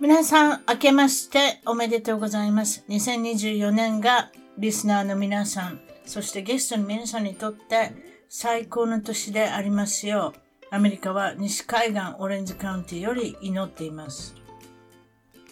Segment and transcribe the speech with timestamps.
[0.00, 2.84] 皆さん、明けましておめでとうございます。
[2.88, 7.90] 2024年がリスナーの皆さん、そしてゲストの皆さんにとって
[8.28, 10.40] 最高の年でありますよう、
[10.70, 14.36] アメリカは西海岸オレンジカウンティより祈っています。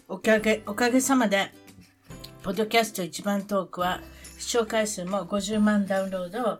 [0.06, 1.50] おかげ、おかげさまで、
[2.44, 4.00] ポッドキャスト一番トークは
[4.38, 6.58] 視聴回数も50万ダウンロードを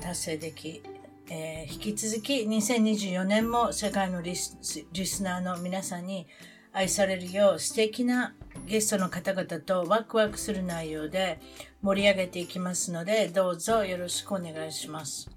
[0.00, 0.82] 達成でき、
[1.28, 4.56] えー、引き続き2024年も世界のリス
[4.90, 6.26] リスナーの皆さんに
[6.72, 8.34] 愛されるよう素敵な
[8.66, 11.40] ゲストの方々とワクワクする内容で
[11.82, 15.30] 盛り上げていきますので、どうぞよろしくお願いします。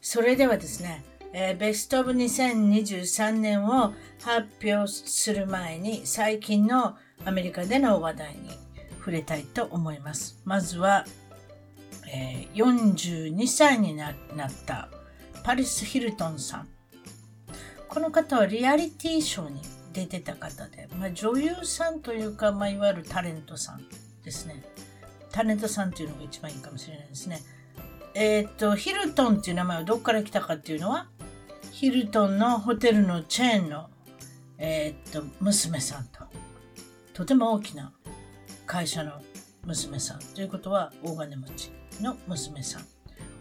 [0.00, 8.50] それではですね、えー、ベストオブ2023年を発表する前に最近のアメリカでの話題に
[8.98, 10.40] 触れたいと思います。
[10.44, 11.04] まずは、
[12.12, 14.14] えー、42歳になっ
[14.66, 14.88] た
[15.44, 16.68] パリス・ヒルトンさん。
[17.88, 19.60] この方はリアリティショーに
[19.92, 23.82] 出てた方で、まあ、女優さんというか、まあ、いわゆるタレントさん
[24.24, 24.62] ですね。
[25.30, 27.40] タレントさんっていうのが一番いいかもしれないですね。
[28.14, 31.06] えっ、と、ヒルトンっていう名前はどこから来たかっていうのは、
[31.70, 33.88] ヒルトンのホテルのチェーンの、
[34.58, 36.20] えっ、と、娘さんと、
[37.14, 37.92] とても大きな
[38.66, 39.22] 会社の
[39.64, 42.86] 娘さんということは、大金持ちの娘さん。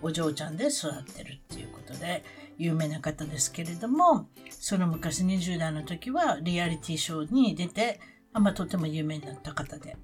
[0.02, 2.24] お嬢ちゃんで育ってるっていうことで、
[2.58, 8.00] 有名な方ですけれども、その昔20代の時はリアリティショーに出て、
[8.34, 9.98] ま、とても有名になった方で、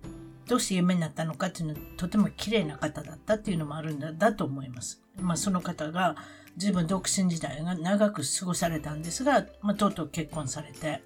[0.47, 5.01] どうして有名になったのかっていうのはとても綺麗な方だったっていうのもあるんだだと思います。
[5.19, 6.15] まあ、その方が
[6.55, 11.01] 自分独身時代が長く過ごされたんですが、まあ、とうとう結婚されて、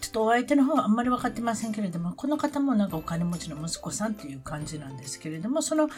[0.00, 5.88] ちょっとお相手の方はあんまり分かってませんけれども、この方もなんかお金持ちの息子さんという感じなんですけれども、その、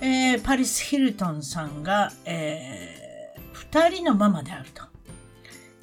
[0.00, 3.11] えー、パリス・ヒルトンさんが、えー
[3.62, 4.82] 二人のママであると。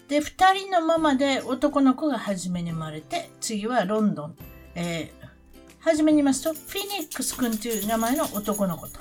[0.10, 4.36] で、二人のママで男の子が初めに生まれて、次はロンドン。
[4.76, 5.28] えー、
[5.80, 9.00] 初めに言いますと、フィニックス君という名前の男の子と。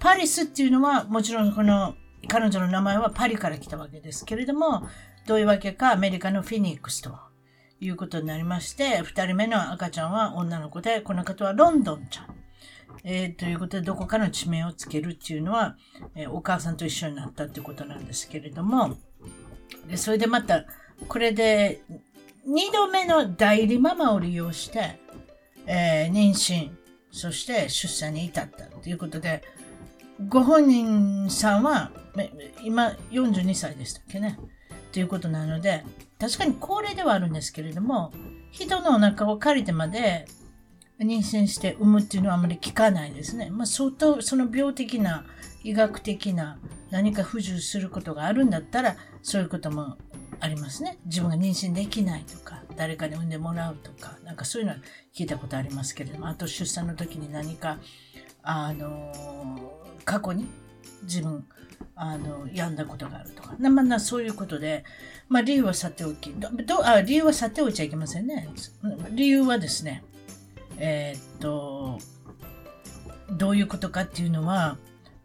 [0.00, 1.94] パリスっていうのは、もちろんこの
[2.28, 4.88] 彼女の名前はパリから来たわけですけれども、
[5.26, 7.16] どういうわけかアメリカのフィニックスと
[7.80, 12.43] いうことになりまして、二人目の赤ちゃんは女の子で、この方はロンドンちゃん。
[13.02, 15.76] えー、ということで、どこかの地名をつけるっていうのは、
[16.14, 18.96] えー、お母さんと一緒になったってことなんですけれども、
[19.88, 20.64] でそれでまた、
[21.08, 21.82] これで、
[22.46, 24.98] 二度目の代理ママを利用して、
[25.66, 26.70] えー、妊娠、
[27.10, 29.42] そして出産に至ったということで、
[30.28, 31.90] ご本人さんは、
[32.62, 34.38] 今42歳でしたっけね？
[34.92, 35.84] ということなので、
[36.20, 38.12] 確かに高齢ではあるんですけれども、
[38.52, 40.26] 人のお腹を借りてまで
[41.00, 43.50] 妊娠して産むっていうのはあまり聞かないですね。
[43.50, 45.24] まあ、相当その病的な、
[45.64, 46.58] 医学的な
[46.90, 49.96] 何か不自由することがあるんだったら、そういうことも
[50.40, 50.98] ありますね。
[51.06, 54.78] 自分が妊娠できないとか、誰かに産んでもらうとか、なんかそういうのは
[55.14, 57.78] 聞いたことありますけれども、あと出産の時に何か、
[58.42, 59.12] あの、
[60.04, 60.46] 過去に
[61.02, 61.46] 自分、
[61.96, 63.56] あの、病んだことがあるとか。
[63.58, 64.84] まあ、そういうことで、
[65.28, 68.48] まあ、理由はさておき、どあ理由はさておいちゃいけませんね。
[69.12, 70.04] 理由はですね、
[70.78, 71.98] えー、っと、
[73.30, 74.76] どういうことかっていうのは、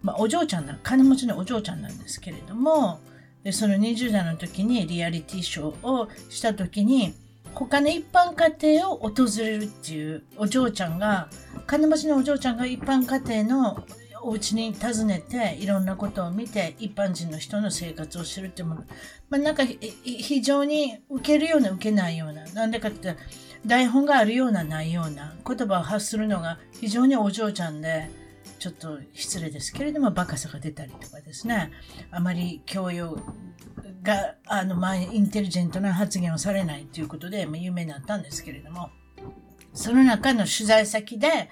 [0.02, 3.00] まあ、お嬢ちゃんな、金持ちのお嬢ちゃんなんですけれども、
[3.44, 7.14] でその20代の時にリアリティショーをした時に、
[7.54, 11.30] 他の一般家庭を訪れるっていうお嬢ちゃんが、
[11.66, 13.86] 金持ちのお嬢ちゃんが一般家庭の
[14.22, 18.84] お家に訪ねていろんなことを見て一般人の人の生活を知るっていうもの。
[19.30, 22.46] まあなんか非常に受けるような受けないような。
[22.48, 23.16] なんでかって
[23.66, 28.10] 台本があるようなないような言葉を発するのが非常にお嬢ちゃんで、
[28.60, 31.72] ちょっと失礼ですけれども、バカさが出たりとかですね、
[32.12, 33.20] あまり教養
[34.04, 38.90] が、あの、まあ、インテリジェントな発言をされないということで、まあ、有名になったんですけれども、
[39.74, 41.50] その中の取材先で、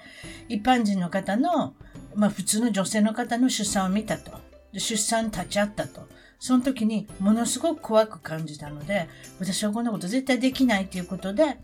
[0.48, 1.74] 一般人の方の、
[2.14, 4.32] まあ普通の女性の方の出産を見たと。
[4.74, 6.08] 出産立ち会ったと。
[6.38, 9.08] その時にものすごく怖く感じたので、
[9.38, 11.58] 私はこんなこと絶対できないということで、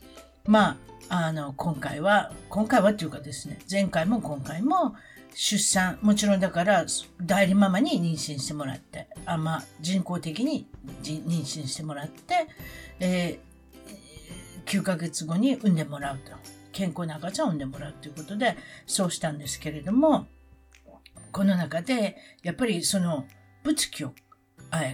[0.46, 0.76] ま
[1.08, 4.94] あ、あの、今回は、今回はっていうかですね、前回も今回も
[5.34, 6.84] 出産、もちろんだから
[7.22, 10.68] 代理ママに妊娠してもらって、あまあ、人工的に
[11.02, 12.46] 妊娠してもらって、
[13.00, 16.32] えー、9ヶ月後に産んでもらうと。
[16.72, 18.56] 健康な赤ちゃんを産んでもらうということで、
[18.86, 20.26] そうしたんですけれども、
[21.32, 23.26] この中で、やっぱりその、
[23.62, 24.12] 物議を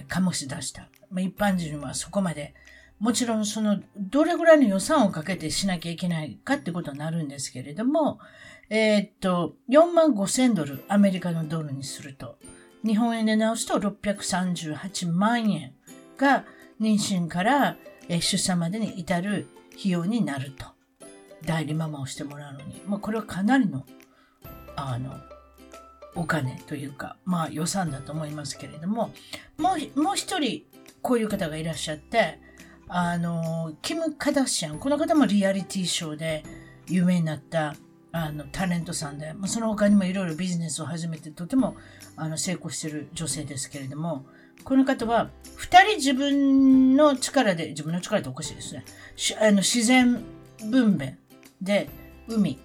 [0.07, 0.87] 醸し出した。
[1.09, 2.53] まあ、一般人はそこまで、
[3.01, 8.19] もちろんその、どれぐらいの予算をかけてしなきゃいけないかってことになるんですけれども、
[8.69, 12.37] えー、っと、4万5千ドル、アメリカのドルにすると、
[12.85, 15.73] 日本円で直すと638万円
[16.15, 16.45] が
[16.79, 17.75] 妊娠から
[18.07, 19.47] 出産までに至る
[19.79, 20.67] 費用になると。
[21.43, 22.83] 代理ママをしてもらうのに。
[22.85, 23.83] まあ、これはかなりの、
[24.75, 25.15] あの、
[26.13, 29.11] お金というか、まあ予算だと思いますけれども、
[29.57, 30.65] もう、もう一人、
[31.01, 32.39] こういう方がいらっしゃって、
[32.93, 36.43] あの、キム・カダシアン、この方もリアリティショーで
[36.89, 37.73] 有名になった、
[38.11, 41.77] あの、タレントさんで、まあ、その他にもいろいろビジネスを始めてとても、
[42.17, 44.25] あの、成功してる女性ですけれども、
[44.65, 48.83] この方は、二人自分の力で、自分の力っておかしいですね。
[49.39, 50.21] あの自然
[50.69, 51.15] 分娩
[51.61, 51.87] で、
[52.27, 52.59] 海、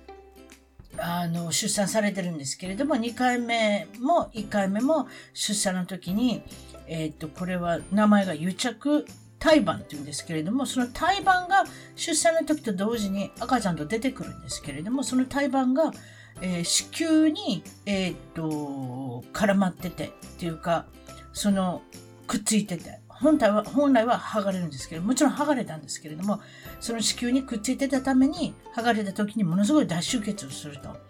[0.98, 6.42] あの、出産されてるんですけれども、2回目も1回目も出産の時に、
[6.88, 9.06] えっ、と、これは名前が癒着
[9.46, 11.62] 胎盤っていうんですけれども、その胎盤が
[11.94, 15.92] 出産の時と同時に赤ちゃんと出てくるんですけれども、その胎盤が、
[16.40, 20.10] えー、子宮に、えっ、と、絡まっててっ
[20.40, 20.86] ていうか、
[21.32, 21.82] その、
[22.26, 26.40] くっついてて、本体は、本来は剥がれるんですけど、もちろん剥がれたんですけれども、
[26.80, 31.05] その子宮にくっついてたために、剥がれた時にものすごい脱出血をすると。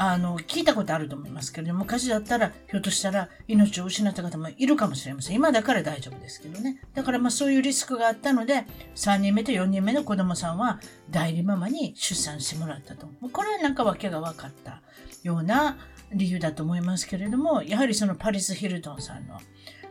[0.00, 5.36] あの、聞いたことあると思いますけど、昔だったら、ひょっとしたら命を失った方もいるかもしれません。
[5.36, 6.80] 今だから大丈夫ですけどね。
[6.94, 8.64] だからまあそういうリスクがあったので、
[8.94, 10.78] 3人目と4人目の子供さんは
[11.10, 13.08] 代理ママに出産してもらったと。
[13.32, 14.82] これはなんか訳が分かった
[15.24, 15.76] ような
[16.12, 19.40] 理由だと思いますけれども、やはりそのパリス・ヒルトンさんの、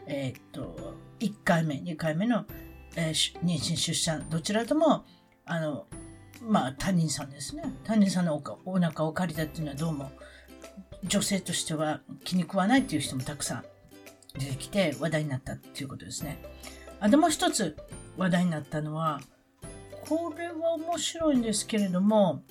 [0.06, 2.46] えー、っと、1回目、2回目の、
[2.96, 5.04] えー、妊娠出産、どちらとも、
[5.46, 5.86] あの、
[6.42, 7.64] まあ、他人さんですね。
[7.84, 10.12] 他人さんのおお腹を借りたっていうのはどうも、
[11.04, 13.64] 女性としては気に食わないっていう人もたくさん
[14.38, 16.42] 出てきて話題になったっていうことですね。
[17.00, 17.78] あともう一つ
[18.18, 19.22] 話題になったのは、
[20.08, 22.44] これは面白いんですけれども、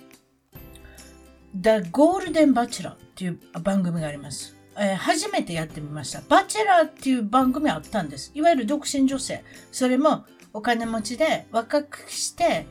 [1.54, 4.54] The Golden Bachelor っていう番組があります。
[4.78, 6.20] えー、初めてやってみました。
[6.28, 8.30] バチェラーっていう番組あったんです。
[8.34, 9.42] いわゆる独身女性。
[9.72, 12.66] それもお金持ちで若くして、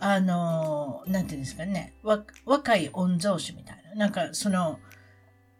[0.00, 1.94] あの、なんていうんですかね、
[2.44, 3.94] 若い御曹司みたいな。
[3.94, 4.78] なんかその、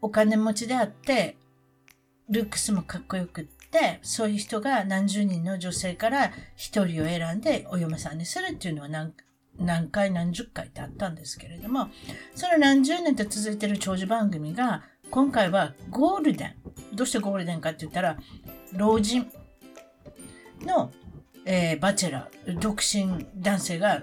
[0.00, 1.37] お金持ちであって、
[2.29, 9.15] ルックスもかっこよくって、そういう人が何十人の女性から一人を選んでお嫁さんにするっていうのは何
[9.59, 11.88] 何回何十回ってあったんですけれども、
[12.35, 16.55] その何十年と続いてる長寿番組が、今回はゴールデン。
[16.94, 18.19] どうしてゴールデンかって言ったら、
[18.75, 19.31] 老人
[20.62, 20.93] の、
[21.44, 24.03] えー、バチェラー、独身男性が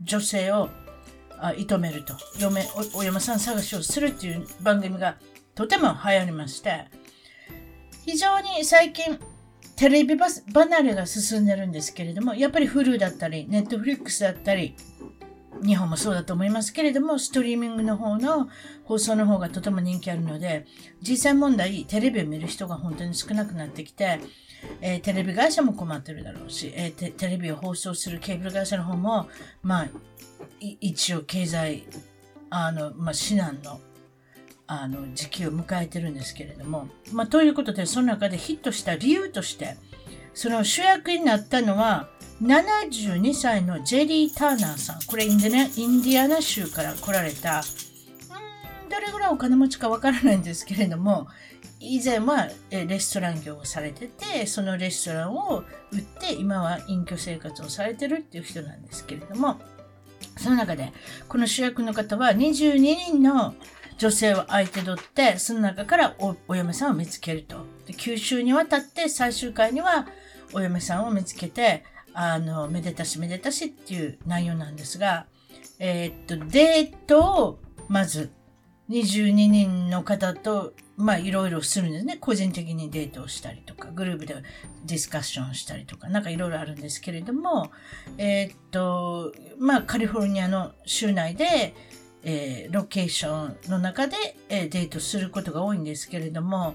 [0.00, 0.68] 女性を
[1.38, 5.16] あ射止めると、嫁お、お嫁さん探しをするっていう番組が
[5.54, 6.86] とても流行りまして、
[8.04, 9.18] 非常に最近
[9.76, 14.74] テレビ離れが進んでるんですけれども、やっぱり Hulu だったり、Netflix だったり、
[15.64, 18.48] 日本もそうだと思いますけれども、ストリーミングの方の
[18.84, 20.66] 放送の方がとても人気あるので、
[21.02, 24.20] 実際問題、テレビを見る人が本当に少なくなってきて、
[24.80, 29.28] えー、テレビ会社も困ってるだろうし、えー、テレビを放送するケーブル会社の方も、
[29.62, 29.88] まあ、
[30.60, 31.84] 一応経済、
[32.50, 33.80] あの、まあ、至難の、
[34.66, 39.76] あの、時期を迎えてるんですけれども、まあ、ということで、その中でヒットした理由として、
[40.34, 42.08] その主役になったのは、
[42.42, 45.00] 72歳のジェリー・ターナーさん。
[45.06, 51.28] これインデインディアナ州から来られた、ん、どれぐらいお金持ちかわからないんですけれども、
[51.86, 59.60] 以前はレストラン業をされてて、そのレストランを売って今は隠居生活をされてるっていう人なんですけれども、
[60.36, 60.92] その中で、
[61.28, 63.54] この主役の方は22人の
[63.98, 66.16] 女性を相手取って、その中から
[66.48, 67.64] お嫁さんを見つけると。
[67.86, 70.06] で九州に渡って最終回には
[70.52, 75.26] お嫁さんを見つけて、あの、めでたしめでたしっていう内容なんですが、
[75.78, 78.30] えー、っと、デートをまず
[78.90, 82.16] 22人の方と、まあいろいろするんですね。
[82.18, 84.34] 個人的にデートをしたりとか、グループで
[84.84, 87.70] ディスカッションしたりとか、なんかいろいろあるんですけれども、
[88.16, 91.74] えー、っと、まあカリフォルニアの州内で、
[92.22, 94.16] えー、ロケーションの中で、
[94.48, 96.74] えー、デートすることが多いんですけれども、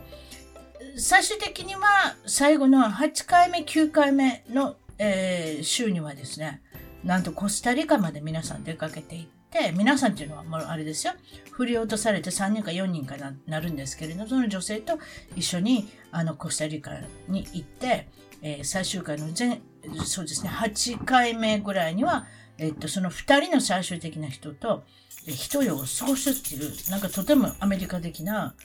[0.98, 1.82] 最終的には
[2.26, 6.62] 最後の8回目、9回目の、えー、週にはですね、
[7.04, 9.41] なんとコスタリカまで皆さん出かけていって、
[9.74, 11.14] 皆さんっていうのはもうあれですよ、
[11.52, 14.98] 振り落とされて3人か4人かななるんですけれど、その女性と
[15.36, 16.92] 一緒にあのコスタリカ
[17.28, 18.08] に行って、
[18.42, 19.62] えー、最終回の前、
[20.06, 22.26] そうですね、8回目ぐらいには、
[22.58, 24.84] えっと、その2人の最終的な人と、
[25.28, 28.56] 一夜を過ごすっていう、なんかとてもアメリカ的な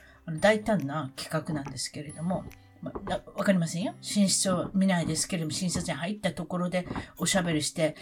[0.40, 2.45] 大胆な企画なんですけれども、
[2.83, 3.95] わ、かりませんよ。
[4.02, 6.87] 寝室を見ないですけれども、寝室に入ったところで
[7.18, 7.97] おしゃべりして、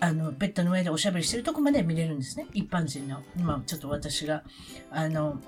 [0.00, 2.46] あの、ベッドの上でおしゃべりしてるとこまで見れるんですね。
[2.52, 3.22] 一般人の。
[3.36, 4.44] まあ、ちょっと私が、
[4.90, 5.40] あの、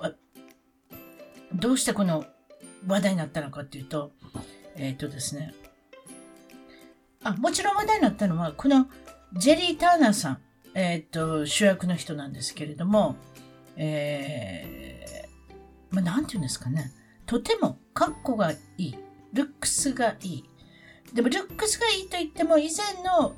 [1.53, 2.25] どうしてこの
[2.87, 4.11] 話題になったのかっていうと、
[4.75, 5.53] えっ、ー、とですね。
[7.23, 8.87] あ、もちろん話題になったのは、この
[9.33, 10.41] ジェリー・ターナーさん。
[10.73, 13.17] えっ、と、主役の人なんですけれども、
[13.75, 16.93] えー、まあ、なんて言うんですかね。
[17.31, 18.97] とても格好がいい。
[19.31, 20.43] ルックスがいい。
[21.13, 23.35] でも、ルックスがいいと言っても、以前の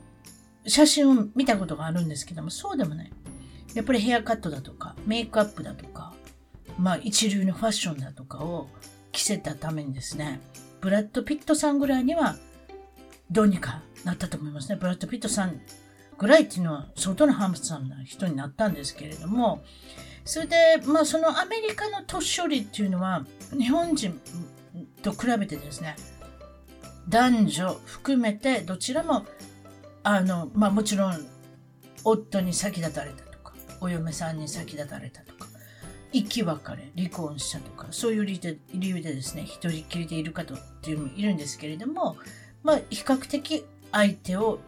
[0.66, 3.12] 写真を見たことがあるんですけども、そうでもない。
[3.76, 6.12] やっぱりヘアカットだとか、メイクアップだとか、
[6.80, 8.68] まあ、一流のファッションだとかを
[9.12, 10.42] 着せたためにですね、
[10.82, 12.38] ブラッド・ピットさんぐらいには、
[13.30, 14.76] どうにかなったと思いますね。
[14.76, 15.62] ブラッド・ピットさん
[16.18, 19.64] ぐらいっていうのは相当なハムさんな人になったんですけれども、
[20.26, 24.20] それで、まあそのアメリカの年寄りっていうのは日本人
[25.02, 25.96] と比べてですね、
[27.10, 29.26] 男女含めてどちらも、
[30.04, 31.26] あの、まあもちろん
[32.04, 35.48] 夫に先立たれたとか、お嫁さんに先立たれたとか、
[36.14, 38.40] 生き別れ、離婚したとか、そういう理
[38.74, 42.16] 由でですね、一人きりでいる方っていうのもいるんですけれども、
[42.64, 44.60] まあ比較的相手を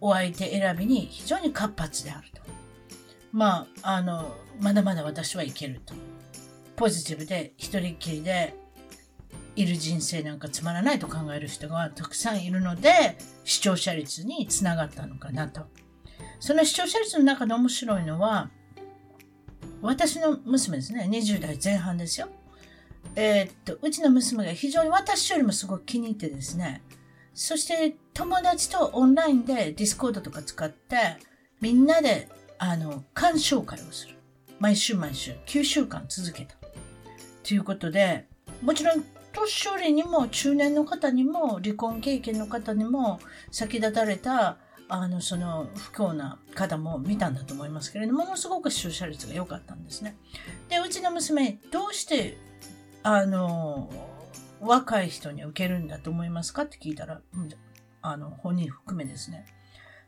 [0.00, 2.40] お相手選びに非常に活発であると。
[3.32, 5.94] まあ、あの、まだまだ私はいけると。
[6.76, 8.54] ポジティブで一人きりで
[9.56, 15.62] いる人生なんかつまらないと考える人がたくさんいるので、視聴者率につながったのかなと。
[16.40, 18.50] その視聴者率の中で面白いのは、
[19.82, 22.28] 私の娘ですね、20代前半ですよ。
[23.16, 26.82] えー、っと、うちの娘が非常に私よりもすごく気に入ってですね、
[27.34, 30.96] そして友達とオンラインでディスコードとか使って、
[31.60, 34.17] みんなで、あの、鑑賞会をする。
[34.58, 36.56] 毎週毎週、9週間続けた。
[37.44, 38.26] ということで、
[38.62, 43.20] もちろん、年寄りにも、中年の方にも、離婚経験の方にも、
[43.52, 50.16] 先立たれた、あの、その、不幸な方も見たんだと思いますけれども、ものすごく視聴者率が良かったんですね。
[50.68, 52.36] で、うちの娘、どうして、
[53.04, 53.88] あの、
[54.60, 57.20] 若い人に受けるんだと思いますかって聞いたら、
[58.02, 59.46] あの、本人含めですね。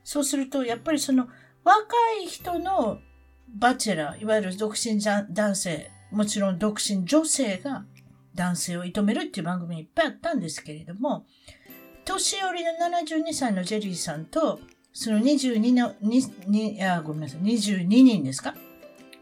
[0.03, 1.29] そうすると、やっぱりその、
[1.63, 2.99] 若い人の
[3.55, 7.85] バチェラー、いわゆる独身男性、もちろん独身女性が
[8.35, 11.27] 男性を射止めるっていう番組いっぱいあったんですけれども、
[12.05, 14.61] 年寄りの72歳のジェリーさんと、
[14.93, 18.55] その22の、に、あ、ごめんなさい、22人ですか？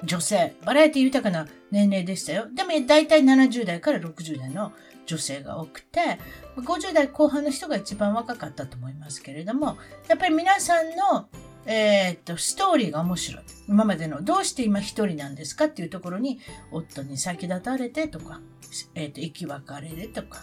[0.04, 2.47] 女性、バラエティ豊かな年齢でしたよ。
[2.54, 4.73] でも大体70代から60代の
[5.06, 6.18] 女性が多くて、
[6.56, 9.76] 50代後半の人が一番若かったと思いますけれども、
[10.08, 11.28] やっぱり皆さんの、
[11.70, 13.42] えー、っと、ストーリーが面白い。
[13.68, 16.40] 今までの、どうして今一人なんですかっていうところに、
[16.72, 18.40] 夫に先立たれてとか、
[18.94, 20.40] えー、っと、生き別れでとか、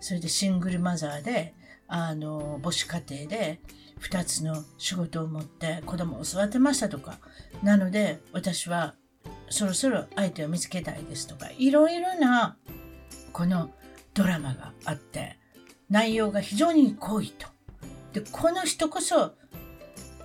[0.00, 1.54] それでシングルマザーで、
[1.86, 3.60] あの、母子家庭で、
[4.00, 7.20] 二つの仕事を持って子供を育てましたとか、
[7.62, 8.96] なので、私は
[9.48, 12.56] そろそろ相手を見つけたいですとか、いろいろな、
[13.32, 13.70] この
[14.12, 15.38] ドラマがあって、
[15.88, 17.46] 内容が非常に濃いと。
[18.12, 19.36] で、この人こそ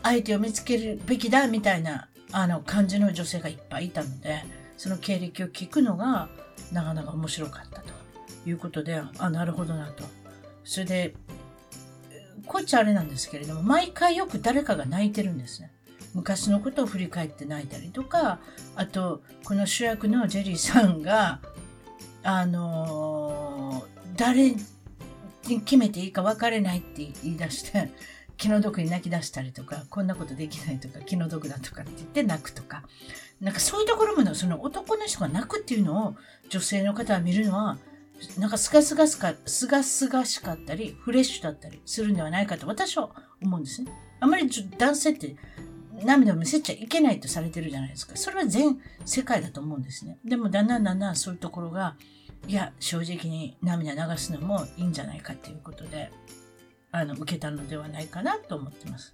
[0.03, 4.43] 相手を見つけるべきだみたいなあの感じの女性がいっぱいいたので、
[4.77, 6.29] その経歴を聞くのが
[6.71, 7.93] なかなか面白かったと
[8.45, 10.03] いうことで、あ、なるほどなと。
[10.63, 11.15] それで、
[12.45, 15.71] こっちあれなんですけれども、毎回よく誰かが泣いてるんですね。
[16.13, 18.39] 昔のことを振り返って泣いたりとか、
[18.75, 21.39] あと、この主役のジェリーさんが、
[22.23, 27.91] あのー、誰に決めていいか分からないって言い出して、
[28.39, 32.83] 気の毒に泣き出したりとか、こんなことできないとか、気の毒だとかって言って泣くとか、
[33.41, 36.15] なんかそういうところもその男の人が泣くっていうのを
[36.49, 37.77] 女性の方は見るのは、
[38.37, 43.09] なんかすがすがしか、すがすがしかったり、フレッシュだったりするんではないかと私は
[43.41, 43.91] 思うんですね。
[44.21, 45.35] あまり男性って
[46.03, 48.15] 涙を見せちゃいけないとされてるじゃないですか。
[48.15, 50.17] それは全世界だと思うんですね。
[50.23, 51.97] でもだんだんだんだんそういうところが、
[52.47, 56.09] いや、正直に涙流すのもいいんじゃないかっていうことで、
[56.91, 59.13] あの、受けたのではないかなと思ってます。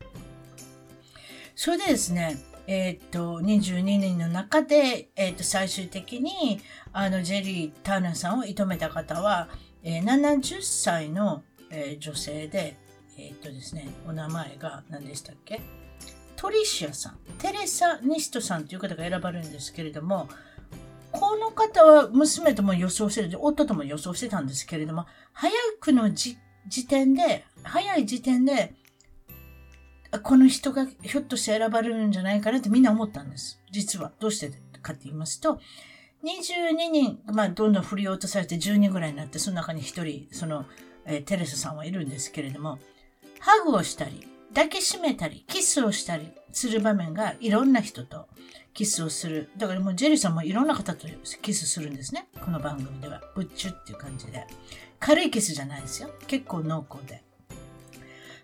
[1.55, 6.59] それでですね、えっ、と、22人の中で、えっ、と、最終的に、
[6.93, 9.49] あの、ジェリー・ターナーさんを射止めた方は、
[9.83, 12.75] えー、70歳の、えー、女性で、
[13.17, 15.61] えっ、とですね、お名前が何でしたっけ？
[16.35, 20.27] トリシアさん、テレサ・ニストさんという方が選ばれるんですけれども、
[21.11, 26.37] この方は娘とも予想してる、夫とも予想してたんですけれども、早くの時
[26.89, 28.73] 点で、早い時点で、
[30.23, 33.59] この人がひょっとして選ばれるんじゃないかなってみんな思ったんです。
[33.71, 34.13] 実は。
[34.19, 34.51] どうして
[34.85, 35.59] かって言いますと、
[36.23, 40.65] 22人、まあ、どんどん振り落とされて10人ぐらいになって、その中に1人、その、
[41.05, 42.79] えー、テレサさんはいるんですけれども、
[43.39, 48.27] ハグをしたり、抱きしめたり、キスをしたりする場面がいろんな人と
[48.73, 49.49] キスをする。
[49.57, 51.07] だからもうジェリーさんもいろんな方と
[51.41, 52.27] キスするんですね。
[52.43, 53.21] この番組では。
[53.35, 54.47] ブッチュっていう感じで。
[54.99, 56.09] 軽いキスじゃないですよ。
[56.27, 57.24] 結構濃厚で。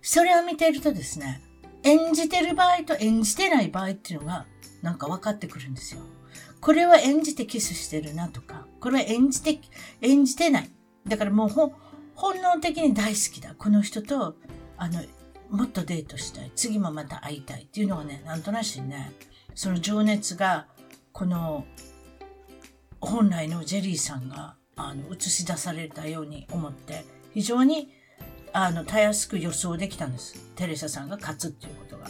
[0.02, 1.42] それを見ているとですね、
[1.84, 4.46] 演じてる場合と演じてない場合っていうのが
[4.82, 6.02] なんか分かってくるんですよ。
[6.60, 9.60] これは演じてキスしてるなとか、これは演じて、
[10.02, 10.70] 演じてない。
[11.08, 13.56] だからもう本能的に大好きだ。
[13.58, 14.36] この人と、
[14.78, 15.02] あの、
[15.50, 16.52] もっとデートしたい。
[16.56, 19.12] 次もまた会いたいっていうのがね、なんとなしにね、
[19.56, 20.68] その情熱が、
[21.12, 21.66] この、
[23.00, 27.92] 本来のジェリーさんが、あの、映し出されたように思って、非常に
[28.54, 30.36] あの、たやすく予想できたんです。
[30.56, 32.10] テレサさんが勝つっていうことが。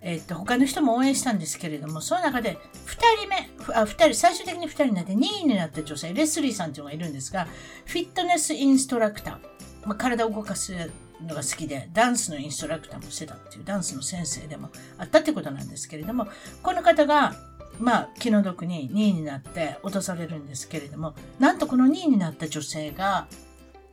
[0.00, 7.48] えっと、他の人も応援したんですけれども、その中で、二人目、あ、二人、最終的に二人になって2位になった女性、レスリーさんっていうのがいるんですが、
[7.86, 9.38] フィットネスインストラクター。
[9.84, 10.72] まあ、体を動かす
[11.20, 16.28] のが好きで、ダンスのインストラクターもしてたっていう、ダンスの先生でもあったってことなんですけれども、
[16.62, 17.34] この方が、
[17.80, 23.26] まあ、気の毒に2位になって落とされるんですけれども、なんとこの2位になった女性が、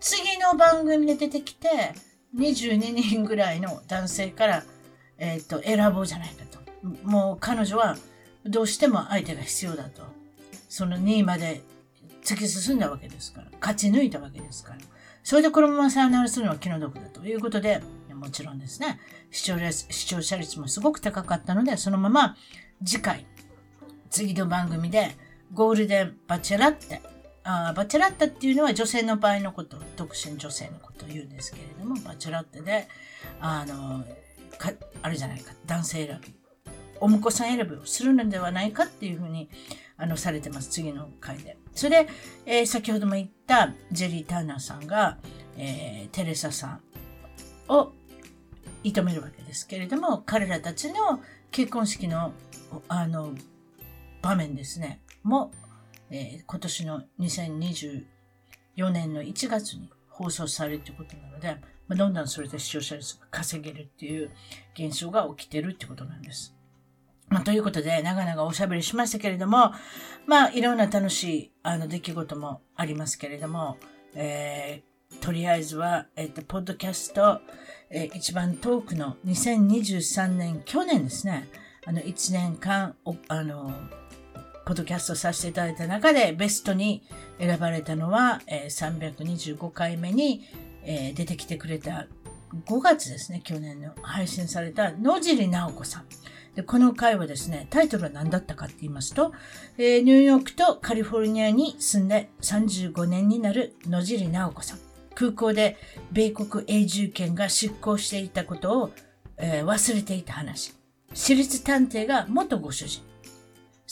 [0.03, 1.69] 次の番組で出てきて、
[2.35, 4.63] 22人ぐらいの男性から、
[5.17, 6.59] え、ー、と、選ぼうじゃないかと。
[7.03, 7.95] もう彼女は
[8.45, 10.03] どうしても相手が必要だと。
[10.67, 11.61] その2位まで
[12.21, 13.47] 突き進んだわけですから。
[13.61, 14.79] 勝ち抜いたわけですから。
[15.23, 17.81] それでこのままさよならするのは気の毒だということで、
[18.13, 18.99] もちろんですね、
[19.31, 22.35] 視聴視聴者率もすごく高かったので、そのまま
[22.83, 23.25] 次回、
[24.09, 25.15] 次の番組で
[25.53, 27.01] ゴールデンバチェラッテ
[27.43, 32.87] あバチェラッタっていうのは女性の場合のこと、独身女性のことを言うんですけれども、バチェラッタで、
[33.39, 34.05] あの、
[34.57, 36.33] かあれじゃないか、男性選び、
[36.99, 39.49] お婿さん選びをするのではないかっていうふうに、
[39.97, 40.69] あの、されてます。
[40.69, 41.57] 次の回で。
[41.75, 42.09] それで、
[42.45, 45.17] えー、先ほども言ったジェリー・ターナーさんが、
[45.57, 46.81] えー、テレサさん
[47.67, 47.93] を
[48.83, 52.33] 射止めるわけですけれども、彼らたちの結婚式の、
[52.87, 53.33] あの、
[54.21, 55.51] 場面ですね、も
[56.15, 58.03] えー、今年の2024
[58.91, 64.29] 年の1月に放送されるということなので、まあ、どんどんそれで視聴者率が稼げるっていう
[64.77, 66.55] 現象が起きてるってことなんです。
[67.29, 69.71] まあ、ということで、長々おしゃべりしましたけれども、
[70.27, 73.77] まあ、いろんな楽しい、あの、出来事もありますけれども、
[74.13, 77.41] えー、とりあえずは、えっ、と、ポッドキャスト、
[77.89, 81.49] えー、一番遠くの2023年、去年ですね、
[81.87, 82.95] あの、1年間、
[83.29, 83.73] あの、
[84.65, 87.03] ポッドキャストさせていただいた中でベストに
[87.37, 90.41] 選ばれたのは、えー、325回目に、
[90.83, 92.07] えー、出てきてくれた
[92.65, 96.05] 5月ですね、去年の配信された野尻直子さん。
[96.55, 99.33] で、この回はですね、タイトルは何だったかって言いますと、
[99.77, 104.79] えー、ニューヨークとカリフォルニアに住んで35年になる野尻直子さん。
[105.15, 105.77] 空港で
[106.11, 108.91] 米国永住権が執行していたことを、
[109.37, 110.73] えー、忘れていた話。
[111.13, 113.12] 私立探偵が元ご主人。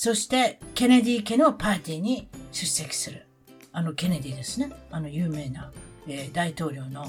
[0.03, 3.27] そして、ケネディ家のパーティーに出席する。
[3.71, 4.71] あの、ケネディですね。
[4.89, 5.71] あの、有名な、
[6.07, 7.05] えー、大統領の、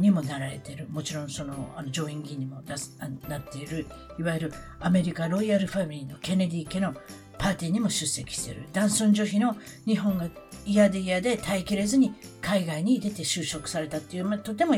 [0.00, 0.88] にもなられている。
[0.90, 2.60] もちろん、その、あの上院議員にも
[3.28, 3.86] なっている、
[4.18, 6.94] いわゆるアメリカロイヤルファミリーのケネディ家の
[7.38, 8.64] パーティーにも出席している。
[8.72, 10.28] 男尊女卑の日本が
[10.66, 14.74] 嫌で嫌で耐えきれずに海外に出て就職されたっていう、まあ、とても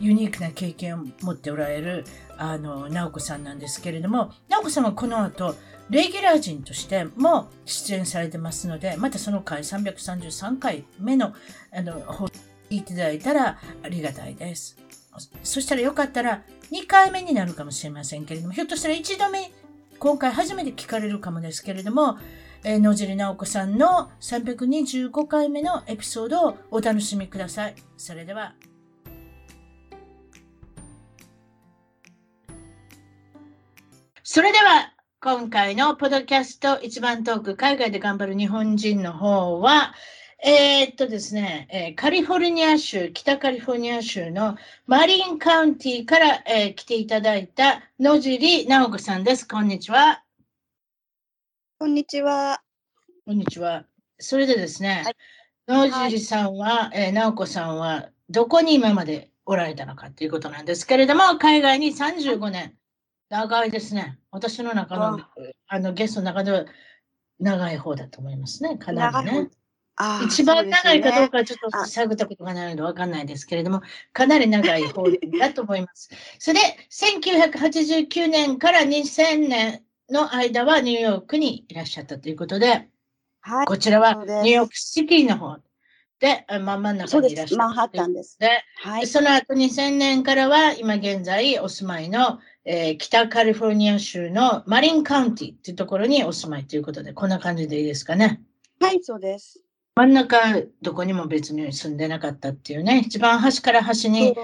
[0.00, 2.04] ユニークな経験を持っておられる、
[2.36, 5.56] あの、直子さんなんですけれども、直子さんはこの後、
[5.90, 11.34] レギュラー陣としても出演されてますので、またその回333回目の、
[11.72, 12.34] あの、放送
[12.70, 14.78] 聞いていただいたらありがたいです。
[15.42, 19.52] そしたらよかったら2回目になるかもしれませんけれども、ひょっとしたら1度目、
[19.98, 22.18] 今回初めて聞かれるかもですけれども、
[22.64, 27.74] えー、野尻直子さんの325回目のエピソードをお楽しみください。
[27.96, 28.54] それでは。
[34.22, 34.91] それでは、
[35.24, 39.94] 今回のポッドキャスト一番トーク、海外で頑張る日本人の方は、
[40.42, 49.46] えー、っとですね、えー、カリフォルニア州、北カリフォルニア州のマリンカウンティから、えー、来ていただいた野尻直子さんです。
[49.46, 50.24] こんにちは。
[51.78, 52.60] こんにちは。
[53.24, 53.84] こんにちは。
[54.18, 55.04] それでですね、
[55.68, 62.74] はい、野尻さんは、はい、えー、直子さんはどこに今までおられたのかということなんですけれども、海外に35年、
[63.32, 64.18] 長いですね。
[64.30, 65.18] 私の中の
[65.66, 66.66] あのゲストの中では
[67.40, 68.76] 長い方だと思いますね。
[68.76, 69.48] かなりね。
[70.26, 73.80] 一番長いかどうかちょっと探ったことがないので分かんないですけれども、
[74.12, 75.04] かなり長い方
[75.38, 76.10] だと思います。
[76.38, 82.90] それで、1989年から2000年の間はニューヨークにいらっしゃったということで、
[83.40, 85.56] はい、こちらはニューヨークシティの方
[86.20, 87.64] で、ま真ん中にいらっしゃった。
[87.64, 88.38] マンハッタンです。
[88.38, 98.40] で、はい、その後2000年からは今現在お住まいの、えー、北カリフォルニア州のマリンカウンティっていうところにお住まいということで、こんな感じでいいですかね？
[98.80, 99.60] はい、そうです。
[99.94, 100.38] 真ん中、
[100.80, 104.34] どこにも別に住んでなかったっていうね、一番端から端に、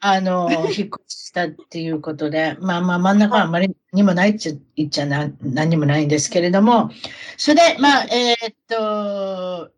[0.00, 6.90] あの、引っ越したっていうことで、 まあまあ真ん中はあまりにもないっちゃ言っちゃな何にもないんですけれども、
[7.36, 9.70] それで、まあ、えー、っと、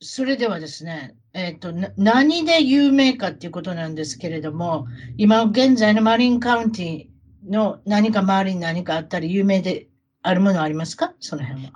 [0.00, 9.88] それではですね、えっ、と、何で有名かっていうことなんですけれども、今現在のマリンカウンティの何か周りに何かあったり、有名で
[10.22, 11.14] あるものありますか？
[11.20, 11.72] その辺は。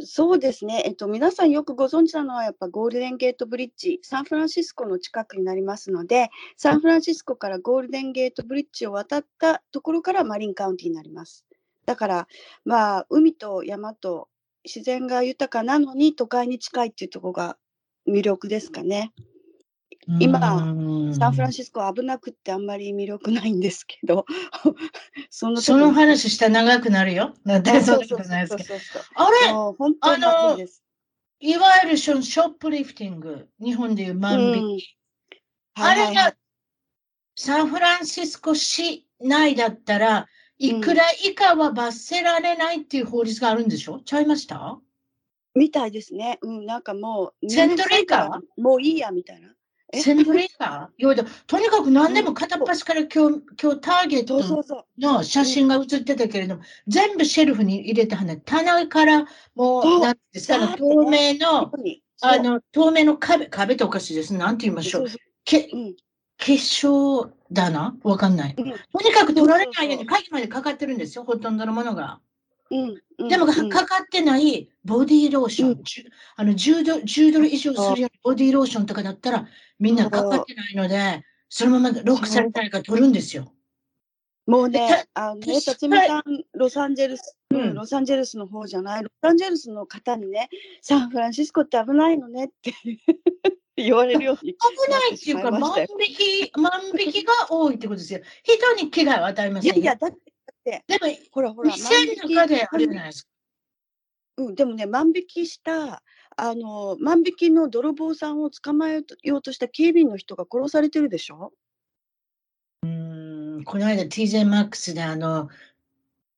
[0.00, 11.46] そうですね、えっと、皆さんよくご存知なのは、やっぱゴールデンゲートブリッジ、サンフランシスコの近くになりますので、サンフランシスコからゴールデンゲートブリッジを渡ったところからマリンカウンティになります。
[11.84, 12.28] だから、
[12.64, 14.28] まあ、海と山と
[14.64, 17.56] 自然が豊かなのに都会に近いっていうところが
[18.08, 19.12] 魅力ですかね。
[20.20, 24.24] 今、サンフランシスコ危なくってあんまり魅力ないんですけど、
[25.28, 27.34] そのその話したら長くなるよ。
[27.44, 29.00] なんてそうじゃないですか。
[29.14, 29.52] あれ？
[29.52, 30.58] 本当にあの
[31.40, 34.96] いわゆるショップリフティング、日本でいう万引き。
[35.76, 36.34] うん、あれが
[37.36, 44.00] サンフランシスコ市内だったらいくら以下は罰せられないっていう法律があるんでしょ？
[44.00, 44.80] ちゃいました？
[45.58, 46.38] みたいですね。
[46.42, 48.62] うん、なんかもう、セントレーカー？
[48.62, 49.48] もういいやみたいな。
[49.94, 51.02] セントレーカー？
[51.14, 54.40] いやとにかく何でも片っ端から今日、今日ターゲット
[54.98, 61.72] の写真が写ってたけれども、全部シェルフに入れてはね、棚からもう、なんですか、透明の、
[62.20, 64.34] あの、透明の壁、壁とおかしいです。
[64.34, 65.06] なんて言いましょう。
[65.44, 65.70] け、
[66.36, 67.96] 結晶棚？
[68.02, 68.54] わかんない。
[68.54, 68.74] とに
[69.12, 72.20] かく取られないように鍵までかかってるんですよ、ほとんどのものが。
[72.70, 75.82] でも、かかってないボディーローション、
[76.36, 79.46] あの 10, ド10ドル以上するようなボディーローションとかだったら、
[79.78, 83.52] みんなかかってないので、そのままロックされたりから取るんですよ。
[84.46, 86.22] もうね、あのね、辰巳さん、
[86.54, 90.48] ロサンゼルス、うん、ロサンゼルスの方じゃない、ロサンゼルスの方にね、
[90.80, 92.72] サンフランシスコって危ないのねって
[93.76, 94.54] 言われるように。
[94.54, 98.20] 危ないっていうか、万引き、万引きが多いってことですよ。
[98.42, 100.32] 人に危害を与えませんいやいや、だって、
[100.86, 103.28] でも、ほらほら、店の中であるじゃないですか。
[104.38, 106.02] うん、でもね、万引きした、
[106.36, 111.52] あの、万引きの泥棒さんを捕まえようとした警備員の人が殺されてるでしょ？
[112.84, 115.48] うん、この間 TJ マックスであの、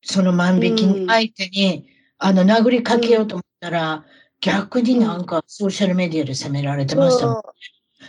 [0.03, 4.07] その万引き相手に、あの、殴りかけようと思ったら、
[4.41, 7.43] 逆になんかソーシャルメディアで責められてましたもん。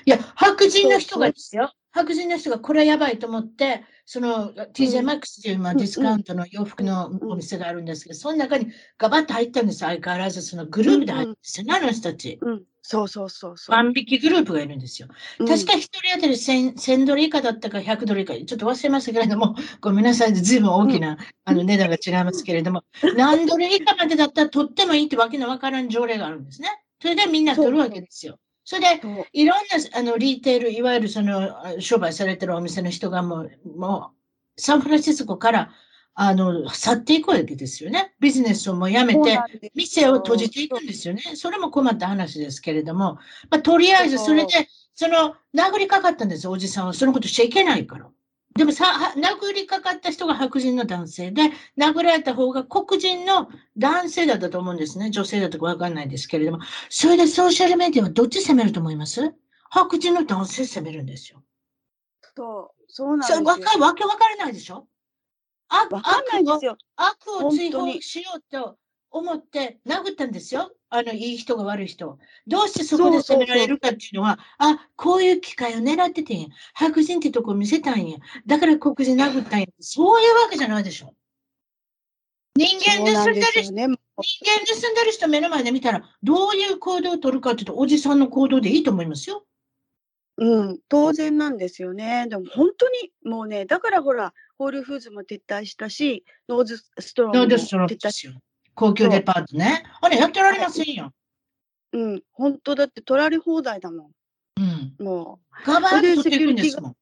[0.05, 1.73] いや、白人の人がですよ。
[1.91, 12.39] 白人の人がこれはやばいと思って、その TJ マックスという、まあ、ディスカウントの洋服のお店があるんですけど、その中にガバッと入ったんです相変わらずそのグループで入ってるんですよね、あの人たち。
[12.41, 13.75] うん、そうそうそうそう。
[13.75, 15.07] 万引きグループがいるんですよ。
[15.37, 22.83] 確か1人当たり 1000, 1000ドル以下だったか100ドル以下、ちょっと忘れましたけれども、 ごめんなさい、ずいぶん大きな、あの値段が違いますけれども、
[23.15, 26.69] 何ドル以下までだったら取ってもいいってわけのわからん条例があるんですね。
[27.01, 28.37] それでみんな取るわけですよ。
[28.71, 29.01] それで、
[29.33, 34.13] いろんな、あの、リーテール、いわゆるその、商売されてるお店の人がもう、も
[34.55, 35.71] う、サンフランシスコから、
[36.13, 38.15] あの、去っていくわけですよね。
[38.21, 39.37] ビジネスをもうやめて、
[39.75, 41.21] 店を閉じていくんですよね。
[41.35, 43.15] それも困った話ですけれども、
[43.49, 46.93] まあ、とりあえずそれで、その、殴りかかったんですおじさんは。
[46.93, 48.09] そのことしちゃいけないから。
[48.55, 48.85] でもさ、
[49.15, 55.09] 殴りかかった人が白人の男性で、殴られた方が黒人の男性だったと思うんですね。
[55.09, 56.59] 女性だとかわかんないですけれども。
[56.89, 59.33] それでソーシャルメディアはどっち責めると思います？
[59.69, 61.41] 白人の男性責めるんですよ。
[62.35, 63.43] そう、そうなんですよ。
[63.43, 64.85] わかわけわからないでしょ？
[65.69, 66.77] 悪わかんないですよ。
[66.97, 68.77] 悪を追放しようと
[69.11, 70.71] 思って殴ったんですよ。
[70.93, 72.19] あの、いい人が悪い人。
[72.47, 76.47] どうしてそこで責められるかっていうのは、あ、こういう機会を狙っててんや。
[76.73, 78.17] 白人ってとこ見せたんや。
[78.45, 79.67] だから黒人殴ったんや。
[79.79, 81.15] そういうわけじゃないでしょ。
[82.57, 83.87] 人間で住んでる人、ね。
[83.87, 89.45] 人間で住んでる人目の前で見たら、どういう行動を取るかっていうと、おじさんの行動でいいと思いますよ。
[90.37, 92.27] うん、当然なんですよね。
[92.27, 98.29] でも本当にもうね、だからほら、ホールフーズも撤退したし、ノードストロームも撤退し。
[98.75, 99.83] 高級デパートね。
[100.01, 101.11] あれ、やってられませんよ。
[101.93, 104.11] うん、本当だって取られ放題だも
[104.57, 104.63] うん。
[104.63, 105.03] ん。
[105.03, 106.91] もガバーッと取っていくんですもん。
[106.91, 106.95] う、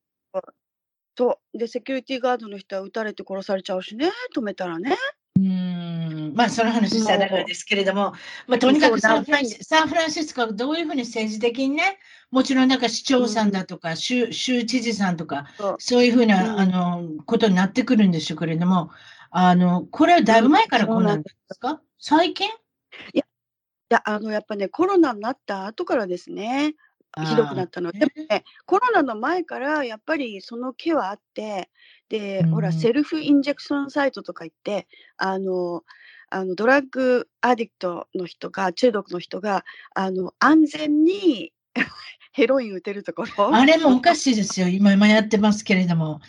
[1.17, 1.58] そう。
[1.58, 4.95] で、セキュリティガードの人は撃たれて殺されちゃうしね、止めたらね。
[5.38, 8.13] うーんまあ、その話したらですけれども、
[8.47, 11.97] まあ、とにかくサンフランシサンフランシスコがどういうふうに政治的にね、
[12.32, 18.91] もちろんなんか市長さんだとか、州州知事さんとか、そうそういうふうな、うんあのことになってくるんでしょうけれども、
[19.31, 21.81] あのこれはだいぶ前からこうなんですか？
[21.99, 22.47] 最近？
[23.13, 23.19] い
[23.91, 26.75] や、あの、やっぱね、コロナになった後からですね、
[27.27, 27.91] ひどくなったの。
[27.91, 31.69] でもね、コロナの前からやっぱりその気はあって、
[32.07, 32.73] で、ほら、うん。
[32.73, 34.87] セルフインジェクションサイトとか言って、
[35.17, 35.83] あの、
[36.29, 39.65] あのドラッグアディクトの人が、中毒の人が、
[39.95, 41.51] あの、安全に
[42.31, 43.55] ヘロイン打てるところ。
[43.55, 46.21] あれもおかしいですよ、今今やってますけれども。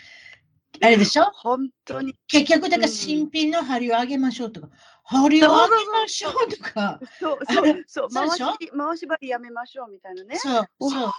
[0.82, 1.24] あれでしょ？
[1.34, 2.14] 本当に。
[2.26, 4.68] 結局、だからうん新品の針を上げましょうとか、
[5.04, 8.38] 針を上げましょうとか、そうそう、そう、回し
[8.70, 10.36] 回し針やめましょうみたいなね。
[10.36, 10.90] そう、そう。
[10.90, 11.10] 本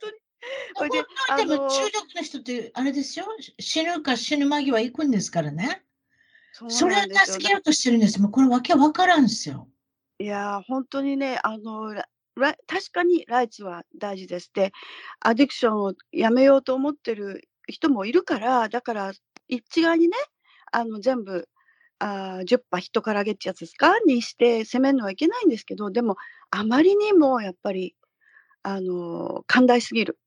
[0.00, 0.90] 当に。
[0.90, 3.26] で、でも中毒の人って、あれですよ、
[3.58, 5.84] 死ぬか死ぬ間際行くんですからね。
[6.52, 8.20] そうそれを助けようとしてるんです。
[8.20, 9.68] もうこれわけわからんですよ。
[10.18, 11.94] いやー、本当にね、あの、
[12.66, 14.50] 確かにライツは大事です。
[14.54, 14.72] で、
[15.20, 19.12] アディクションをやめようと思ってる人もいるから、だから
[19.48, 20.16] 一概にね、
[20.72, 21.48] あの全部、
[21.98, 23.98] あー10羽人からげってやつですか？
[24.06, 26.16] にして責めるのはいけないんですけど、でも、
[26.50, 27.94] あまりにもやっぱり、
[28.62, 30.18] あの寛大すぎる。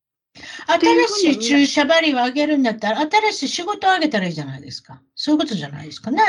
[0.68, 5.02] 新しい注射針を上げるんだったら、新しい仕事を上げたらいいじゃないですか。
[5.16, 6.18] そういうことじゃないですかね。
[6.18, 6.26] ま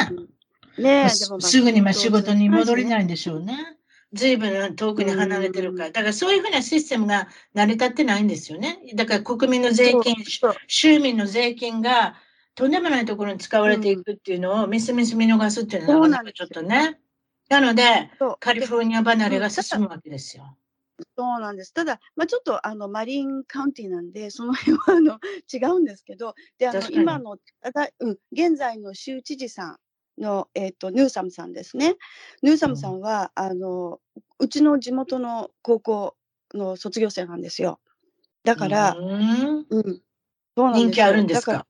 [0.79, 2.85] あねすぐにまあ仕事に戻れい。
[2.85, 3.57] ないんでしょうね。
[4.15, 5.87] ずいぶん遠くに離れてるから。
[5.87, 8.79] うんだからそういうふうなシステムが成り立ってないんですよね。
[8.95, 10.17] だから国民の税金、
[10.67, 12.17] 州民の税金が
[12.55, 17.01] とんでもないところに使われていくっていうのをみすみす見逃すっていうのはなかなかちょっとね。
[17.49, 20.57] なので、カリフォルニア離れが進むわけですよ。
[21.19, 21.75] そうなんです。
[21.75, 25.19] ただ、まあ、ちょっとあのマリンカウンティなんで、その辺はあの
[25.53, 27.37] 違うんですけど、であの今の
[27.99, 29.77] うん、現在の州知事さん
[30.19, 31.97] の、えー、とヌーサムさんですね。
[32.43, 34.01] ヌーサムさんは、あの
[34.39, 36.17] うちの地元の高校
[36.55, 37.81] の卒業生なんですよ。
[38.45, 40.01] だから、うんうん、
[40.57, 41.67] そうなん人気あるんですか？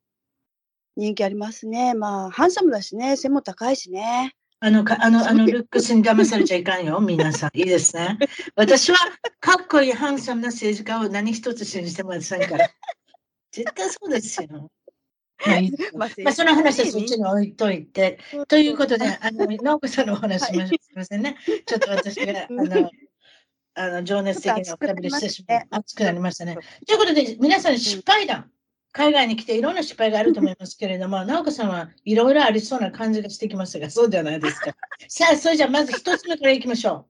[0.96, 1.94] 人気ありますね。
[1.94, 4.34] まあ、ハンサムだしね、背も高いしね。
[4.60, 7.58] あの、かあの、あの、ルックスに騙されちゃいかんよ、 皆さん。
[7.58, 8.16] いいですね。
[8.54, 8.98] 私は、
[9.40, 12.68] かっこいいハンサムな政治家を何一つ信じてませんから。
[13.50, 14.70] 絶対そうですよ。
[15.46, 18.18] まあ、いまあまあ、その話はそっちに置いといて。
[18.48, 20.78] ということで、はあの、直子さんのお話しましょう。
[20.82, 21.36] すみませんね。
[21.66, 22.90] ちょっと私が、あの、
[23.74, 26.56] あの、情熱的なおしゃべりしてしまって、熱くなりましたね。
[26.86, 28.50] ということで、皆さん失敗談。
[28.92, 34.72] 海外に来ていろんな失敗があると思いますけれども、直子さんはいろいろありそうな感じがしてきましたが、そうではないですか。
[35.08, 37.08] さあ、それじゃあまず一つ目からいきましょ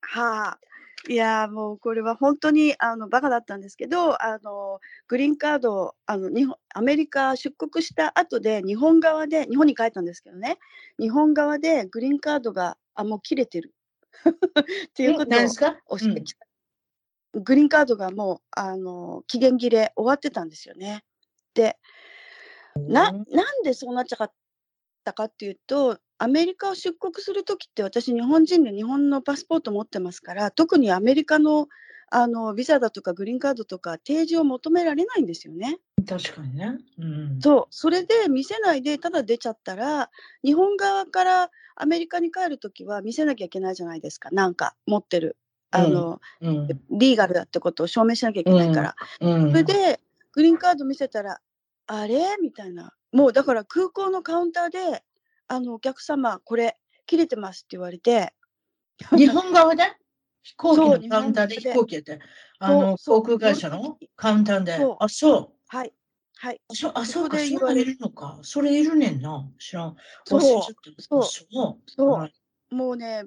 [0.00, 0.69] はあ。
[1.08, 10.58] いやーもうこれは本当にあのバカだったんですけどあのグリーンカードをあの日本アメリカ出国した後で日本側で日本に帰ったんですけどね
[10.98, 13.72] 日本側でグリーンカードがあもう切れてる
[14.20, 15.14] っていうう。
[15.14, 15.78] こと何ですか？
[15.86, 16.46] を教えてきた、
[17.34, 21.02] グリーンカードがもうあの期限切れ終わってたんですよね。
[21.54, 21.78] で
[22.76, 23.24] ななん
[23.64, 24.32] でそうなっちゃっ
[25.04, 31.66] たかっていうとアメリカを出国するときって私日本人で日本のパスポート持ってますから特にアメリカの
[32.10, 35.78] あのビザだとかグリーンカードとか提示を求められないんですよね。
[36.06, 36.76] 確かにね。
[36.98, 37.40] うん。
[37.40, 40.10] そうそれで見せないでただ出ちゃったら
[40.44, 45.38] 日本側からアメリカに帰るときは見せなきゃいけないじゃないですかなんか持ってる
[45.70, 46.68] あの、うん。
[46.90, 48.96] リーガルだってことを証明しなきゃいけないから。
[49.20, 49.50] うん。
[49.52, 50.00] それで
[50.32, 51.40] グリーンカード見せたら
[51.86, 52.36] あれ？
[52.42, 55.02] みたいなもうだから空港のカウンターで
[55.52, 58.32] あのお客様これ切れてますって言われて。
[59.18, 59.82] 日本側で？
[60.42, 61.56] 飛行機のカウンターで？
[61.56, 62.20] 飛行機やって、
[62.60, 63.98] あの、航空会社の？
[64.14, 64.74] カウンターで？
[65.00, 65.52] あ、そう。
[65.66, 65.92] はい。
[66.36, 66.60] はい。
[66.68, 68.38] あ、そう、あ、そうか、で言われそうかいるのか。
[68.42, 69.50] それいるねんな。
[69.58, 69.96] 知らん。
[70.24, 70.40] そう。
[71.02, 71.20] そう。
[71.22, 71.24] あ
[71.88, 72.28] そ
[72.70, 72.74] う。
[72.74, 73.24] もうね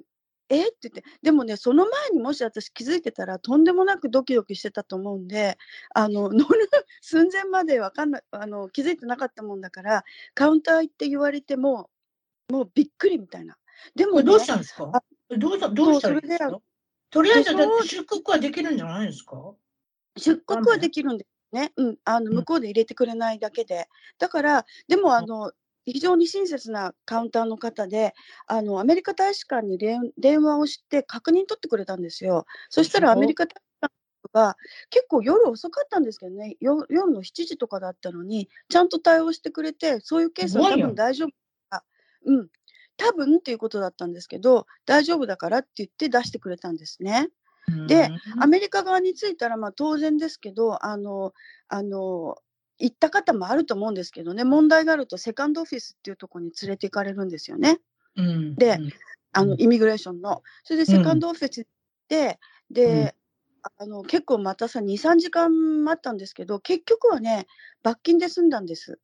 [0.48, 0.68] え？
[0.68, 1.04] って言って。
[1.22, 5.58] でもねその前にもし私気づいてたらとんでもなくドキドキしてたと思うんで
[5.94, 6.68] あの 乗る
[7.02, 11.90] 寸前までわかんないあの気づいてなかったもんだからカウンター行って言われても
[12.50, 13.56] もうびっくりみたいな
[13.94, 14.84] でも、ね、どうしたんですか？
[14.92, 15.00] あ
[15.36, 16.60] どうしたどうしたんですか？
[17.10, 19.54] とりあえず、でだって出国はできるんじゃないですか？
[20.16, 21.72] 出国はできるんですね。
[21.76, 23.86] うん、あのうん向こうで入れてくれないだけで。
[24.18, 25.52] だから、でもあの、
[25.86, 28.14] 非常に親切なカウンターの方で、
[28.46, 32.46] あのアメリカ大使館に電電話をして確認取ってくれたんですよ。
[32.70, 33.92] そしたらアメリカ大使館
[34.32, 34.56] が
[34.90, 41.34] 結構夜遅かったんですけどね、よ夜の7時とかだったのに、ちゃんと対応してくれて、そういうケースは多分大丈夫だ。
[42.24, 42.48] うん。
[42.96, 47.28] 多分っていうことだったんですけど、大丈夫だからって言って出してくれたんですね。
[47.86, 51.32] でアメリカ側に着いたら、まあ、当然ですけどあの
[51.68, 52.36] あの
[52.78, 57.78] 行った方もあると思うんですけどね問題があるとセカンドオフィスっていうところに連れて行かれるんですよね
[58.16, 58.92] うんでうんうん
[59.36, 60.42] あのイミグレーションの。
[60.62, 61.70] それでうんセカンドオフィス行っ
[62.08, 62.38] て、
[62.70, 63.14] で
[63.78, 67.46] あの結構またさ23時間待ったんですけど結局はね
[67.82, 69.00] 罰金で済んだんです。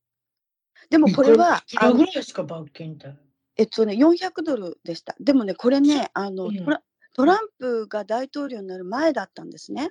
[0.88, 3.14] でもこれはいくらぐらいですか、罰金って。
[3.56, 5.14] えっとね400ドルでした。
[5.20, 9.90] でもねこれねあの、うんトラトランプが大統領になる前だったんですね。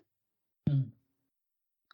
[0.67, 0.93] うん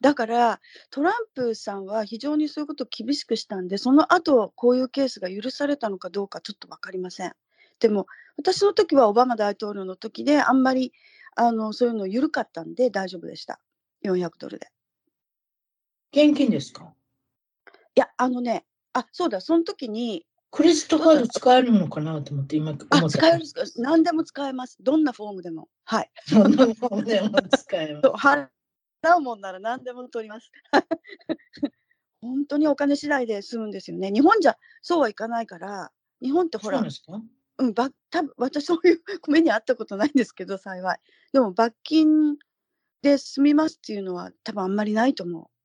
[0.02, 7.32] だからトランプさんは非常にそういうことを厳しくしたんでその後こういうケースが許されたのかどうかちょっと分かりません。
[7.80, 8.06] でも
[8.36, 10.92] 私の時はオバマ大統領の時であんまり
[11.34, 13.58] あのそういうの緩かったんで大丈夫でした
[14.04, 14.68] 400ドルで。
[16.12, 16.92] 現金ですか？
[17.94, 22.96] いやあのねあそうだその時にクレジットカード使えるのかなと思って今思った。
[22.96, 23.44] あ使える
[23.76, 28.06] 何でも使えますどんなフォームでもはい そんなもんでも使えます。
[28.26, 28.48] 払
[29.18, 30.50] うもんなら何でも取ります。
[32.22, 34.10] 本当にお金次第で済むんですよね。
[34.10, 36.82] 日本じゃそうはいかないから、日本ってほら
[37.58, 40.98] うん、ば多分私そういう目にあったことないんですけど、幸い。
[41.32, 42.36] でも罰金
[43.02, 45.55] で済みますっていうのは多分あんまりないと思う。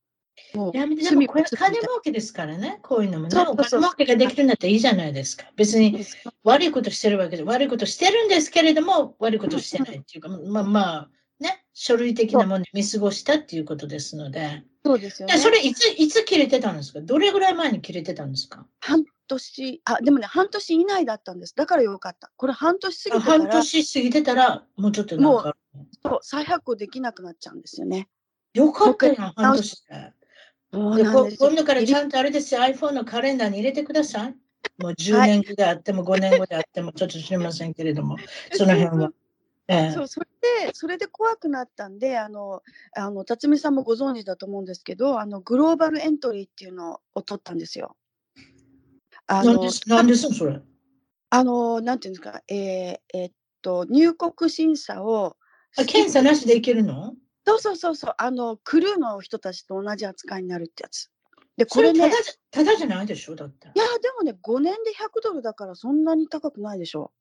[0.53, 3.31] もういや、で罪もこれ罪金儲けですからね、こういうのもね。
[3.31, 5.45] そうそうそうお金儲けができるんだったらいいじゃないですか。
[5.55, 6.05] 別に
[6.43, 14.63] 悪いことしてるわけで、悪いことしてるんですけれども、悪いことしてないっていうか、まあまあ、ね、書類的なもので見過ごしたっていうことですので。
[14.83, 15.35] そうですよね。
[15.35, 17.01] でそれいつ、いつ切れてたんですか？
[17.01, 18.65] どれぐらい前に切れてたんですか？
[18.79, 21.55] 半年、あ、でもね、半年以内だったんです。
[21.55, 22.31] だからよかった。
[22.35, 25.55] これ半年過ぎてた半ら、年過ぎてたら、もうちょっとなんか、
[26.03, 28.07] そう再発行できなくなっちゃうんですよね。
[28.53, 30.13] よかったよ、もう一回半年で。
[30.71, 34.36] 今度からちゃんとあれですよ、iPhone のカレンダーに入れてください。
[34.77, 38.17] もう10年後であっても5年後であってもちょっと知りませんけれども、
[38.53, 39.12] その辺は。
[39.67, 40.27] ええそうそれ
[40.65, 42.62] でそれで怖くなったんであの
[42.93, 47.95] あの辰巳さんもご存知だと思うんですけどあのグローバルエントリーっていうのを取ったんですよ。
[49.27, 49.53] あの
[49.88, 50.60] なんですそれ。
[51.29, 53.31] あのなんていうんですかえーえっ
[53.62, 55.38] と入国審査を
[55.77, 57.13] あ検査なしでいけるの？
[57.45, 61.10] そうそうそうそうあのクルーの人たちと同じ扱いになるってやつ。
[61.58, 63.67] でこそれれねただじゃただじゃないでしょだって。
[63.67, 67.12] いやでもね5年で100ドルだからそんなに高くないでしょ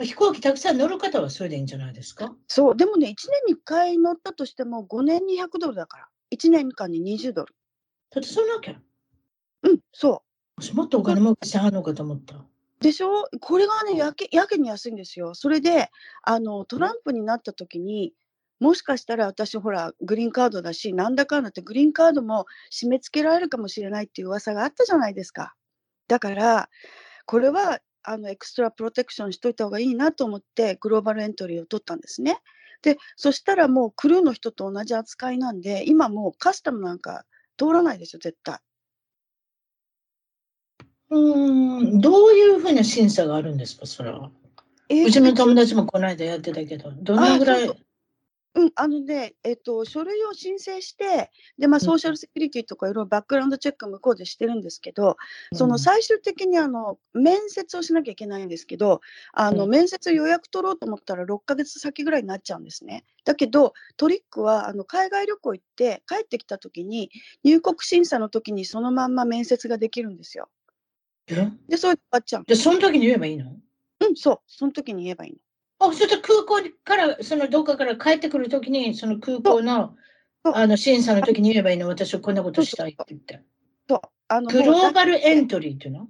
[0.00, 2.34] 飛行機たくさん乗る方はそれでいいんじゃないですか？
[2.46, 3.16] そうでもね1年
[3.48, 7.54] に1回乗ったとしても5年に100ドルだから1年間に20ドル。
[8.10, 8.76] だってそんなわけ？
[9.62, 10.22] うんそ
[10.58, 12.44] う私もっとお金儲けしてはんのかと思った。
[12.80, 13.28] でしょ？
[13.40, 15.34] これがねやけやけに安いんですよ。
[15.34, 15.90] それで
[16.22, 18.12] あのトランプになった時に
[18.60, 25.54] もしかしたら私ほらグリーンカードだしなんだかんだってグリーンカードも締め付けられるかもしれないっていう噂があったじゃないですか。
[26.08, 26.68] だから
[27.26, 32.38] これはあのエクストラプロテクションしといた方がいいなと思ってグローバルエントリーを取ったんですね。
[32.82, 37.24] でそしたらもうクルーの人と同じ扱いなんで今もうカスタムなんか
[37.56, 38.58] 通らないですよ絶対。
[41.10, 44.30] うーん、どういうふうな審査があるんですかそれは。
[44.90, 47.87] えーうちの友達もこの間やってたけど、どのぐらい
[48.54, 55.16] ううん、あのね、えっと、書類を申請して、で、まあ、うんソーシャルセキュリティとかいろいろバックグラウンドチェック向こうでしてるんですけど、
[55.52, 59.00] そうんの最終的にあの面接をしなきゃいけないんですけど、
[59.32, 63.04] あのうん面接予約取ろうと思ったら6ヶ月先ぐらいになっちゃうんですね。
[63.24, 67.10] だけど、トリックはあの海外旅行行って帰ってきた時に、
[67.44, 70.48] 入国審査の時にそのまんま面接ができるんですよ。
[71.28, 71.50] え？
[71.68, 72.44] で、それで終わっちゃう。
[72.44, 73.54] で、その時に言えばいいの？
[74.00, 75.38] うん、そう、その時に言えばいいの。
[75.80, 79.96] あ、それと空港から、そのどっかから帰ってくる時に、その空港の
[80.42, 83.42] あの審査の時に言えばいいの私はこんなことしたいって言って。
[83.88, 86.06] そうあのグローバルエントトリーっていうの？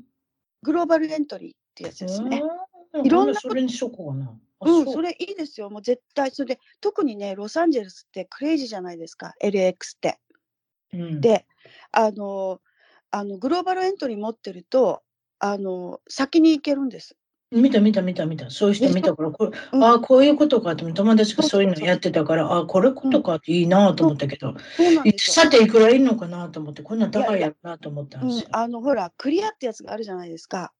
[0.62, 2.42] グローバルエントリーってやつですね。
[2.42, 2.68] うん
[3.04, 4.34] いろんなそれにしようかな。
[4.60, 5.68] あうん、それいいですよ。
[5.68, 6.30] もう絶対。
[6.30, 10.18] それで、特にね、ロサンゼルスってクレイジーじゃないですか、LX って。
[10.94, 11.46] うんで、
[11.92, 12.60] あの、
[13.10, 15.02] あのグローバルエントリー持ってると、
[15.38, 17.14] あの、先に行けるんです。
[17.50, 18.50] 見た見た見た見た。
[18.50, 25.44] そういう人見たから、これうんああ、こういうことかと思って友達がそういうのやってたから、ああ、これことかっていいなと思ったけど、そうなんですよ。
[25.44, 30.74] さていくらいいのかなと思って、こんなん高いやろなと思ったんうんですよ。、あの、ほら、クリアってやつがあるじゃないですか。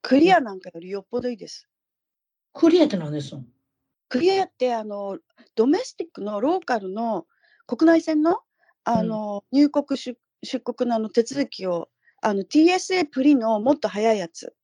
[0.00, 1.68] クリアなんかよりよっぽどいいです。
[2.54, 3.34] クリアってなんです？
[3.34, 3.44] の
[4.08, 5.18] クリアって、あの、
[5.54, 7.26] ドメスティックのローカルの
[7.66, 8.38] 国内線の、
[8.84, 11.90] あの、入国出出国のあの手続きを、
[12.22, 14.54] あの TSA プリのもっと早いやつ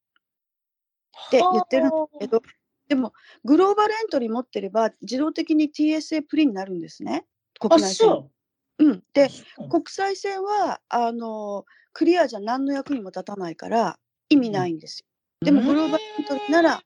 [1.29, 2.43] って言ってるんですけど、
[2.89, 3.13] でも
[3.45, 7.25] グローバルエントリー持ってれば自動的に TSA プリになるんですね。
[7.61, 8.09] あ、国内線。
[8.09, 8.31] そ
[8.79, 8.85] う。
[8.85, 9.03] うん。
[9.13, 9.29] で、
[9.71, 13.99] 国際線はあのクリアじゃ何の役にも立たないから
[14.29, 15.07] 意味ないんですよ。
[15.45, 16.83] でもグローバルエントリーなら、うん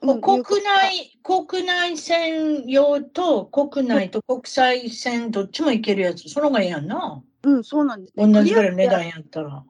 [0.00, 7.20] 国内、国内線用と国内と国際線どっちも行けるやつ、その方がいいやんな。
[7.42, 9.64] うん、そうなんです、同じぐらいの値段やったら。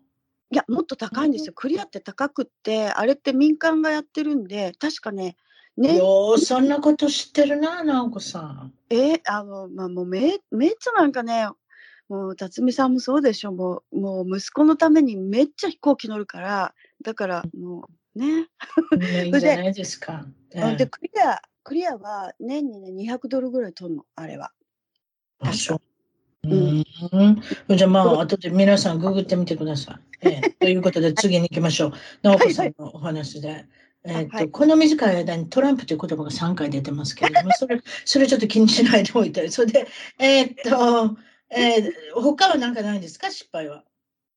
[0.50, 1.52] いや、もっと高いんですよ。
[1.54, 5.36] クリアって高くって、あれって民間がやってるんで、確かね、
[5.76, 8.72] ね、よう、そんなこと知ってるな、直子さん。
[8.90, 11.46] えあの、まあ、もうめ、めっちゃなんかね、
[12.08, 13.52] もう、辰巳さんもそうでしょ。
[13.52, 18.48] もう、もう息子のためにめっちゃ飛行機乗るから、だからもう、 ね。
[19.24, 20.26] いいんじゃないですか。
[20.54, 24.50] ええで、クリア、クリアは年にね、200ドルぐらい取るの、あれは。
[25.40, 25.80] あ、そう。
[26.50, 27.76] ううんん。
[27.76, 30.28] じゃあまあ、後で皆さんググってみてください。
[30.28, 31.92] ええということで次に行きましょう。
[32.22, 33.66] 直子さんのお話で。
[34.04, 39.48] えっと、はいこの短い間にトランプという言葉が3回出てますけれども、 それ、それちょっと気にしないでおいて。
[39.50, 39.86] それで、
[40.18, 41.16] えっと、
[41.50, 43.30] えー、他は何かないんですか？
[43.30, 43.84] 失敗は。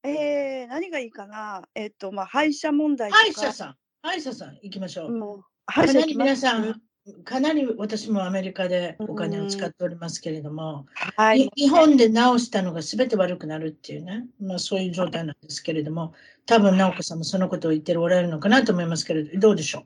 [0.03, 1.61] えー、何がいいかな？
[1.75, 3.11] えっと、まあ、歯医者問題。
[3.11, 3.75] 歯医者さん。
[4.01, 5.11] 歯医者さん行きましょう。
[5.11, 6.81] もう、歯医者皆さん、
[7.23, 10.85] かなり私もアメリカでお金を使っておりますけれども、
[11.17, 11.49] はいい。
[11.55, 16.13] 日本で直したのが全て悪くなるっていうね、まあ、そういう状態なんですけれども、
[16.45, 19.85] 多分直子さんもそのことを言っておられるのかなと思いますけれど、どうでしょ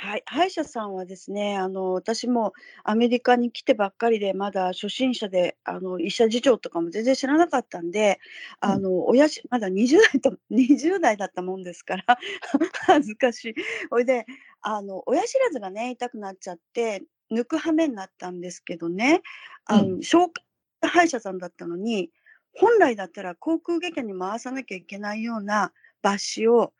[0.00, 2.52] はい、歯医者さんはですね、あの私も
[2.84, 8.20] アメリカに来てばっかりで、まだ初心者で、あの医者事情とかも全然知らなかったんで、
[8.62, 12.04] うんあの親しまだ20代と 20代だったもんですから、
[12.86, 13.54] 恥ずかしい。
[13.90, 14.24] ほいで、
[14.60, 19.22] あの親知らずがね、痛くなっちゃって、抜く羽目になったんですけどね、
[19.64, 20.44] あの紹介
[20.88, 22.12] 歯医者さんだったのに、
[22.52, 25.72] 本来だったら航空外科に回さなきゃいけないような
[26.04, 26.72] 抜歯を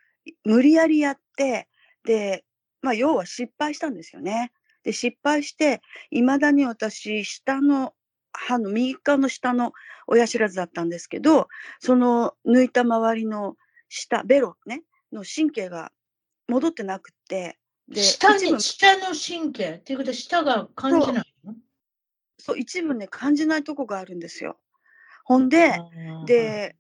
[0.45, 1.67] 無理やりやって、
[2.05, 2.45] で、
[2.83, 4.53] まあ、要は失敗したんですよね。
[4.83, 7.95] で、失敗して、いまだに私、下の
[8.33, 9.73] 歯の右側の下の
[10.07, 11.49] 親知らずだったんですけど、
[11.81, 13.57] その抜いた周りの
[13.89, 15.93] 下、ベロね、の神経が
[16.47, 17.59] 戻ってなくって、
[17.91, 21.55] うで、下に、下の神経っていうことは下が感じないの？
[22.39, 24.59] そう、一部ね、感じないとこがあるんですよ。
[25.25, 25.77] ほんで、
[26.27, 26.77] で、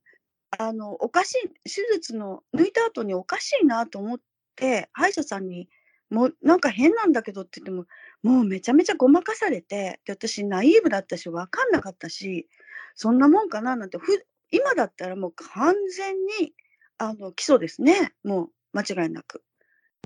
[0.57, 4.20] あの、おかしい、手術の抜いた後におかしいなと思っ
[4.55, 5.68] て、歯医者さんに、
[6.11, 7.87] もうなんか変なんだけどって言っても、
[8.23, 12.49] もうめちゃめちゃごまかされて、で私ナイーブだったし、分かんなかったし、
[12.95, 16.55] そんなもんかななんて、ふ今だったらもう完全に、
[16.97, 18.13] あの、基礎ですね。
[18.25, 19.43] もう間違いなく。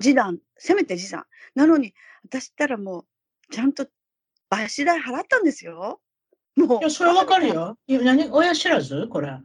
[0.01, 1.25] 示談、せめて示談。
[1.55, 1.93] なのに、
[2.25, 3.05] 私ったらも
[3.49, 3.85] う、ちゃんと
[4.51, 6.01] 抜歯代払ったんですよ。
[6.55, 6.79] もう。
[6.79, 7.47] いや、それわかる。
[7.47, 7.77] よ。
[7.87, 9.07] いや何親知らず？
[9.07, 9.39] これ。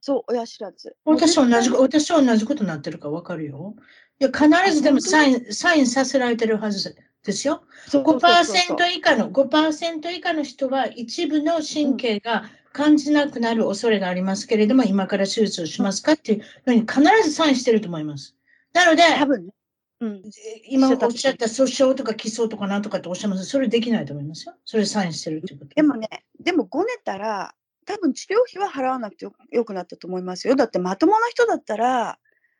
[0.00, 0.96] そう、親知らず。
[1.04, 3.74] 私同じ、私と同じことになってるかわかるよ。
[4.18, 7.62] いや、必ずでもサイン、サインさせられてるはずですよ。
[7.88, 18.34] そうそうそうそう5%以下の、5%以下の人は一部の神経が感じなくなる恐れがありますけれども、今から手術をしますかっていうのに必ずサインしてると思います。
[18.72, 19.52] なので、多分ね。
[20.00, 20.22] うん。
[20.68, 24.54] 今おっしゃった訴訟とか起訴とかなんとかっておっしゃいますそれできないと思いますよ。
[24.64, 25.74] それサインしてるってこと。
[25.74, 26.08] でもね、
[26.40, 27.54] でもごねたら、
[27.86, 30.56] 多分治療費は払わなくてよよくなったと思いますよ。
[30.56, 32.18] だってまともな人だったら、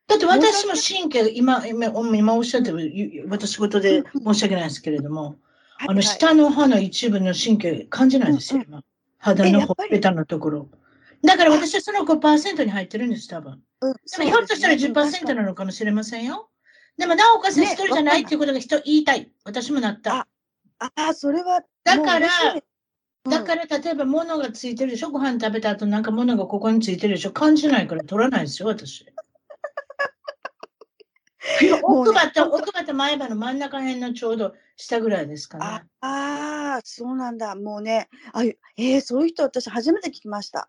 [0.08, 1.86] だって私も神経、今、今
[2.16, 5.36] 今おっしゃってる、ゆ私事で申し訳ないですけれども、
[5.78, 8.84] あの、下の歯の一部の神経感じないですよ、うん今。
[9.18, 10.68] 肌のほっぺたのところ。
[11.24, 13.60] だから私はその5%に入ってるんです、多分。
[13.80, 16.50] うん、でもひょっとしたらそうですね10%なのかもしれませんよ。
[16.96, 19.30] でも、なおかつね一人じゃないっていうことが人言いたい。
[19.44, 20.20] 私もなった。
[20.20, 20.26] あ
[20.78, 21.62] ああ、それは。
[21.84, 22.28] だから
[23.28, 25.10] だから、例えば物がついてるでしょ？
[25.10, 27.32] ご飯食べた後なんか物がここについてるでしょ？
[27.32, 29.04] 感じないから取らないですよ、私。
[31.82, 35.86] 奥歯と、奥歯と前歯の真ん中辺のちょうど下ぐらいですかあね。
[36.00, 37.54] あー、そうなんだ。
[37.54, 40.68] もうね、あえー、そういう人、私初めて聞きました。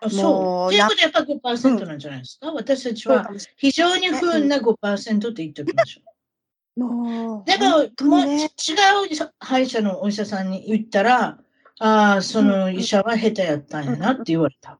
[0.00, 0.70] あそう？
[0.70, 7.44] ということはやっぱ5%なんじゃないですか、私たちは非常に不運な5%って言っておきましょもう、う。
[7.44, 8.78] でも、ね、ち違う
[9.40, 11.38] 歯医者のお医者さんに言ったら、
[11.80, 14.78] ああ、その医者は下手やったんやなって言われた。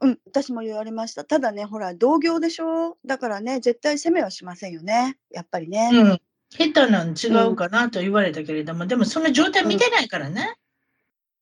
[0.00, 1.24] うん、私も言われました。
[1.24, 2.98] ただね、ほら、同業でしょ？
[3.06, 5.16] だからね、絶対責めはしませんよね。
[5.30, 5.90] やっぱりね。
[5.92, 6.20] うん。
[6.50, 10.54] 下手なん違うかなと言われたけれども、でもその状態見てないからね。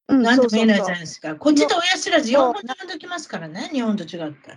[0.08, 1.34] うん、なんとも言えないじゃないですか。
[1.34, 4.52] こっちと親知らず4そう本飛んできますからね、日本と違って。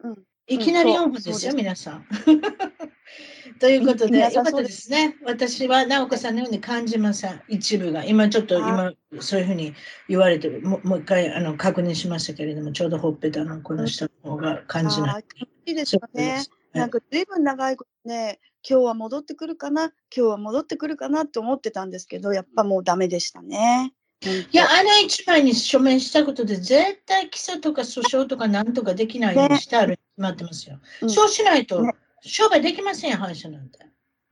[0.00, 0.16] うん
[0.46, 2.06] いきなり4そう本ですよ、皆さん。
[3.58, 5.16] ということで、よかったですね。
[5.24, 7.40] 私は直子さんのように感じません。
[7.48, 8.04] 一部が。
[8.04, 9.74] 今ちょっと、今、そういうふうに
[10.08, 10.60] 言われてる。
[10.62, 15.24] ももう一回あの確認しましたけれども、ちょうどほっぺたのこの下の方が感じない。
[15.66, 16.44] いいですよね。
[16.74, 18.38] なんか随分長いことね、
[18.68, 23.94] 今日は戻ってくるかな、今日は戻ってくるかなって思ってたんですけど、やっぱもうダメでしたね。
[24.22, 30.80] いや、あの一枚に署名したことで、絶対起訴とか訴訟とかなんとかできないようにしてあるに決まってますよ。
[31.02, 31.92] うんそうしないとね
[32.22, 33.78] 商売できませんよ、歯医者なんて。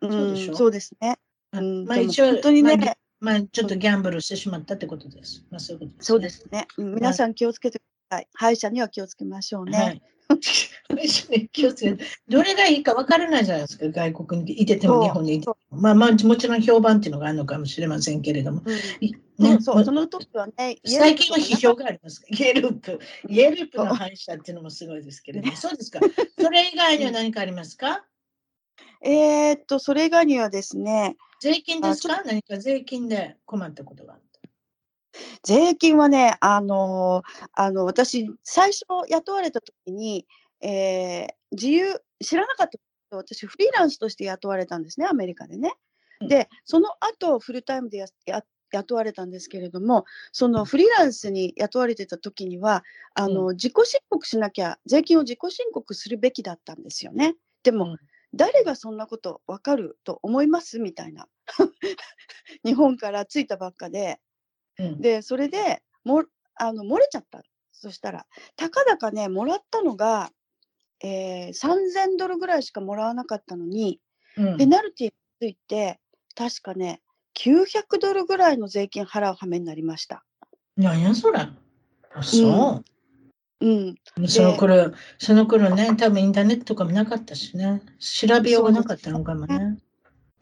[0.02, 0.52] そうでしょ？
[0.52, 1.18] うんそうですね。
[1.52, 5.44] まあ一応、本当にねまあまあ、ちょっとギャンブルしてしまったってことです。
[5.50, 6.04] まあ、そういうことです、ね。
[6.04, 6.66] そうですね。
[6.78, 8.28] うん皆さん気をつけてください。
[8.34, 9.78] 歯医者には気をつけましょうね。
[9.78, 10.02] はい。
[11.02, 15.56] 一緒に気をつけてどれがいいかわからないじゃないですか、外国にいてても日本にいても。
[15.70, 18.62] まあまあ、もちろん評判っていうのがあるのかもしれませんけれども。
[18.64, 18.74] うん
[19.04, 19.14] い
[19.60, 22.24] そうその時はね、最近は批評ががあります。
[22.28, 23.00] イエループ。
[23.28, 25.56] イエループの歯医者っていうのもすごいですけれども。
[25.56, 25.98] そうですか。
[26.38, 28.04] それ以外には何かありますか？
[29.02, 34.33] えーっと、それ以外にはですね、税金ですあか何か税金で困ったことがあった。
[35.44, 40.26] 税金はね、あのーあの、私、最初雇われた時に、
[40.60, 42.68] えー自由、知らなかっ
[43.10, 45.74] た私、フリーランスとして雇われたんですね、アメリカでね。
[46.20, 48.42] うんで、その後、フルタイムでやや
[48.72, 52.82] 雇われたんですけれども、そのフリーランスに雇われてた時には、
[53.14, 57.36] あの、自己申告しなきゃ、税金を自己申告するべきだったんですよね。
[57.62, 57.96] でも、うん
[58.36, 60.80] 誰がそんなことわかると思います？
[60.80, 61.28] みたいな。
[62.64, 64.18] 日本から着いたばっかで、
[64.78, 66.24] うんで、それでも
[66.56, 67.42] あの漏れちゃった。
[67.72, 70.30] そしたら、たかだかね、もらったのが、
[71.02, 74.00] えー3000ドルぐらいしかもらわなかったのに、
[74.36, 76.00] うんペナルティについて、
[76.34, 77.02] 確かね、
[77.34, 80.24] 900ドルぐらいの税金払う羽目になりました。
[80.76, 81.40] 何やそれ。
[81.40, 82.84] あそう。
[83.60, 83.94] うん、
[84.28, 89.78] その頃、その頃ね、多分インターネットとかもなかったしね、調べようがなかったのかもね。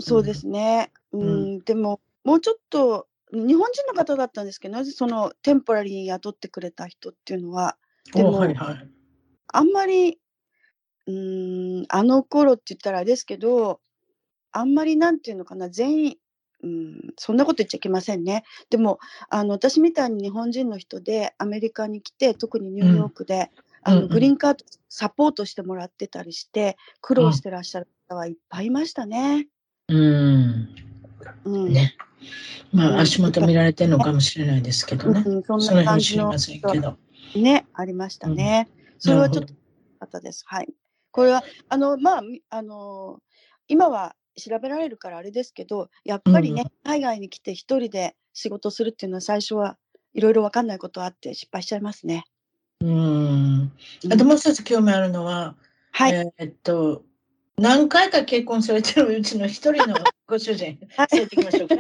[0.01, 0.91] そうですね。
[1.13, 1.25] うん、う
[1.59, 7.77] んでも、もうちょっと、日本人の方だったんですけど、なぜそのテンポラリーに雇ってくれた人っていうのは、
[8.13, 8.89] でおもはいはい。
[9.49, 10.19] あんまり、
[11.07, 13.81] うーん、あの頃って言ったらあれですけど、
[14.53, 16.17] あんまりなんていうのかな、全員、
[16.63, 18.45] うん、そんなこと言っちゃいけませんね。
[18.69, 18.99] でも、
[19.31, 23.51] あの私みたいに日本人の人でアメリカに来て、特にニューヨークで、
[23.83, 29.49] あのうんうんグリーンカードサポートしてもらってたりして、苦労してらっしゃる方はいっぱいいましたね。
[29.89, 30.69] うん。
[31.45, 31.97] うん、ね。
[32.73, 35.23] まうんあ、足元見られてるのかもしれないですけどね。
[35.25, 36.97] うん、そんな感じの知りませんけど。
[37.35, 38.69] ね、ありましたね。
[38.99, 39.67] それはちょっとなる
[40.01, 40.45] 方です。
[40.47, 40.69] はい。
[41.11, 43.21] これは、あの、まあ、みあの、
[43.69, 49.77] 今は調べられるからあれですけど、やっぱりね、海外に来て一人で仕事するっていうのは最初は
[50.15, 52.25] いろいろわかんないことあって失敗しちゃいますね。
[52.81, 52.89] うん。
[52.91, 55.57] うんあともう一つ興味あるのは、
[55.93, 56.13] はい。
[56.13, 57.05] えーっと、
[57.57, 59.95] 何回か結婚されてるうちの一人の
[60.27, 61.77] ご主人、はい そう言っていきましょうか。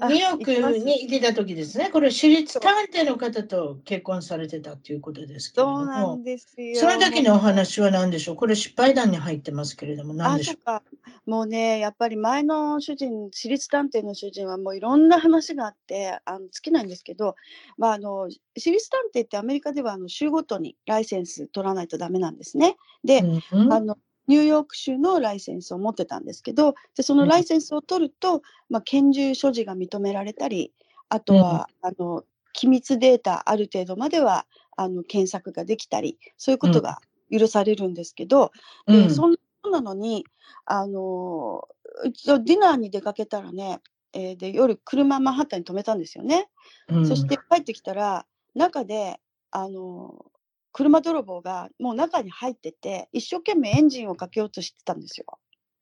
[0.00, 6.80] あニューヨークにいてた時ですね、これ、私立探偵の方と結婚されてたということですけれどそうなもん、ですよ。
[6.80, 8.36] その時のお話は何でしょう？
[8.36, 10.82] これ、失敗談に入ってますけれども、何あ、でしょそっか。
[11.26, 17.36] もうね、やっぱり前の主人、私立探偵の主人はもういろんな話があって、あの尽きないんですけど、
[17.78, 22.76] まあ、あの、私立探偵ってアメリカではあの州ごとにライセンス取らないとダメなんですね。
[23.04, 23.96] で、う、うんあの
[24.28, 30.72] ニューヨーク州のライセンスを持ってたんですけどでそのライセンスを取ると、まあ、拳銃所持が認められたり
[31.08, 34.46] あとは、あの機密データある程度までは
[34.76, 36.98] あの検索ができたりそういうことが
[37.30, 38.52] 許されるんですけど、
[38.86, 39.08] うん。
[39.08, 39.36] でそん
[39.70, 40.24] なのに
[40.64, 41.66] あの
[42.04, 43.80] ディナーに出かけたらね、
[44.12, 46.48] えーで夜車マンハッタンに止めたんですよね。
[46.88, 47.06] うん。
[47.06, 49.20] そして帰ってきたら中で
[49.50, 50.26] あの
[50.72, 55.26] 車泥棒がもう中に入ってて一生懸命エンジンをかけようとしてたんですよ。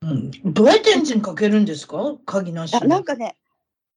[0.03, 2.17] うんどうやってエンジンかけるんですか？
[2.27, 2.73] 鍵なし。
[2.87, 3.37] なんかね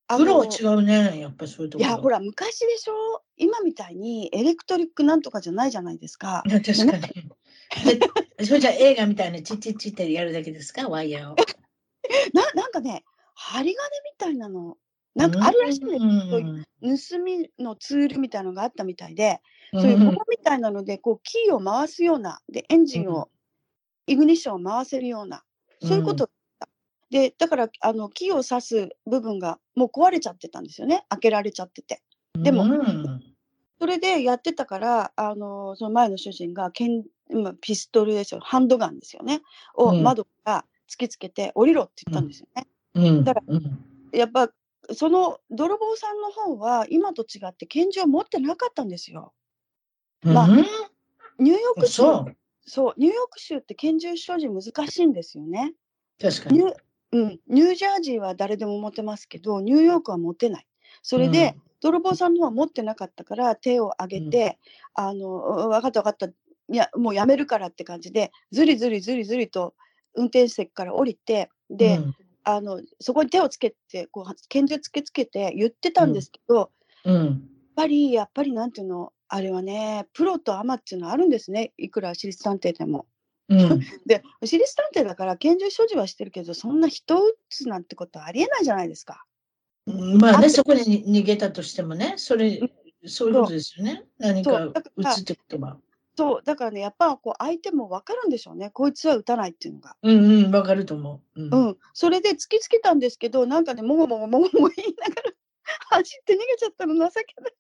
[0.07, 1.89] あプロはの違うね、やっぱりそういうところ。
[1.89, 3.21] いやほら昔でしょ？
[3.37, 7.29] 今みたいにエレクトリックなんとかじゃないじゃないですか確かに。
[8.37, 11.35] でそれじゃあ映画みたいにチッチッチってやるだけですか、ワイヤーを。
[12.33, 14.77] ななんかね針金みたいなの
[15.15, 19.39] なんかあるらしいんですうんそういう盗みのツールみたいなのがあったみたいで、
[19.71, 19.81] うん。
[19.81, 23.29] そういう棒みたいなのでこうキーを回すようなでエンジンを、
[24.07, 25.43] イグニッションを回せるような
[25.81, 26.69] そういうことだった、
[27.09, 31.05] でだからあのキーを刺す部分がもう壊れちゃってたんですよね。
[31.09, 32.01] 開けられちゃってて。
[32.35, 33.23] でもうん。
[33.79, 39.41] それでやってたからあのその前の主人がけんまピストルですよハンドガンですよね。
[39.75, 40.03] をうん。
[40.03, 43.23] 窓から突きつけて降りろって言ったんですよね、うん。
[43.23, 43.83] だかうん。
[44.11, 44.49] やっぱ
[44.91, 49.33] その泥棒さんの方は今と違って拳銃を持ってなかったんですよ
[50.23, 50.65] まあうん？
[51.39, 52.01] ニューヨーク州
[52.65, 52.93] そう。
[52.97, 55.73] ニューヨーク州って拳銃所持難しいんですよね。
[56.21, 56.59] 確かに。
[56.59, 56.75] ニュー
[57.11, 60.67] うん、ニュージャージーは誰でも持てますけど、ニューヨークは持てない。
[61.01, 64.57] それで、泥棒さんの方は持ってなかったから手を挙げて、
[64.95, 66.31] あの、分かった分かった、い
[66.69, 69.75] や、もうやめるからって感じで、ずりずりずりずりと
[70.15, 76.71] 運転席から降りて、で、うんあの、そこに手をつけて、こう、拳銃つけつけて言ってたんですけど、
[77.05, 77.15] うん。
[77.15, 77.37] やっ
[77.75, 81.73] ぱり、やっぱりなんていうの、あれはね、プロとアマっていうのはあるんですね。
[81.77, 83.07] いくら私立探偵でも。
[83.49, 83.57] うん。
[84.05, 89.25] で、私立探偵だから拳銃所持はしてるけど、そんな人を撃つなんてことはありえないじゃないですか。
[89.85, 92.61] まあね、あそこに逃げたとしてもね、それ、
[93.05, 94.05] そういうことですよね。
[94.17, 95.77] 何かそうだから打つってことは。
[96.15, 98.69] そう、だからね、やっぱこう相手も分かるんでしょうね。
[98.69, 99.95] こいつは撃たないっていうのが。
[100.03, 101.41] うんうん、わかると思う。
[101.41, 101.77] うんうん。
[101.93, 105.31] それで突きつけたんですけど、なんかね、もごもごもごもご言いながら
[105.97, 107.53] 走って逃げちゃったの情けない。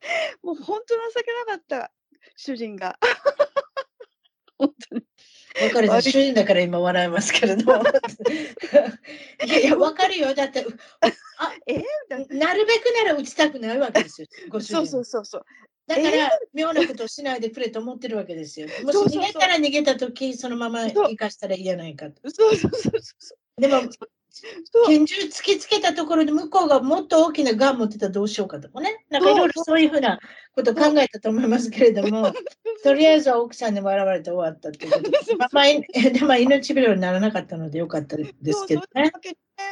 [0.42, 1.92] もう本当情けなかった、
[2.36, 2.98] 主人が。
[4.58, 5.02] 本当に。
[5.62, 7.82] わかる主人だから今笑いますけれども。
[9.44, 10.34] いやいや、わかるよ。
[10.34, 10.66] だって、
[11.66, 14.28] えーななるべくなら打ちたくないわけですよ。
[14.48, 15.44] ご主人そうそうそうそう。
[15.86, 16.28] だから、えー？
[16.52, 18.68] 妙なことをしないでくれと思ってるわけですよ。
[18.84, 22.30] もし逃げたら逃げたとき、そのまま生かしたらいいやないかと。
[22.30, 23.60] そうそうそうそう。
[23.60, 23.82] でも、
[24.86, 29.04] 拳銃突きつけたところで向こうがもっと大きなガン持ってたらどうしようかとかね。
[29.10, 30.18] なんかいろいろそういうふうな
[30.54, 32.32] ことを考えたと思いますけれども、
[32.82, 35.82] とりあえずは奥さんに笑われて終わったっていうことでそうまあまあ、い
[36.12, 39.12] でも命拾いにならなかったのでよかったですけどね。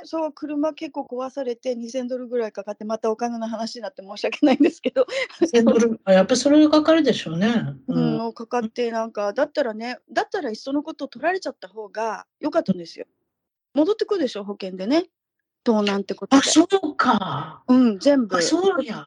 [0.05, 5.07] そう車結構壊されて2000ドルぐらいかかってまたお金の話になって申し訳ないんですけど、
[5.41, 7.49] 1000ドルあ やっぱそれがかかるでしょうね。
[7.89, 13.07] ううんん、かかってなんかだったらねだったらいっそのことを取られちゃった方が良かったんですよ。
[13.75, 15.05] 戻ってくるでしょ保険でね
[15.65, 16.49] 盗難ってことあ、で。
[16.51, 17.63] そうか。
[17.69, 19.07] うん全部あ、そうや。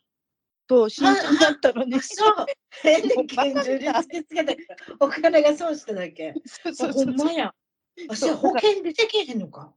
[0.69, 1.99] そう新品だったらね。
[2.01, 2.45] そう。
[2.81, 6.33] 変で拳銃で突きつけたからお金が損しただけ。
[6.45, 7.53] そうそあうそうんほまや。
[8.09, 9.73] あ、そうじゃあ保険出てけへんのか。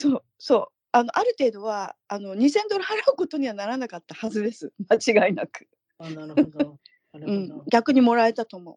[0.00, 5.66] そうそうあのある程度はあの2000ドル払うことにはならなかったはずです間違いなく。
[5.98, 6.78] あ、なるほど。
[7.14, 8.76] なるうん逆にもらえたと思う。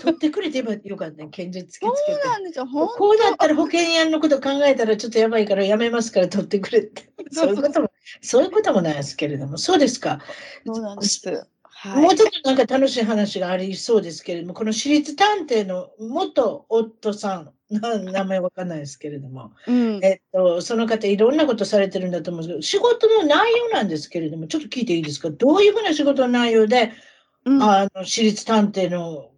[0.00, 2.28] 取ってくれてばよかったね、拳銃突きつけそうて。
[2.28, 2.66] なんですよ。
[2.66, 7.10] 本こうだったら保険屋のこと考えたらちょっとやばいからやめますから取ってくれって。
[7.30, 7.90] そそういうことも、
[8.20, 10.20] そういうこともないですけれども、そうですか。
[10.66, 11.46] 当そうなんです。
[11.64, 12.02] はい。
[12.02, 20.00] もうちょっとなんか楽しい話がありそうですけれども、この私立探偵の元夫さん、な名前わかんないですけれども、うん。
[20.04, 25.30] えっと、その方いろんなことされてるんだと思うんですけど、仕事の内容なんですけれども、ちょっと聞いていいですか？
[25.30, 26.92] どういうふうな仕事の内容で、
[27.46, 29.30] うんあの、私立探偵の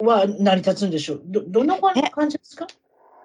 [0.00, 2.66] は成り立つんでしょうど、どんな感じですか？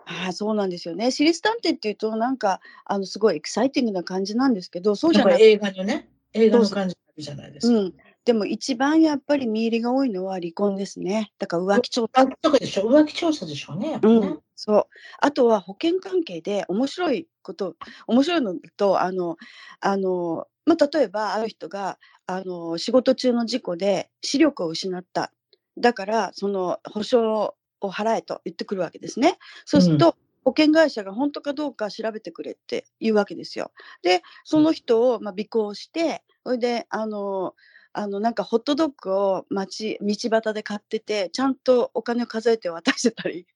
[0.06, 1.12] ああそうなんですよね。
[1.12, 7.80] 私立探偵っていうとなんかあのすごいエキサイティングな感じなんですけどそうじゃなくなんか映画のね、映画の感じじゃないですか。
[7.80, 7.94] うん。
[8.26, 11.32] でも一番やっぱり見入りが多いのは離婚ですね。
[11.40, 12.28] だから浮気調査。
[12.28, 12.84] とかでしょ？
[12.84, 14.00] 浮気調査でしょうね、ね。
[14.04, 14.88] うん、そう。
[15.20, 17.76] あとは保険関係で面白いこと、
[18.08, 19.38] 面白いのと、あの、
[19.80, 21.98] あの、まあ、例えばある人が、
[22.28, 25.32] あの、仕事中の事故で視力を失った。
[25.80, 29.38] だから、その保証を払えと言ってくるわけですね。
[29.66, 33.72] そうすると、保険会社が本当かどうか調べてくれって言うわけですよ。
[34.02, 37.56] で、その人をまあ尾行して、それで、あの、
[37.92, 43.48] あのなんかホットドッグを街道端で買っててちゃんとお金を数えて渡してたり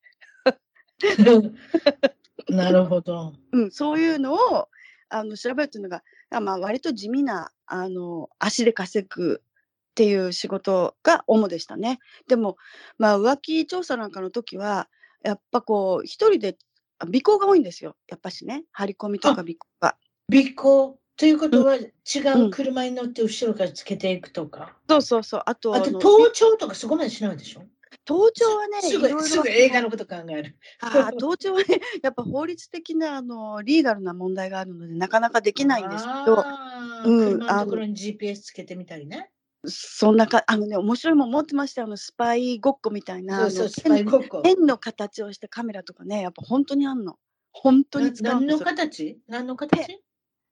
[2.50, 3.34] なるほど。
[3.52, 4.68] うん、そういうのを
[5.10, 9.42] あの調べるっていうのが、あまあ、割と地味なあの足で稼ぐ
[9.94, 12.00] っていう仕事が主でしたね。
[12.28, 12.58] でも、
[12.98, 14.90] まあ、浮気調査なんかの時は
[15.24, 16.58] やっぱこう一人で
[16.98, 19.96] あ尾行が多いんですよやっぱしね張り込みとか尾行が。
[20.34, 21.86] 尾行ということは違
[22.34, 24.76] うんう車に乗って後ろからつけていくとか？
[24.90, 27.62] そうそうそうあとあと、の盗聴とかそこまでしないでしょ？
[28.04, 30.58] 盗聴はねすいろいろぐすぐ映画のこと考える。
[30.82, 31.66] あー盗聴はね
[32.02, 36.38] やっぱ法律的なあのリーガルな問題があるのでなかなかできないんですけど。
[36.38, 36.44] うん
[37.06, 39.30] 車のところに GPS つけてみたりね。
[39.66, 43.50] そんなか、あのね、面白いもん持ってましたよ、あのスパイごっこみたいな。
[43.50, 44.02] そうそう、あ
[44.66, 47.18] の形をしたカメラとかね、やっぱ本当にあんの。
[47.52, 48.66] 本当なに使うん何のですよ。
[48.66, 49.22] 形？
[49.28, 50.02] 何の形？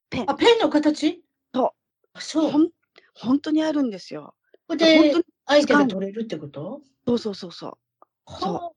[0.10, 1.24] ペンあ、ペンの形？
[1.54, 1.70] そう
[2.14, 2.52] あそう。
[2.52, 2.70] ほん
[3.14, 4.36] 本当にあるんですよ。
[4.68, 6.82] こ本当に相手が取れるってこと？
[7.06, 7.78] そうそうそうそう。
[8.40, 8.72] そうは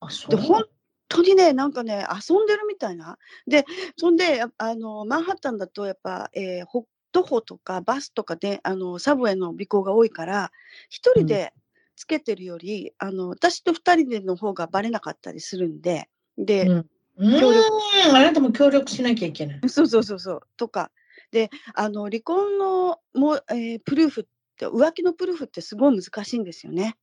[0.00, 0.06] あ。
[0.06, 0.40] あ、そで、う。
[0.40, 0.64] 本
[1.08, 3.18] 当にね、なんかね、遊んでるみたいな。
[3.46, 3.64] で、
[3.96, 10.52] そんで、やあの、マンハッタンだと、やっぱ、えー、ほ徒歩とかバスとかで、あの、サブウェイの尾行が多いから、
[10.90, 11.52] 一人で
[11.96, 16.08] つけてるより、あの、私と二人での方がバレなかったりするんで、
[16.38, 16.78] で、うん。
[16.78, 17.68] う協力
[18.16, 19.60] あなたも協力しなきゃいけない。
[19.68, 20.40] そうそうそうそう。
[20.56, 20.90] とか。
[21.30, 24.24] で、あの、離婚のも、えープルーフっ
[24.56, 26.96] て、浮気のプルーフってすごい難しいんですよね。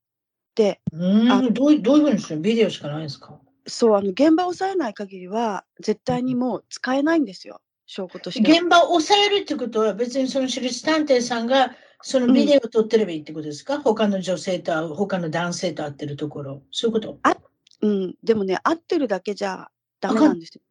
[0.56, 2.38] で、うん、どういどういうふうにする？
[2.38, 3.40] のビデオしかないんですか？
[3.68, 7.62] そう、あの、現場を抑えない限りは、絶対にもう使えないんですよ。
[7.90, 8.56] 証拠としては。
[8.56, 16.62] 現場を抑えるってことは、別にその私立探偵さんが、そのビデオを撮ってればいいってことですか、他の女性と、他の男性と会ってるところ。
[16.72, 17.20] そういうこと？
[17.82, 18.16] うん。
[18.24, 19.70] でもね、合ってるだけじゃ
[20.00, 20.62] ダメなんですよ。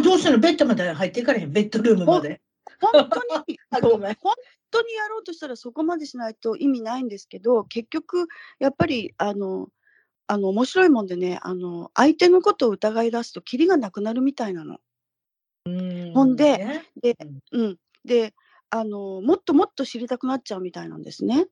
[0.00, 0.38] どうするの？
[0.38, 1.52] ベッドまで入っていかれへん？
[1.52, 2.40] ベッドルームまで。
[2.80, 3.58] 本当に、
[4.20, 4.34] 本
[4.70, 8.26] 当にやろうとしたらそこまでしないと意味ないんですけど、結局、
[8.58, 9.68] やっぱり、あの、
[10.26, 14.78] あの、面白いもんでね、あの、相手のことを疑い出すと、キリがなくなるみたいなの。
[16.14, 17.16] ほんでねで
[17.52, 17.78] うんうん。
[18.04, 18.34] で、
[18.70, 21.46] あの、もっともっと知りたくなっちゃうみたいなんですね。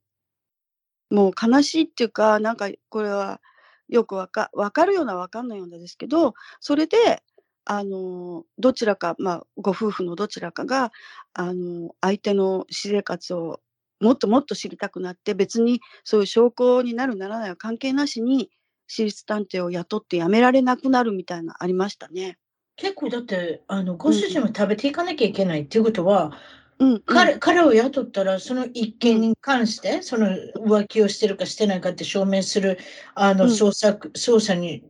[1.10, 3.40] もう悲しいっていうか、なんかこれは
[3.88, 7.22] よくわかわかるようなわかんないようなですけど、それで、
[7.64, 10.92] あの、どちらか、まあ、ご夫婦のどちらかが、
[11.34, 13.60] あの、相手の私生活を
[14.00, 18.50] もっともっと知りたくなって、別にそういう証拠になるならないは関係なしに、
[18.88, 22.38] 私立探偵を雇って辞められなくなるみたいなありましたね。
[22.76, 26.32] 結構だって、あの、ご主人も食べていかなきゃいけないっていうことは、
[26.78, 27.02] うん、うん。
[27.04, 32.78] 彼彼を雇ったら、その一件に関して、その浮気をしてるかしてないかって証明する、
[33.14, 34.84] あの、うん捜索、捜査に、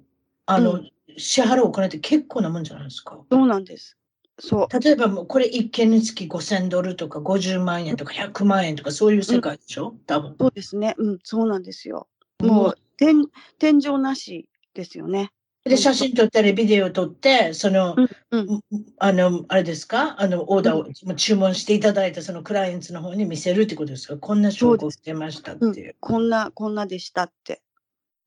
[0.46, 3.18] あの、う支払うお金って結構なもんじゃないですか。
[3.30, 3.96] そうなんです。
[4.38, 4.80] そう。
[4.80, 9.94] 例えばもうこれ一件につき5000ドルとか50万円とか100万円とかそういう世界でしょ？
[10.06, 10.36] 多分。
[10.38, 10.94] そうですね。
[10.98, 12.08] うん、そうなんですよ。
[12.40, 13.24] もう、天、
[13.58, 15.32] 天井なしですよね。
[15.68, 17.96] で、写真撮ったりビデオ撮って、その、
[18.30, 18.60] うん。
[18.98, 20.14] あの、あれですか？
[20.20, 24.16] あの、オーダーを注文していただいたそのクライアントの方に見せるってことですか？
[24.16, 25.96] こんな証拠をしてましたっていう。
[25.98, 27.62] こんな、こんなでしたって。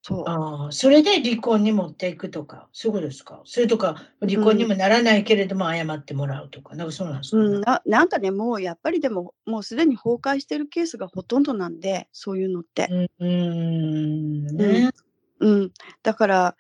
[0.02, 0.24] そう。
[0.28, 3.42] ああ、それで離婚に持っていくとか、そういうことですか？
[3.46, 12.88] それとか、離婚にもならないけれども謝ってもらうとか、なんかそうなんですか、ねうん、ななんかね、もうやっぱりでも、もうすでに崩壊してるケースがほとんどなんで、そういうのって。
[13.20, 14.90] うん、うん、ね。
[15.42, 15.72] うん。
[16.04, 16.56] だから、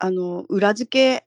[0.00, 0.90] あの、裏付
[1.20, 1.26] け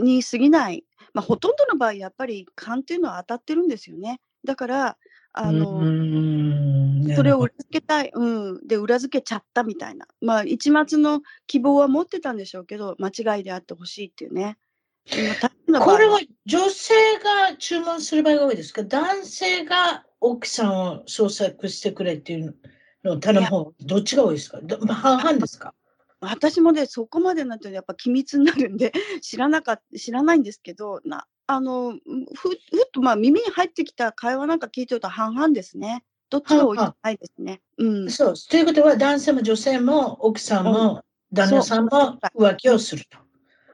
[0.00, 0.84] に過ぎない。
[1.12, 4.20] まあ、ほとんどの場合、やっぱり勘っていうのは当たってるんですよね。
[4.44, 4.96] だから、
[5.32, 14.58] あの、うんそれを裏付けたい、うん、で裏付けちゃったみたいな、まあ、一末の希望は持ってたんでしょうけど、間違いであってほしいっていうね。
[15.08, 15.16] こ
[15.96, 18.82] れは女性が注文する場合が多いですか？
[18.82, 22.56] 男性が奥さんを捜索してくれっていう
[23.04, 24.58] のを頼む方どっちが多いですか？
[24.88, 25.74] 半々ですか？
[26.30, 31.92] 私もね、そこまでになってやっぱ機密になるんで、 知らなかっ知らないんですけど、なあの
[32.34, 36.04] ふふっとまあ耳に入ってきた会話なんか聞いてると半々ですね。
[36.28, 37.60] どっちが多いないですね。
[37.78, 38.10] うん。
[38.10, 38.34] そう。
[38.34, 43.18] ということは男性も女性も奥さんも旦那さんも浮気をすると。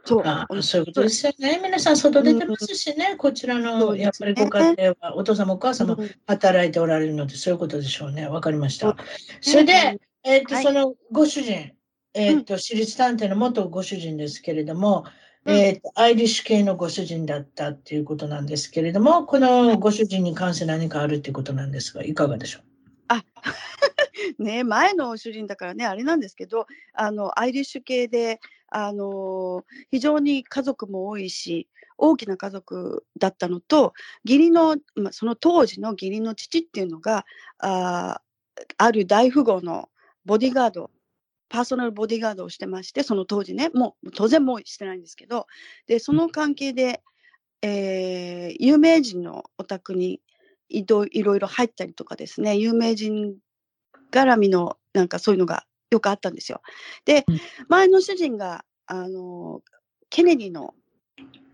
[0.04, 0.22] そう。
[0.24, 1.60] あそういうことですよね。
[1.62, 8.26] 皆さん外出てますしね、こちらそのやっぱりご家庭はお父さんもお母さんもうん働いておられるので、そういうことでしょうね。
[8.26, 8.96] わかりました。
[9.40, 11.72] それで、えっと、はいそのご主人、
[12.14, 15.04] えっと、私立探偵の元ご主人ですけれども、
[15.44, 15.56] うん。
[15.56, 22.62] えっと、アイリッシュ系のご主人だったっていうことなんですけれども、このご主人に関して何かあるっていうことなんですが、いかがでしょう？
[23.08, 23.24] あ
[24.38, 33.92] ね前の主人だからねあれなんですけどあのアイリッシュ系であの非常に家族も多いし大きな家族だったのと
[34.24, 37.26] 義理の、まあ、その当時の義理の父っていうのが
[37.58, 39.88] あーある大富豪の
[40.24, 40.90] ボディーガード
[41.52, 45.46] パーソナルボディーガードをしてましてその当時ねもう当然もうしてないんですけど
[45.86, 47.02] でその関係で、
[47.60, 50.20] えー有名人のお宅に
[50.68, 53.36] いろいろいろ入ったりとかですね有名人
[54.10, 56.62] 絡みのなんかそういうのがよくあったんですよ。
[57.04, 59.60] で、うん前の主人があの
[60.08, 60.74] ケネディの、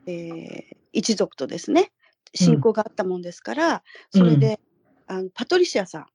[0.07, 1.93] えー一族とですね
[2.35, 4.59] 親交があったもんですから、それで、
[5.07, 6.07] あのパトリシアさん、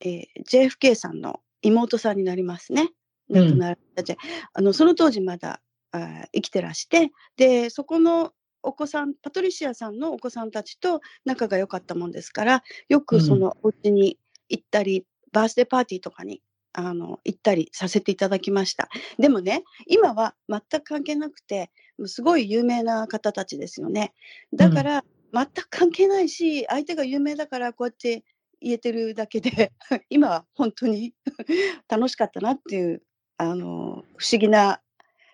[0.00, 2.90] えー JFK さんの妹さんになりますね。
[3.28, 4.16] 亡くなられた、じ
[4.52, 5.60] あのその当時まだ
[5.92, 14.18] あー生きてらしてでそこのお子さんパトリシアさんのお子さんたちと仲が良かったもんですからよくそのお家に
[14.48, 18.88] 行ったり、バースデーパーティーとかにあの行ったりさせていただきました。
[19.18, 21.70] でもね今は全く関係なくて
[22.06, 24.12] すごい有名な方たちですよね。
[24.52, 28.24] だから全く関係ないし相手が有名だからこうやって
[28.60, 29.72] 言えてるだけで
[30.10, 31.14] 今は本当に
[31.88, 33.02] 楽しかったなっていう
[33.36, 34.80] あの不思議な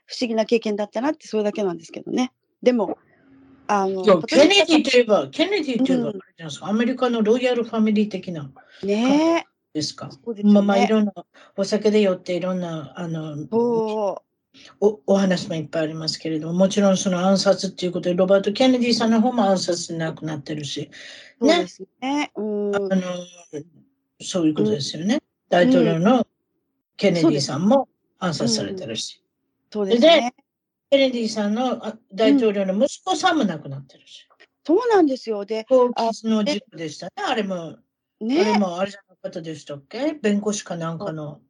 [0.07, 2.33] 不思議な経験だったなってそれだけなんですけどね。
[2.63, 2.99] でも
[3.67, 6.69] あのケネディといえば、ケネディといえば、うん。
[6.69, 8.51] アメリカのロイヤルファミリー的な
[8.83, 9.47] ね。
[9.73, 10.11] ですか？
[10.11, 10.43] すよね。
[10.53, 11.13] まあまあ、いろんな、
[11.57, 14.25] お酒で酔っていろんな、あの、そ
[14.81, 20.91] おお話もいっぱいありますけれども、もちろんその暗殺っていうことで、ロバート・ケネディさんの方も暗殺で亡くなってるし、
[21.39, 22.33] うそうね。
[22.35, 22.75] うん。
[22.75, 23.03] あの、
[24.21, 25.23] そういうことですよね。
[25.49, 26.27] 大統領の
[27.01, 27.89] ケネディさんも
[28.19, 29.25] 暗殺されてるし。
[29.73, 30.35] そうですね
[30.91, 34.29] ケネディさんのあ大統領の息子さんも亡くなってるし。
[34.67, 35.47] そうなんですよ。
[35.47, 37.13] で、飛行機の事故でしたね。
[37.27, 37.77] あれも、あ
[38.21, 40.13] れね、もあれじゃなかったでしたっけ？
[40.13, 41.41] 弁護士かなんかの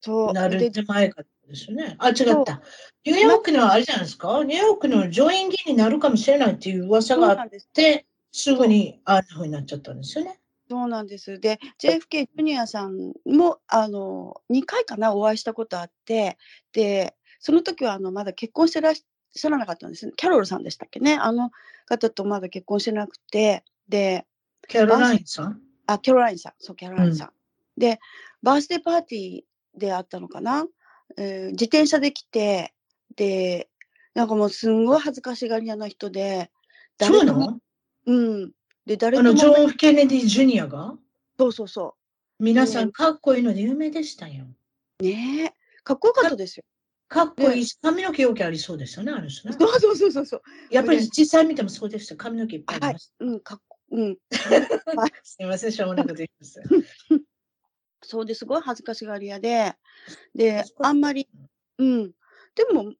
[0.00, 0.32] そう。
[0.32, 1.96] なるで手前かですよね。
[1.98, 2.14] あ、違っ
[2.46, 2.62] た。
[3.04, 4.42] ニューヨークのあれじゃないですか？
[4.44, 7.68] ニューヨークの上院議員になるかもしれないっていう噂があっそうなんです。
[7.68, 10.40] て、すぐにあんな風になっちゃったんですよね。
[10.68, 11.38] そうなんです。
[11.38, 16.38] で、JFK ジュニアさんも、あの、2回かな、お会いしたことあって、
[16.72, 20.10] で、その時は、あの、まだ結婚してらっしゃらなかったんです。
[20.16, 21.14] キャロルさんでしたっけね。
[21.14, 21.50] あの
[21.86, 24.26] 方とまだ結婚してなくて、で、
[24.68, 25.60] キャロラインさん？
[25.86, 27.30] あ、キャロラインさん、そう、キャロラインさん。
[27.80, 28.00] で、
[28.42, 29.42] バースデーパーティー
[29.78, 30.66] であったのかな、
[31.16, 32.74] えー自転車で来て、
[33.14, 33.68] で、
[34.14, 36.50] なんかもうすんごい恥ずかしがり屋な人で、
[37.08, 37.60] そうなともの？
[38.06, 38.52] うん。
[38.86, 40.94] で、誰あの、ジョン・フ・ケネディ・ジュニアが？
[41.38, 41.96] そうそうそ
[42.38, 44.44] 皆さんかっこいいので有名でしたよ。
[45.00, 45.02] う。
[45.02, 45.82] ねえ。
[45.82, 46.64] かっこよかったですよ。
[47.08, 49.56] かっこいいし、髪の毛よくありそうですよね、あの人ね。
[49.58, 50.42] そうそうそうそうそう。
[50.70, 52.16] やっぱり実際見てもそうでした。
[52.16, 53.24] 髪の毛いっぱいありました。
[53.24, 54.18] うん、かっこ、うん。
[55.22, 56.60] すみません、しょうもないこと言います。
[58.02, 59.74] そうですごい恥ずかしがり屋で、
[60.34, 61.28] で、あんまり、
[61.78, 62.12] うん。
[62.54, 62.92] でも、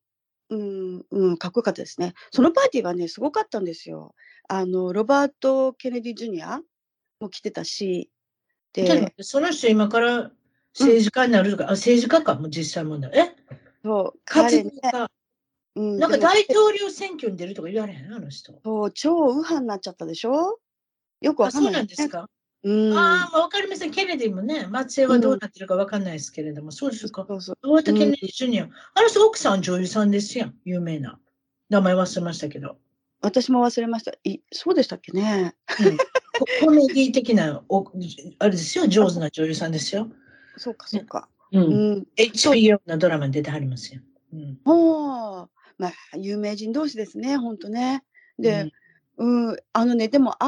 [0.51, 2.15] うん、うん、かっこよかったですね。
[2.31, 4.15] そのパーティーはね、すごかったんですよ。
[4.49, 6.61] あの、ロバート・ケネディ・ジュニア
[7.21, 8.11] も来てたし、
[8.73, 10.31] でその人今から
[10.75, 13.11] 政治家になるとか、あ政治家か、もう実際問題。
[13.19, 13.35] え？
[13.83, 15.11] そう、活彼ね、動家。
[15.77, 18.13] うん、なんか大統領選挙に出るとか言われへん？
[18.13, 18.61] あの人。
[18.63, 20.59] そう、超右派になっちゃったでしょ？
[21.23, 22.29] よくわかんない、なんですか？
[22.63, 22.93] うん。
[22.97, 23.91] ああ、まあわかりません。
[23.91, 27.25] ケネディもね、松江はどうなってるかわかんないですけれども、そうですか。
[27.29, 27.59] そうそう。
[27.63, 28.69] ロバート・ケネディ・ジュニア。
[28.95, 30.55] あの人、奥さん女優さんですやん。
[30.65, 31.19] 有名な。
[31.69, 32.79] 名前忘れましたけど。
[33.21, 34.13] 私も忘れました。
[34.25, 35.55] いそうでしたっけね。
[35.81, 35.97] うん
[36.39, 37.91] ココメディ的なお、
[38.39, 40.09] あれですよ、上手な女優さんですよ。
[40.59, 41.29] そうか、そうか。
[41.53, 41.61] う。
[41.61, 42.07] うんん。
[42.17, 44.01] HBO のドラマに出てはりますよ。
[44.33, 44.59] うん。
[44.65, 48.05] もう、まあ、有名人同士ですね、本当ね。
[48.39, 48.71] で、
[49.17, 50.43] うん、あのね、でも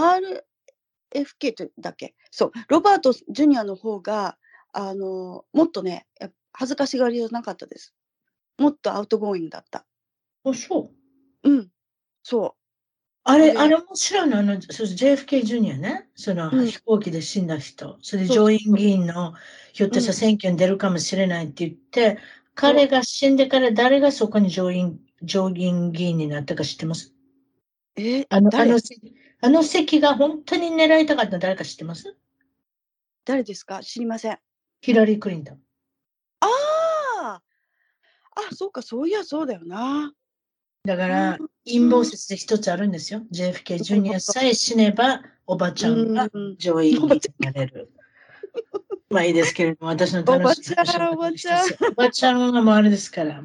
[1.14, 2.14] RFK とだっけ？
[2.30, 4.38] そう、ロバート・ジュニアの方が、
[4.72, 6.06] あの、もっとね、
[6.52, 7.94] 恥ずかしがりじゃなかったです。
[8.58, 9.86] もっと outgoing だった。
[10.44, 10.92] あ、そ
[11.44, 11.50] う。
[11.50, 11.68] うん、
[12.22, 12.56] そ
[13.24, 16.66] あれ、であれも知らないあの、そう JFK ジュニアね、その、うん。
[16.66, 19.34] 飛行機で死んだ人、それで上院議員の、
[19.72, 22.18] ひょっとしたら選挙に出るかもしれないって言って、
[22.54, 27.14] 彼が死んでから誰がそこに上院、上院議員になったか知ってます？
[27.96, 28.00] う。
[28.00, 28.26] え？
[28.30, 32.16] あの、あ誰の席、あの席が本当に狙いたかったの誰か知ってます？
[33.24, 33.80] 誰ですか？
[33.82, 34.38] 知りません。
[34.80, 35.58] ヒラリー・クリントン。
[36.40, 36.46] あ
[37.22, 37.40] あ
[38.50, 40.12] あ、そうか、そういや、そうだよな。
[40.84, 43.22] だから、陰謀説で一つあるんですよ。
[43.32, 47.92] JFK ジュニアさえ死ねば、おばちゃんがうん上院議員になれる。
[49.10, 53.42] まあいいですけれども、私の楽しみおばちゃんおばちゃんおばちゃんはもうあれですから、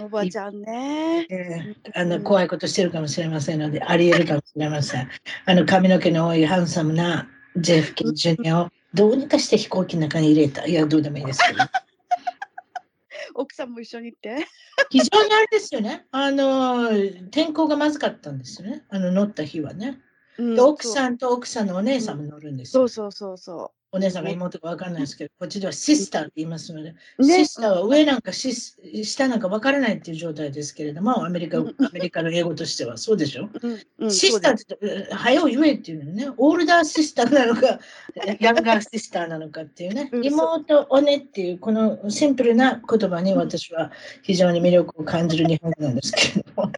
[0.00, 1.26] おばちゃんね。
[1.30, 5.08] えーあの怖いことしてるかもしれませんので、あり得るかもしれません。
[5.46, 7.28] あの髪の毛の多いハンサムな
[7.58, 10.66] JFK ジュニアをどうにかして飛行機の中に入れた。
[10.66, 11.58] いや、どうでもいいですけど。
[13.34, 14.46] 奥さんも一緒に行って。
[14.90, 16.06] 非常にあれですよね。
[16.10, 16.88] あの、
[17.30, 18.84] 天候がまずかったんですよね。
[18.88, 20.00] あの乗った日はね。
[20.38, 20.90] うんで奥ん。
[20.90, 22.88] さんと奥さんのお姉さんも乗るんですよ。
[22.88, 27.26] そうそうそうそお姉さんが妹か分かんないですけど、こっちではシスターって言いますので、う。
[27.26, 33.48] ねシスターは上なんかシス下なんか分からないっていう状態ですけれども、アメリカアうんメリカの英語としてはそうでしょ？
[33.62, 37.78] うんうん、シスターって早う言えっていうのね、オールダーシスターなのか、
[38.40, 43.92] ヤンガーシスターなのかっていうねう、ん妹、おねっていうこのシンプルな言葉に私は
[44.22, 46.72] 非常に魅力を感じる日本語なんですけれども。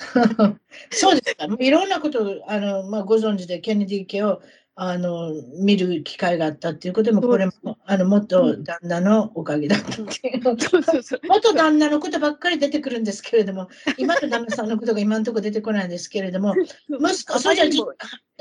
[0.90, 1.46] そうですか？
[1.58, 4.40] いろんなことをあの、まあ、ご存知で、ケネディ家を
[4.76, 7.52] あの見る機会があったっていうことも、これも
[7.84, 10.40] あの元旦那のおかげだったっていう。
[10.40, 13.68] 元旦那のことばっかり出てくるんですけれども、
[13.98, 16.54] 今の旦那さんのことが今のところ出てこないんですけれども、
[16.88, 17.78] 息子、それじゃじ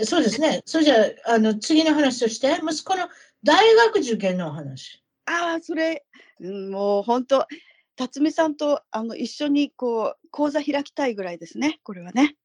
[0.05, 3.09] そうですね、それじゃあの次の話として、息子の
[3.43, 5.03] 大学受験のお話。
[5.25, 6.05] ああ、それ、
[6.39, 7.45] うん、もう本当、
[7.97, 12.37] 辰巳さんとあの一緒にこう講座開きたいぐらいですね、これはね。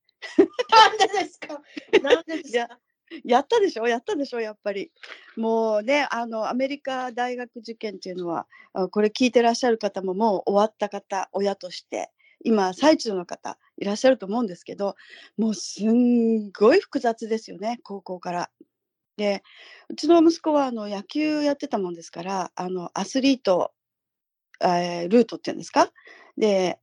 [0.70, 1.60] なんでですか？
[2.02, 2.78] なんでですか？
[3.24, 4.90] やったでしょ、やったでしょ、やっぱり。
[5.36, 12.10] もうね、あのアメリカ大学受験っていうのは、あこれ聞いてらっしゃる方ももう終わった方、親として、
[12.44, 14.96] 今、最中の方いらっしゃると思うんですけど、
[15.36, 18.50] もうすんごい複雑ですよね、高校から。
[19.16, 19.42] で、
[19.88, 23.72] うちの息子はあの野球やってたもんですから、あのアスリート、
[24.60, 25.92] えールートっていうんですか？
[26.36, 26.78] で、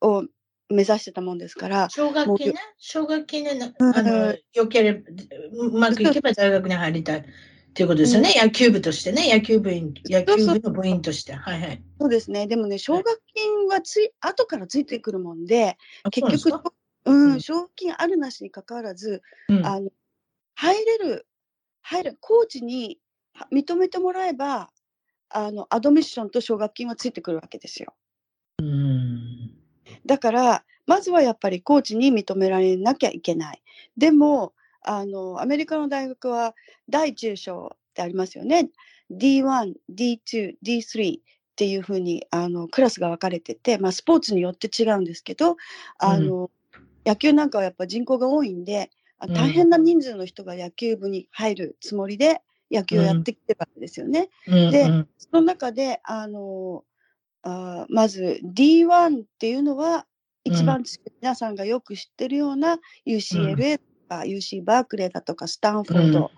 [0.00, 0.24] を
[0.72, 5.00] 目指してたもんですから、奨学金ね、奨学金ね、なうんあの、よければ、
[5.52, 7.24] うまくいけば大学に入りたい。
[7.72, 8.34] っていうことですよね？
[8.36, 9.32] 野球部としてね？
[9.32, 11.32] 野球部員、野球部の部員として。
[11.32, 11.82] はいはい。
[11.98, 12.46] そうですね。
[12.46, 15.78] でもね、奨学金はつい、後からついてくるもんで、
[16.10, 16.62] 結局、そう
[17.06, 19.90] うん、うん奨学金あるなしに関わらず、なんあの、
[20.54, 21.26] 入れる、
[21.80, 22.98] 入る、コーチに
[23.32, 24.70] は認めてもらえば、
[25.30, 27.94] あの、アドミッションと奨学金はついてくるわけですよ。
[28.58, 29.41] うん。
[29.86, 29.98] うん。
[30.06, 33.62] だから、まずはやっぱりコーチに認められなきゃいけない。
[33.96, 34.52] でも、
[34.82, 36.54] あの、アメリカの大学は
[36.88, 38.70] 大中小ってありますよね。
[39.10, 41.22] D1、D2、D3 っ
[41.54, 45.56] ていうふうにあのクラスが分かれてて、まあ、スポーツによって違うんですけど、
[45.98, 46.50] あの、
[47.04, 48.90] 野球なんかはやっぱ人口が多いんで、
[49.34, 52.40] 大変な人数の人が野球部に入るつもりで
[52.72, 54.30] 野球をやってきてるわけですよね。
[54.46, 54.70] うん。
[54.70, 56.84] でうんその中で、あの
[57.42, 60.06] あーまず D1 っていうのは、
[60.44, 60.82] 一番
[61.20, 66.30] 皆さんがよく知ってるような UCLA とか、UC バークレーだとか、スタンフォード、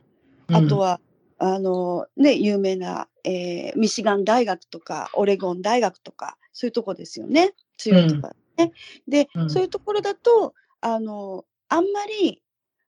[0.49, 0.57] うん。
[0.57, 1.01] あとは、
[1.39, 7.55] あのね、有名な、えーミシガン大学とか、オレゴン大学とか、そういうとこですよね。
[7.79, 8.35] 強いところ
[8.65, 8.73] ね。
[9.09, 12.43] で、うんそういうところだと、あのあんまり、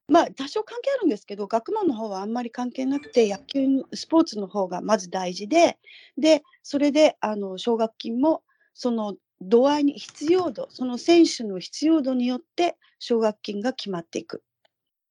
[0.09, 5.78] まあ多少関係あるんですけど、学問の方はあんまり関係なくて、野球の、スポーツの方がまず大事で、
[6.16, 8.42] で、それで、あの、奨学金も、
[8.74, 14.42] その度合いに必要度、その選手の必要度によって奨学金が決まっていく。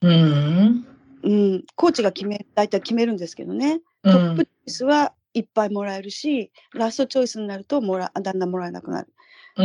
[0.02, 0.86] うん。
[1.24, 3.82] うん、コーチが決め、大体決めるんですけどね。
[4.04, 9.14] トトップチョイスはいっぱいもらえるし、ラストチョイスになるともら、だんだんもらえなくなる。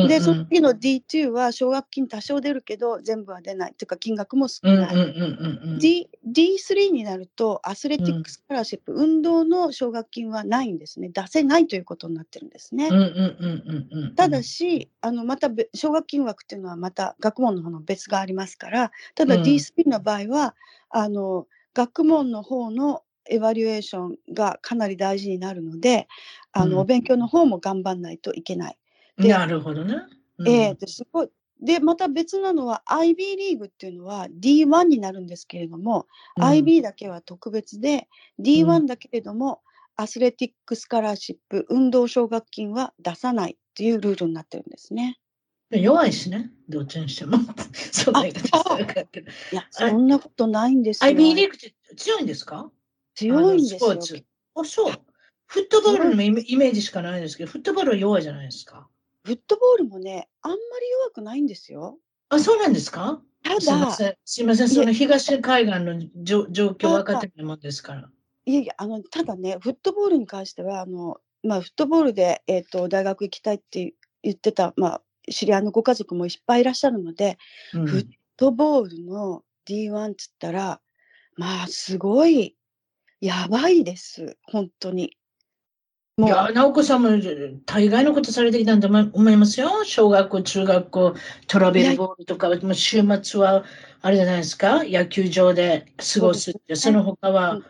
[0.06, 3.74] で、その次の D2 は奨学金多少出るけど、全部は出ない。
[3.74, 4.94] というか、金額も少うんうんない。
[4.94, 5.78] うんうん。
[5.78, 11.10] D、D3 になると、アスレティックスカラーシップ、運動の奨学金はないんですね。
[11.10, 12.88] 出せないということになってるんですね。
[12.88, 14.14] うんうんうんうんうん。
[14.16, 20.54] ただし、あのまたべ奨学金枠っていうのはまた学問の方の別がありますから、ただうん D3 の場合は、
[20.90, 26.08] あの学問の方のエバリュエーションがかなり大事になるので、
[26.52, 28.76] あのうんお勉強の方も頑張んないといけない。
[29.22, 29.96] でなるほどね。
[30.38, 31.28] うんええですごい
[31.62, 36.06] でまた別なのは IB リーグっていうのは D1 になるんですけれども、
[36.38, 38.08] うん IB だけは特別で
[38.40, 39.60] D1 だけれども、
[39.96, 45.18] アスレティックスカラーシップ運動奨学金は出さないっていうルールになってるんですね。
[45.70, 47.36] 弱いしね、どっちにしても。
[47.92, 51.10] そんな言い方したらあかんけどいや、あそんなことないんですよ。
[51.12, 52.70] IB リーグって強いんですか？
[53.14, 54.00] 強いんですよあの。
[54.00, 54.24] スポーツ。
[54.54, 54.94] あ、そう。
[55.46, 58.88] フットボールのイメイメージしかないですけど、フットボールは弱いじゃないですか。
[59.24, 60.62] フットボールもね、あんまり
[61.02, 61.98] 弱くないんですよ。
[62.28, 63.22] あ、そうなんですか？
[63.42, 64.14] ただ、すいません。
[64.24, 64.68] すいません。
[64.68, 68.08] その東海岸の状状況分かってないもんですから。
[68.46, 77.38] いやいや、あの、ただね、フットボールに関しては、あの、まあ、フットボールで、えっ、と、大学行きたいって言ってた、まあ、知り合いのご家族もいっぱいいらっしゃるので、
[77.74, 78.06] うんフッ
[78.36, 80.80] トボールの D1 っつったら、
[81.36, 82.56] まあ、すごい、
[83.20, 84.38] やばいです。
[84.44, 85.16] 本当に。
[86.20, 87.08] もいうや、直子さんも
[87.66, 89.84] 大概のことされてきたんだと思思いますよ。
[89.84, 91.14] 小学校、中学校、
[91.46, 93.64] トラベルボールとか、もう週末は、
[94.02, 97.64] あれじゃないですか、野球場で過ごすって、その他はうん、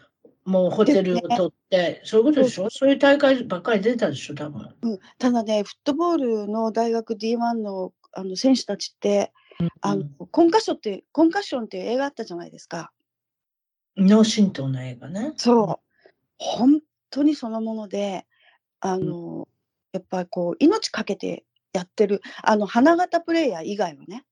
[0.44, 2.70] もうホテルを取って、そういうことでしょ？
[2.70, 4.68] そういう大会ばっかり出てたでしょ、多分。
[4.82, 9.32] うん、ただね、フットボールの大学 D1 のあの選手たちって、
[9.82, 12.90] あのコンカッションって、コンカッションっていう映画あったじゃないですか。
[13.96, 15.32] 脳震盪の映画ね。
[15.36, 15.86] そう。
[16.38, 16.80] 本
[17.10, 18.26] 当にそのもので、
[18.80, 19.48] あの、
[19.92, 24.24] やっぱりこう、命かけてやってる、あの、花形プレイヤー以外はね。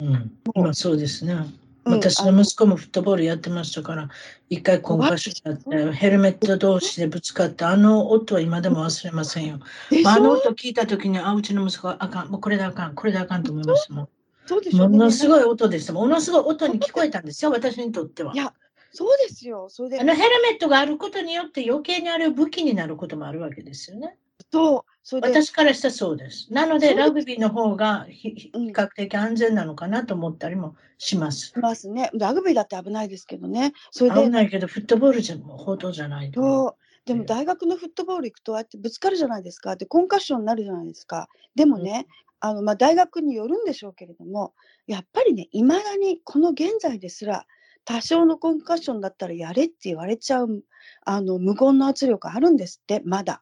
[0.00, 1.32] うん、今そうですね。
[1.32, 4.08] うん私の息子もフットボールやってましたから、
[4.50, 9.60] 一回コンカッショって、ヘルメット同士でぶつかって、あの音は今でも忘れませんよ。
[10.04, 14.08] あの音聞いたときに、あ、うちの息子はあかん、もうこれであかん、これであかんと思いましたもん。
[14.46, 15.28] そうでしょものすい。
[15.28, 15.92] ごい音でした。
[15.92, 18.34] ものすごい音に聞こえたんですよ、私にとっては。
[18.34, 18.52] いや
[18.92, 19.68] そうですよ。
[19.68, 24.16] それであ、のヘルメットがあることによって余計にある武器になることもあるわけですよね。
[24.50, 24.84] そう。
[25.02, 26.52] それで、私からしたらそうです。
[26.52, 31.52] なので、ラグビーの方がひ比うん較的安全なのかなと思ったりもします。
[31.56, 32.10] いますね。
[32.14, 33.72] ラグビーだって危ないですけどね。
[33.90, 36.76] それで、危ないけど、フットボールじゃもう報道じゃないと。
[37.04, 39.76] でも大学のフットボール行くと、あってぶつかるじゃないですか。
[39.76, 41.28] で、コンカッションになるじゃないですか。
[41.54, 42.06] でもね、
[42.40, 44.54] あの、まあ、大学によるんでしょうけれども、
[44.86, 47.46] やっぱりね、いまだにこの現在ですら、
[47.88, 50.62] 多少のコンカッションだったらやれって言われちゃう、
[51.06, 53.40] あの、無言の圧力あるんですって、まだ。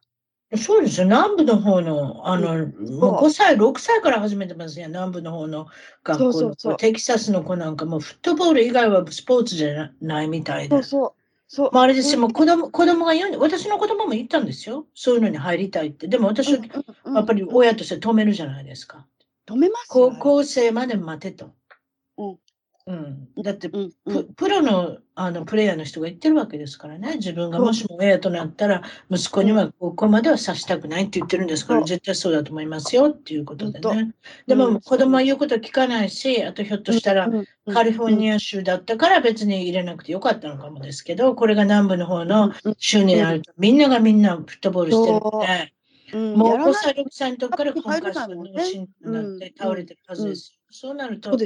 [0.55, 1.05] そうですよ。
[1.05, 4.87] 南部の方の、あの、もうそう5歳、6歳から始めてますよ。
[4.87, 5.67] 南部の方の
[6.01, 10.75] 学校のテキサスの子なんかもうフットボール以外はスポーツじゃなないみたいで。
[10.77, 11.13] そうそう。
[11.49, 11.73] そう。
[11.73, 12.21] もうあれですよ。
[12.21, 14.87] もうこ子供、子供が言うんで、私の子供も言ったんですよ。
[14.95, 16.07] そういうのに入りたいって。
[16.07, 16.59] でも私は
[17.13, 19.05] やっぱり親として止めるじゃないですか。
[19.45, 21.51] 止めますよ高校生まで待てと。
[22.87, 24.33] うん、だってうんうプん。
[24.33, 34.13] プロのあのプレイヤーの人が言ってるわけですからね、自分がもしも親となったら、息子にはここまではさしたくないって言ってるんですから、そう絶対そうだと思いますよっていうことで本ね。
[34.47, 45.73] でも、うん子供は言うこと聞かないし、あとひょっとしたらう、んうんカリフォルニア州だったから別に入れなくてよかったのかもですけど、これが南部の方のうん州になると、みんながみんなフットボールしてるので、
[46.13, 46.17] う。
[46.17, 46.35] ん。
[46.35, 46.73] もう5やらない。
[46.75, 50.59] 歳、6歳の時からコンカッショのれない進になって倒れてるはずですよ。
[50.69, 51.37] そうなると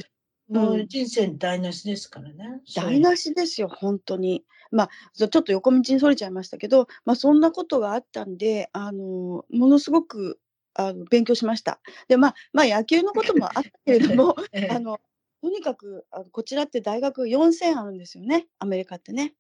[0.52, 2.62] もう人生台無しですからね。
[2.76, 4.44] 台無しですよ、本当に。
[4.72, 10.40] まあ、ちょっと横道にそれちゃいましたけど、まあ、そんなことがあったんで、あのものすごく
[10.74, 11.80] あの勉強しました。
[12.08, 15.00] で、まあ、まあ、野球のこともあったけれども、 ええあの
[15.42, 19.34] とにかくあのこちらって大学4000あるんですよね、アメリカってね。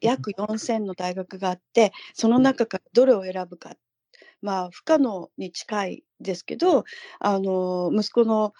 [0.00, 3.76] 約4000の大学があって、その中からどれを選ぶか。
[4.42, 6.84] まあ、不可能に近いですけど、
[7.18, 8.52] あの息子の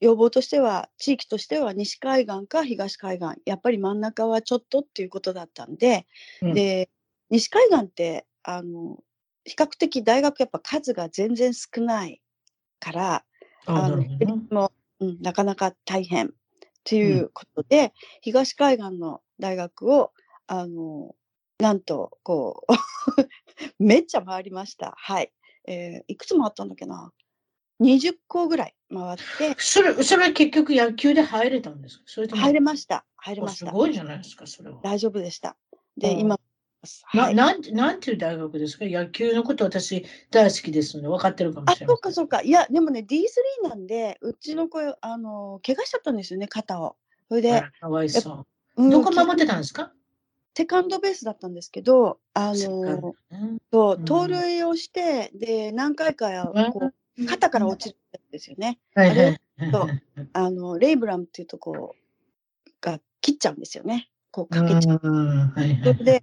[0.00, 6.06] 要望としては、地域としては西海岸か東海岸、やっぱり真ん中はちょっとっていうことだったんで、
[6.42, 6.54] うん。
[6.54, 6.90] で
[7.30, 8.98] 西海岸ってあの
[9.44, 12.20] 比較的大学やっぱ数が全然少ない
[12.78, 13.24] から、
[13.66, 16.30] ああのも、うん、なかなか大変っ
[16.84, 20.12] ていうことで、東海岸の大学を
[20.46, 21.14] あの
[21.58, 22.72] なんとこう
[23.78, 24.94] めっちゃ回りました。
[24.96, 25.32] はい、
[25.66, 27.12] えーいくつ回ったんだっけな
[27.80, 32.02] 20校ぐらい回ってそれ、それは結局野球で入れたんですか？
[32.06, 34.78] それ入れました入れおましたすごいじゃないですか、それは。
[34.82, 35.56] 大丈夫でした。
[35.96, 36.38] で、うん今、
[37.14, 38.84] なはい、なんてなんていう大学ですか？
[38.86, 41.96] 野球のこと私大好きですので分かってるかもあ、しれません。
[41.96, 42.42] そうかそうか。
[42.42, 46.96] いや、でもね、D3 なんで、うちの子、あの、怪我しちゃったんですよね、肩を。
[47.28, 48.82] それで、かわいそう。
[48.82, 49.92] うんどこ守ってたんですか？
[50.56, 56.30] セカンドベースだったんですけど、あのド、ねそううん盗塁をして、で、何回か
[56.72, 56.94] こう
[57.26, 58.78] 肩から落ちるんですよね。
[58.94, 59.40] はいはい
[59.72, 59.88] そう
[60.32, 61.94] あの、レイブラムっていうとこ
[62.80, 64.08] が切っちゃうんですよね。
[64.30, 65.00] こうかけちゃう。
[65.02, 66.22] うんはいはいそれで、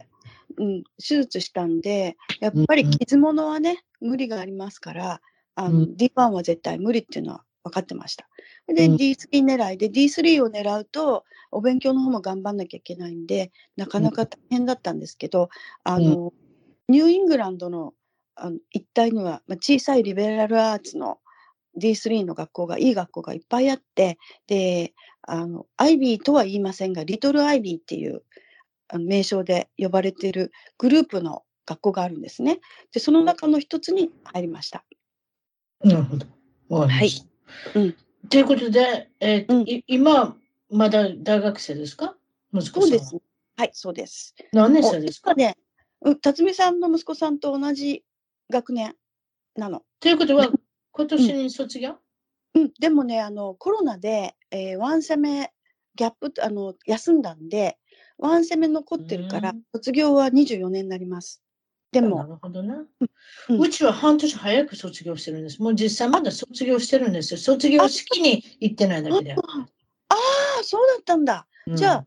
[0.57, 5.21] うん、手術したんで、やっぱり傷物はね、無理がありますから、
[5.55, 8.27] あの、うん D1 は絶対無理っていうのは分かってました。
[8.67, 15.49] で、うん D3 狙いで、D3 を狙うと、お勉強の方も頑張んなきゃいけないんで、なかなか大変だったんですけど、
[15.83, 16.33] あの、
[16.89, 17.93] ニューイングランドの
[18.37, 21.19] あの一帯には、まあ、小さいリベラルアーツの
[21.77, 24.17] D3 の学校が、いい学校がいっぱいあって、
[24.47, 28.23] で、あの、アイビーとは言いませんが、リトルアイビーっていう
[28.97, 32.59] 名称で呼ばれているグループの学校があるんですね。
[32.93, 34.83] で、その中の一つに入りました。
[35.83, 36.25] なるほど。
[36.69, 37.09] はい
[37.75, 37.95] うん
[38.29, 40.35] ということで、えーとうんい今、
[40.69, 42.17] まだ大学生ですか？
[42.53, 42.97] 息子さんは。
[42.97, 43.17] そうです。
[43.55, 44.35] はい、そうです。
[44.51, 45.31] 何年お生ですか？
[45.31, 45.57] 今ね、
[46.01, 48.03] うん辰巳さんの息子さんと同じ
[48.49, 48.95] 学年
[49.55, 49.83] なの。
[49.99, 50.49] ということは、
[50.91, 51.95] 今年に卒業、
[52.55, 55.51] うん、でもね、あの、コロナで、えーワンセメ
[55.95, 57.77] ギャップ、あの、休んだんで、
[58.17, 61.41] ワンセメ残ってるからうん、卒業は24年になります。
[61.91, 62.75] でなも、るほどな。
[63.49, 65.61] うんうちは半年早く卒業してるんです。
[65.61, 67.39] もう実際まだ卒業してるんですよ。
[67.39, 69.33] 卒業式に行ってないだけで。
[69.33, 69.37] あ
[70.15, 71.47] あ、そうだったんだ。
[71.75, 72.05] じゃあ、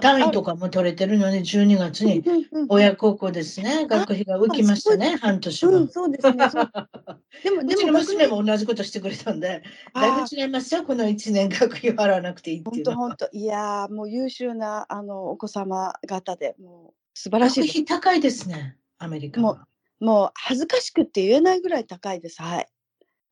[0.00, 2.22] 単位とかも取れてるので、12月に
[2.68, 3.86] 親孝行ですね。
[3.86, 5.88] 学費が浮きましたね、半年うん、分。
[5.88, 6.36] そうですね。
[7.42, 9.62] でも、でも、娘も同じことしてくれたんで、
[9.94, 12.96] だいぶ違いますよ、この1年学費を払わなくていいっていうのは。
[12.96, 13.38] 本当本当。
[13.38, 17.82] いやーもう優秀なあのお子様方でもう素晴らし学いです。
[17.82, 19.66] 費高いですね、アメリカは。
[19.98, 22.40] もう恥ずかしくって言えないぐらい高いです。
[22.40, 22.68] はい。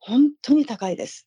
[0.00, 1.26] 本当に高いです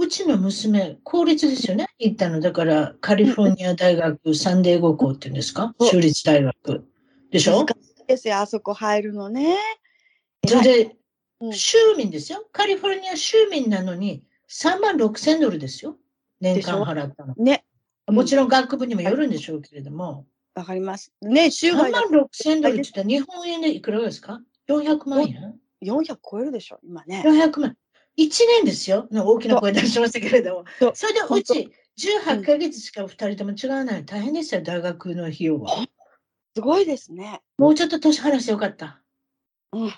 [0.00, 2.40] うちの娘、公立ですよね、行ったの。
[2.40, 6.88] だから、カリフォルニア大学サンデーゴ校っていうんですか、州立大学。
[7.30, 7.66] でしょ？
[8.06, 9.56] ですよあそこ入るのね
[10.48, 10.84] それで、
[11.40, 12.44] うん州民ですよ。
[12.52, 15.96] カリフォルニア州民なのに、3万6千ドルですよ。
[16.40, 17.34] 年間払ったの。
[17.34, 17.64] ね
[18.06, 20.26] もちろん学部にもよるんでしょうけれども。
[20.54, 27.76] わかりますね州3外だ万6千ドルって言ったら日本円でいくらですか ?400 万円？400超えるでしょ今ね ?400 万。
[28.20, 29.08] 1年ですよ。
[29.10, 34.04] 大きな声出しましたけれどもそれでうち18ヶ月しか2人とも違わない。
[34.04, 35.86] 大変ですよ、大学の費用は。
[36.54, 39.00] すごいですねもうちょっと年話してよかった。
[39.72, 39.88] うん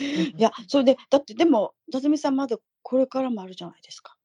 [0.00, 4.16] いやそれでだってでも辰巳さんまだこれからもあるじゃないですか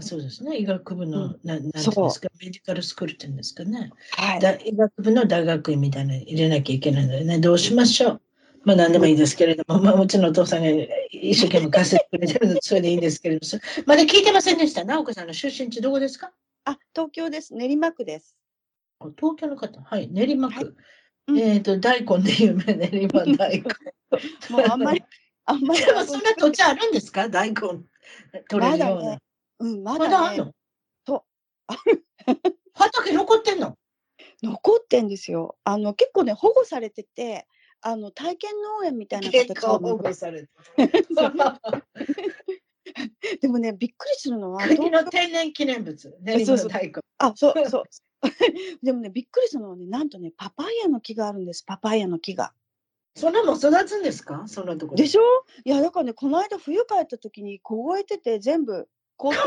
[0.00, 0.56] そうですね。
[0.56, 2.02] 医学部の、うんななんですか、
[2.40, 3.90] メディカルスクールっていうんですかね。
[4.10, 8.20] はいだ医学部の大学院みたいなの入れなきゃいけないのでね、どうしましょう。
[8.64, 10.68] まあ何でもいいですけれども、まあうちのお父さんが
[11.10, 14.84] 一生懸命稼いでくれてるので、それでいいんですけれども、そまだ聞いてませんでした？
[14.84, 16.32] 直子さんの出身地どこですか？
[16.64, 18.36] あ東京です練馬区です
[19.00, 19.80] お東京の方。
[19.82, 20.54] はい、練馬区。
[20.54, 20.64] はい
[21.26, 23.62] うんえっ、と、大根で有名な練馬大根。
[24.50, 25.02] もうあんまり
[25.46, 27.28] あんまりでもそんな土地あるんですか？
[27.30, 27.54] 大根。
[28.50, 29.02] 取れるような。
[29.02, 29.18] まだね
[29.60, 30.52] うん、ままだだね、あるの？
[31.06, 31.22] そう、
[32.74, 33.78] 畑残ってんの？
[34.42, 35.56] 残ってんですよ。
[35.64, 37.46] あの結構ね保護されてて、
[37.86, 38.50] あの体験
[38.80, 40.48] 農園みたいな形結構保護されて。
[43.40, 46.16] でもねびっくりするのは国の天然記念物。
[46.22, 47.00] 練馬そうそう太鼓。
[47.18, 47.84] あそうそう
[48.82, 52.52] でもねびっくりするのはねなんとねパパイヤの木があるんですパパイヤの木が。
[53.16, 54.44] そんなもん育つんですか？
[54.46, 54.96] そんなところ。
[54.96, 55.22] でしょ？
[55.64, 59.32] いやだからねこの間冬帰った時に凍えてて全部凍。
[59.32, 59.42] える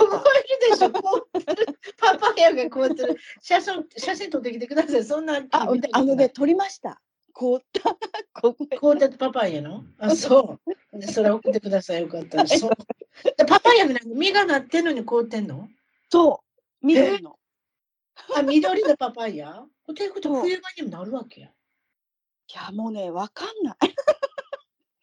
[0.72, 0.92] でしょ。
[0.92, 3.18] 凍ってるパパイヤが凍ってる。
[3.42, 5.04] 写真写真撮ってきてください。
[5.04, 7.02] そんなああのね取りました。
[7.38, 7.96] 凍った
[8.80, 9.84] 凍ってパパイヤの？
[10.00, 10.60] あ、そ
[10.94, 11.00] う。
[11.00, 12.02] でそれ送ってください。
[12.02, 12.48] よかったら。
[12.48, 12.72] そう
[13.38, 15.70] でパパイヤが何実がなってんのに凍ってんの？
[16.10, 16.42] そ
[16.82, 17.38] う緑の。
[18.36, 19.64] あ、緑のパパイヤ？
[19.86, 21.48] ということ冬場にもなるわけや。
[21.50, 21.52] い
[22.56, 23.78] やもうねわかんな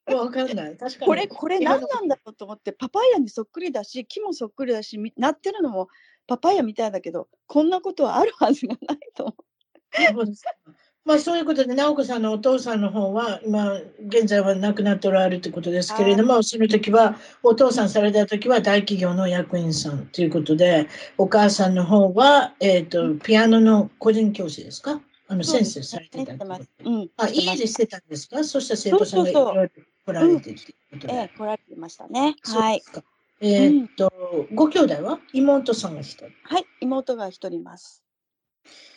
[0.08, 0.12] い。
[0.12, 0.76] わかんない。
[0.76, 1.06] 確かに。
[1.06, 5.86] これこれ何なんだろうと思ってパパイヤにそっくりだし木もそっくりだしみなってるのも
[6.26, 9.34] パパイヤみたいだけどこんなことはあるはずがないと思
[10.16, 10.50] そうですか
[11.04, 13.74] まあそういうことで、直子さんのお父さんの方は、今、
[14.06, 25.02] 現在は亡くなっておられるということですけれども、その時は、お父さんされた時は大企業の役員さんということで、お母さんの方は、えっ、と、ピアノの個人教師ですか？
[25.28, 25.44] あの、う。
[25.44, 26.66] 先生されてねたって。
[26.84, 27.10] うん。
[27.18, 28.42] あ、家でしてたんですか？
[28.42, 30.56] そしたら生徒さんが来られてっていう
[30.92, 31.12] ことで。
[31.12, 32.34] ええ来られてましたね。
[32.44, 32.82] はい。
[33.40, 34.10] えっ、と、
[34.54, 35.18] ご兄弟は？
[35.34, 36.26] 妹さんが一人。
[36.44, 38.03] はい妹が一人います。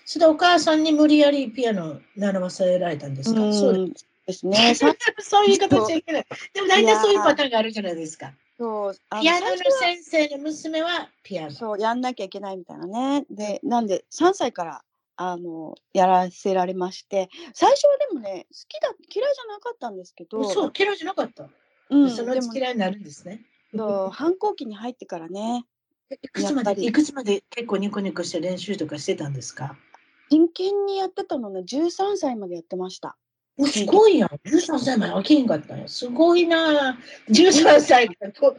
[0.06, 3.92] それでお母さんに無理やりピアノを習わせられたんですか、うんそう
[4.28, 4.76] ですね。
[4.76, 6.26] さそういう形じゃいけない。
[6.54, 8.34] でも大体そういうパターンがあるじゃないですか。
[8.60, 11.52] そうピアノの先生の娘はピアノ。
[11.52, 13.26] そうやんなきゃいけないみたいなね。
[13.30, 14.82] でなんで3歳から
[15.16, 21.48] あのやらせられまして最初はでもね好きだ嫌いじゃなかったんですけど、そう、嫌いじゃなかった。
[21.90, 23.46] うん、そのうち嫌いになるんですね。
[23.76, 25.66] そう反抗期に入ってからね
[26.10, 29.76] いくつまで、いくつまで結構ニコニコして練習とかしてたんですか？
[30.30, 33.18] 真剣にやってたのね13歳までやってました。
[33.58, 34.30] おすごいやん。
[34.48, 35.88] 13歳まで飽きへんかったよ。
[35.88, 36.98] すごいな。
[37.30, 38.58] 13歳からど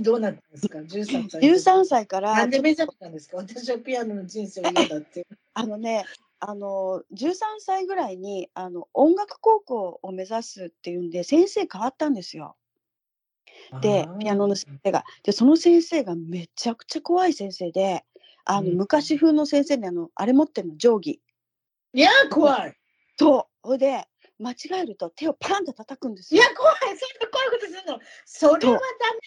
[0.00, 1.40] どうなったんですか ?13 歳。
[1.42, 3.36] 13歳からなんで目覚めたんですか？
[3.36, 5.26] 私はピアノの人生を嫌だって。
[5.54, 6.04] あのね
[6.40, 12.56] あの13歳ぐらいにあの音楽高校を目指すっていうんで先生変わったんですよ。
[13.80, 15.04] でピアノの先生が。
[15.22, 18.04] でその先生がめちゃくちゃ怖い先生で
[18.44, 21.20] あの、うん昔風の先生であのあれ持ってるの定規。
[21.92, 22.74] いや、怖い。
[23.16, 24.04] とほいで
[24.38, 26.42] 間違えると手をパンと叩くんですよ。
[26.42, 26.76] いや、怖い。
[26.80, 26.96] そんな
[27.30, 27.98] 怖いことするの？
[28.24, 28.78] それは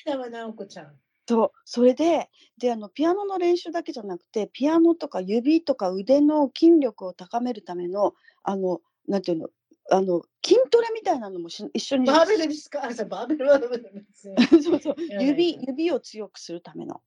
[0.06, 0.96] ダメだわ、直子ちゃん。
[1.28, 8.14] そうそれでであのピアノの練習だけじゃなくてピアノとか指とか腕の筋力を高めるための
[8.44, 9.48] あのなんていうの
[9.90, 12.82] あの筋トレみたいなのもし一緒にバーベルですか？
[12.82, 13.60] バーベルは。
[14.62, 17.02] そうそうや指指を強くするための。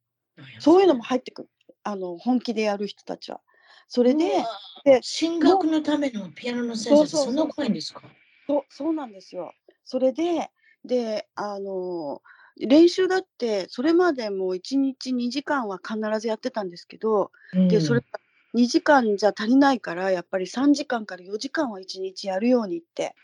[0.58, 1.48] そういうのも入ってくる。
[1.84, 3.40] あの本気でやる人たちは。
[3.88, 4.42] それで
[4.84, 8.02] で進学のためのピアノの先生そんな怖いんですか？
[8.46, 9.52] そうそうなんですよ。
[9.84, 10.50] それで
[10.84, 12.22] であの
[12.58, 17.30] 練習だってそれまでもう1日2時間は必ずやってたんですけど、
[17.68, 18.06] でそれが
[18.54, 23.14] 2時間じゃ足りないからやっぱり3時間から4時間は1日やるようにって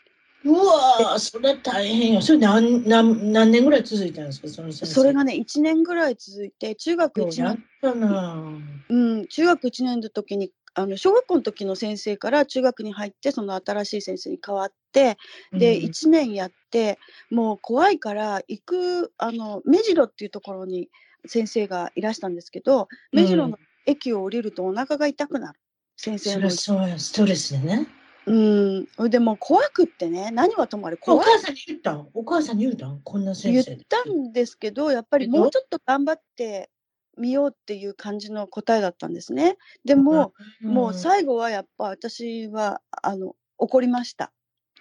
[0.43, 2.21] うわーそれ大変よ。
[2.21, 4.47] それ何何何年ぐらい続いたんですか？
[4.47, 4.73] その。
[4.73, 8.43] それがね1年ぐらい続いて中学1ようやっ年、たな。
[8.89, 15.17] うん、中学1年の時にあの小学校の時の先生から中学に入ってその新しい先生に変わって
[15.53, 16.97] で、うん1年やって
[17.29, 20.89] もう怖いから行くあの目白っていうところに
[21.27, 25.59] 先生がいらしたんですけど目白の駅を降りるとお腹が痛くなる
[25.97, 27.87] 先生のそうよ、ストレスでね。
[28.27, 32.07] うんでもう怖くってね何はともあれお怖い母さんに言ったん？
[32.13, 33.01] お母さんに言ったん？
[33.03, 33.65] こんな先言っ。
[33.89, 36.69] たんですけどやっぱりもうちょっと頑張って
[37.17, 39.57] みようっていう感じの答えだったんですね。
[39.85, 44.31] でも、うんもう最後はやっぱ私はあの怒りました。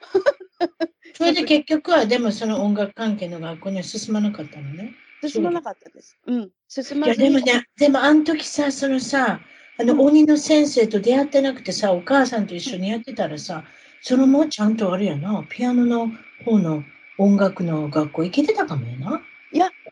[1.16, 4.94] それで結局はでもその音楽関係の学校には進まなかったのね。
[5.26, 6.18] 進まなかったです。
[6.26, 9.40] うん、進いまずにやでもね、でもあの時さ、そのさ、
[9.78, 13.64] あの鬼の先生と出会ってなくてさ、お母さんと一緒にやってたらさ、
[14.02, 16.08] そのもうちゃんとあれやな、ピアノの
[16.44, 16.84] 方の
[17.18, 19.20] 音楽の学校行けてたかもやな。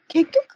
[0.09, 0.46] 結局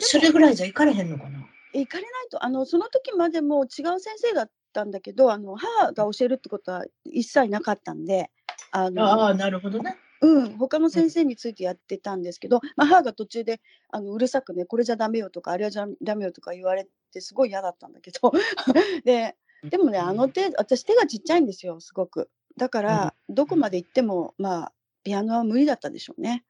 [0.00, 1.38] それぐらいじゃ行かれへんのかな。
[1.72, 8.30] 行かれないとあのその時までも違う先生だったんだけどあの母が教えるってことは一切なかったんで
[8.70, 9.96] あのああ、なるほどね。
[10.20, 18.32] うん、他の先生についてやってたんですけど、まあ、母が途中であのうるさくねこれじゃダメよとかあれはじゃダメよとか言われてすごい嫌だったんだけど。
[19.04, 19.36] で
[19.70, 22.30] でもねあの手私手がちっちゃいんですよすごく。
[22.56, 24.72] だからどこまで行ってもまあ
[25.04, 26.44] ピアノは無理だったでしょうね。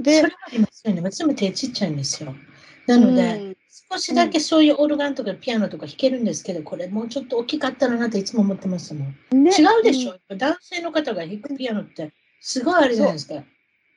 [0.00, 1.00] でそれはありますよね。
[1.00, 2.34] 私も手ちっちゃいんですよ。
[2.86, 3.56] なので、うん。
[3.68, 9.42] す少しだけそういうオルガンとかピアノとか弾けるんですけど、これもうちょっと大きかったらなっていつも思ってますもん。
[9.44, 10.12] ね違うでしょ、ん。
[10.12, 12.12] やっぱ男性の方が弾くピアノって
[12.42, 13.44] すごいあれじゃないですか。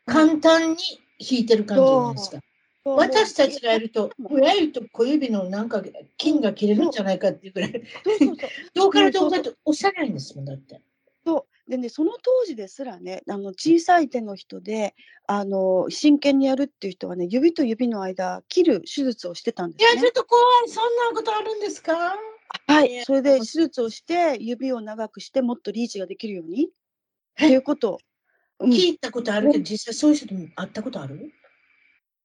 [0.05, 0.77] 簡単に
[1.19, 2.39] 弾いてる感じじゃないですか。
[2.85, 5.81] 私たちがやるとも、親指と小指のなんか
[6.21, 7.73] 筋が切れるんじゃないかっていうぐらい、
[8.75, 10.79] どうからどうかとおっしゃらないんですもん、だって。
[11.25, 11.69] そう。
[11.69, 14.93] でねその当時ですらねあの小さい手の人で
[15.25, 20.11] あの真剣にやるっていう人はね指と指の間切る手術をしてたんでいや、すねちょっ。
[20.11, 20.69] と怖い。
[20.69, 22.15] そんなことあるんですか？
[22.67, 22.93] はい。
[22.93, 23.01] や。
[23.01, 26.65] い、それで手術をして指を長くしてもっとリーチができるように？
[26.65, 26.67] っ
[27.35, 27.99] てえいうことを、うん、
[28.61, 31.31] 聞いたことあるけど、実際そういう人とも会ったことある？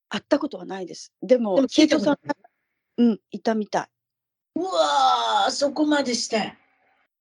[0.08, 1.12] 会ったことはないです。
[1.22, 2.16] でもでも聞いたこと。
[2.98, 3.88] うんいたみたい。
[4.56, 6.54] うわー、そこまでして。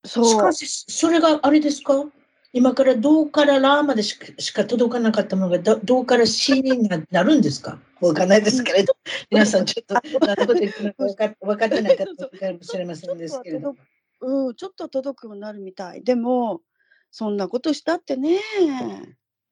[0.06, 2.06] そうしかし、それがあれですか？
[2.52, 7.77] 今からどうからラーまでしかしか届かなかったものがどどうからシにななるんですか？
[8.02, 8.95] わかんないですけれど、
[9.30, 9.94] 皆さんちょっと
[10.26, 13.76] 何のこと言ってるのか分か分かってないかもしれませんですけれど。
[14.22, 16.03] うん、ちょっと届くようになるみたい。
[16.03, 16.61] でも
[17.11, 18.40] そんなことしたってね。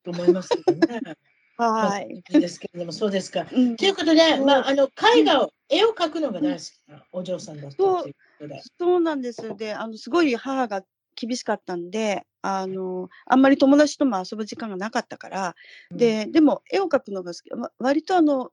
[0.03, 1.01] と思いますけどね。
[1.57, 2.23] はい。
[2.33, 3.47] いいですけれども、そうですか。
[3.51, 8.61] うんということで、まあ、あの絵画を、絵を描くのが大好きなお嬢さんだったということで。
[8.77, 9.55] そうなんです。
[9.55, 10.83] で、あのすごい母が
[11.15, 15.55] 厳しかったんで、あのあんまり友達とも遊ぶ時間がなかったから、
[15.89, 17.49] で、でも絵を描くのが好き。
[17.49, 18.51] わ割とあの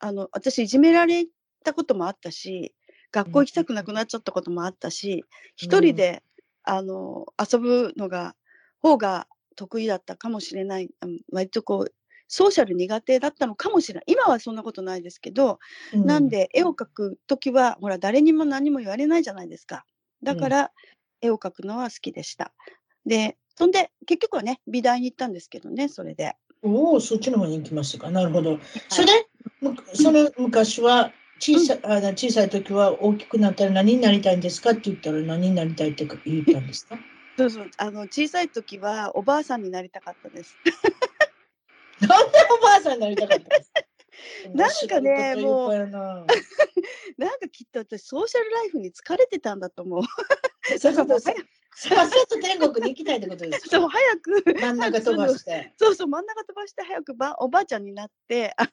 [0.00, 1.26] あの私いじめられ
[1.62, 2.74] たこともあったし、
[3.12, 5.24] 学校行きたくなくなっちゃったこともあったし、
[5.56, 6.24] 一人で
[6.64, 8.34] あの遊ぶのが
[8.82, 9.26] 方が
[9.56, 10.90] 得意だったかもしれない。
[11.02, 11.94] うん割とこう
[12.32, 14.04] ソーシャル苦手だったのかもしれない。
[14.06, 15.58] 今はそんなことないですけど、
[15.92, 19.84] うなん、で絵を描くときはほら誰にも何も言われないじゃないですか。
[20.22, 20.70] だから
[21.20, 22.52] 絵を描くのは好きでした。
[23.04, 26.36] で、そんで結局はね美大に行ったんですけどねそれで。
[26.62, 28.10] おお、そっちの方に行きましたか。
[28.12, 28.58] なるほど。
[28.90, 29.12] それで、
[29.60, 36.96] むその昔は小さ,、あ小さい時は大きくなったら何になりたいんですかって言ったら何になりたいって言ったんですか？
[37.40, 40.54] そうそうあの小さい時はおばあさんになりたかったです。
[42.00, 43.80] なんでおばあさんになりたかったんですか？
[44.54, 45.86] なんかね面白いこと言う
[47.18, 50.02] なんか きっと私ソーシャルライフに疲れてたんだと思う。
[50.78, 51.20] そうそうそう。
[51.20, 55.72] 早くさっさと天国に行きたいってことですかそう早く真ん中飛ばして。
[55.78, 58.68] そうそう真ん中飛ばして早くばおばあちゃんになって あ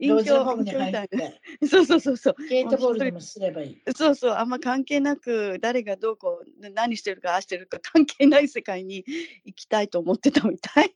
[0.00, 3.82] 隠老人ホー居ムに入って、そうそうそうそうゲートボールでもすればいい。
[3.94, 9.04] そうそう、あんま関係なく、誰がどうこう、な何してるか、ああしてるか関係ない世界に
[9.44, 10.94] 行きたいと思ってたみたい。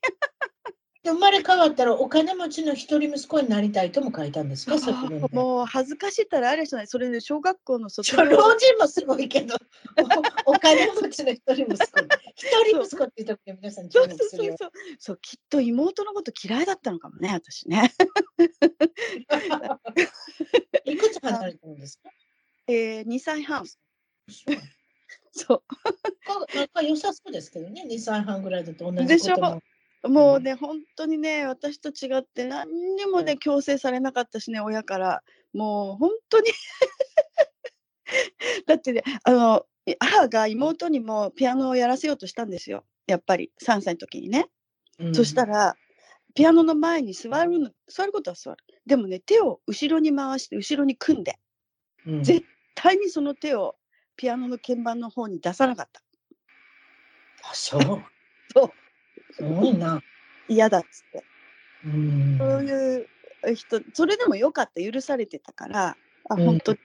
[1.05, 5.29] で生まれ変わったらお金持ちの一人息子になりたいとも書いたんですか、そこで、ね。
[5.33, 8.25] もう恥ずかしいったらあれじゃない、それで小学校の卒業。
[8.41, 9.55] 老人もすごいけど、
[10.47, 11.85] おお金持ちの一人息子。
[12.35, 14.57] 一人息子っていうところで皆さん注そうそう目するよ。
[14.59, 17.93] そうそう、そうきっと妹のこと嫌いだったのかもね、私ね。
[20.87, 22.09] いくつ離れてるんですか？
[22.67, 23.67] えー、2歳半。
[25.37, 25.63] そう
[26.27, 29.61] そなんか良さそうですけどね、2歳半ぐらいだと同じでしょ？
[30.09, 30.37] も。
[30.37, 35.23] う、ね、本当にね、私と違って何にもね、強制されなかったしね、親から。
[35.53, 36.51] もう本当に
[38.67, 39.67] だってね、あの、
[40.01, 42.85] 母が妹にもピアノをやらせようとしたんですよ。
[43.07, 44.47] やっぱり3歳の時にね。
[44.99, 45.77] うんそしたら、
[46.35, 48.57] ピアノの前に座るの、座ることは座る。
[48.87, 51.39] でもね、手を後ろに回して、後ろに組んで、
[52.07, 53.77] うん絶対にその手を
[54.17, 56.03] ピアノの鍵盤の方に出さなかった。
[57.51, 57.81] あ、そう。
[58.55, 58.71] そう。
[59.37, 60.03] すごいな。
[60.49, 61.25] 嫌だっつって。
[61.87, 63.07] うんそういう
[63.55, 65.97] 人、それでもよかった、許されてたから、
[66.29, 66.77] あ、うん本当、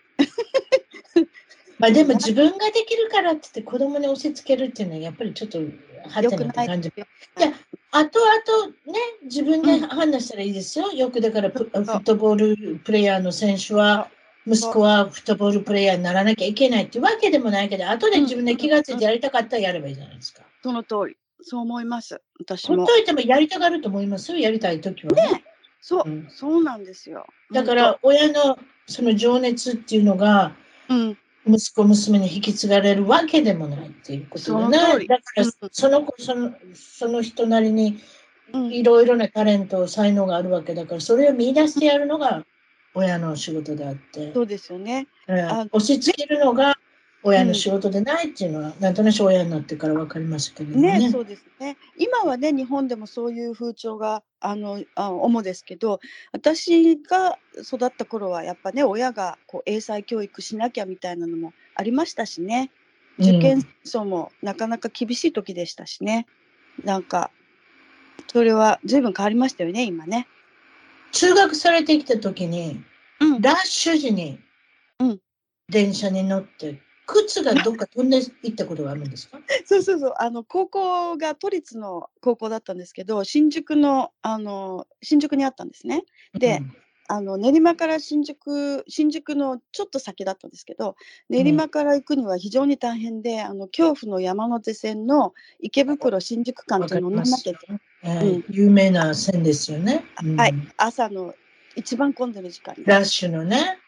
[1.80, 6.92] まあでも 自分ができるからって言って子供に押し付けるっていうのはやっぱりちょっとはてな感じ。
[6.96, 7.06] よ
[7.38, 7.54] いや
[7.92, 10.92] あとあとね、自分で判断したらいいですよ。
[10.92, 14.12] よくだからプフットボールプレイヤーの選手は、
[14.46, 20.44] 息子はフットボールプレイヤーにならなきゃいけないってわけでもないけど、後で自分で気がついてやりたかったらやればいいじゃないですか。
[20.62, 21.18] その通り。
[21.42, 22.22] そう思います。
[22.40, 22.78] 私も。
[22.78, 24.32] ほっといてもやりたがると思います？
[24.34, 25.32] よ、やりたいときはね。
[25.34, 25.44] ね
[25.82, 27.26] そう、うんそうなんですよ。
[27.54, 30.54] だから親のその情熱っていうのが、
[30.88, 31.18] 本
[31.48, 35.08] 息子娘に引き継がれるわけでもないっていうことでね。
[35.08, 38.00] だからうんその子そのその人なりに
[38.72, 42.44] いろいろなタレント才能があるわけだからそれを見出してやるのが
[42.94, 45.08] 親の仕事であって、そうですよね。
[45.28, 46.78] うんあ押し付けるのが
[47.22, 51.00] 親の仕事でないっていうのは、なんとなく親になってから分かりましたけどね。
[51.00, 51.78] ね、そうですね。
[51.98, 56.00] 今はね、日本でもそういう風潮があのあ主ですけど、
[56.32, 62.72] 私が育った頃はやっぱね、親がこう英才教育しなきゃみたいなのもありましたしね。
[63.20, 66.26] 受験層もなかなか厳しい時でしたしね。
[66.86, 67.32] なんか
[68.32, 70.28] それは随分変わりましたよね、今ね。
[71.12, 72.82] 中学されてきた時に
[73.20, 74.40] うんラッシュ時に
[75.00, 75.20] うん
[75.68, 76.82] 電車に乗って、
[77.14, 79.40] 靴がどっか飛んでいったことがあるんですか？
[79.66, 80.14] そうそうそう。
[80.18, 86.04] あの高校が都立の高校だったんですけど新宿のあの新宿にあったんですね。
[86.34, 86.62] で
[87.12, 90.96] あの練馬から新宿新宿のちょっと先だったんですけど
[91.28, 100.06] 練馬から行くには非常に大変で、あの恐怖の山手線の池袋新宿間というのを乗らなきゃいけない、えー有名な線ですよね。
[100.24, 100.36] うん。
[100.36, 100.54] はい。
[100.78, 101.34] 朝の
[101.76, 102.84] 一番混んでる時間に。
[102.86, 103.80] ラッシュのね、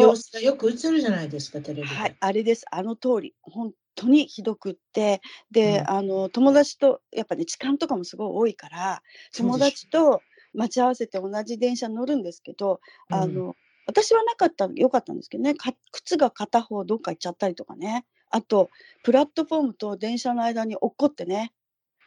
[0.00, 1.94] 様子がよく映るじゃないですか、テレビで。
[1.94, 2.64] はい、あれです。
[2.70, 5.20] あの通り、本当にひどくって、
[5.50, 5.90] で、うん。
[5.90, 9.02] あの友達とやっぱね痴漢とかもすごい多いから、
[9.36, 10.22] 友達と
[10.54, 13.16] 待ち合わせて同じ電車に乗るんですけど、うん。
[13.16, 13.54] あの
[13.86, 18.70] 私はなかった良かったんですけどね、か靴が片方どっか行っちゃったりとかね、あと
[19.02, 21.52] プラットフォームと電車の間に落っこってね。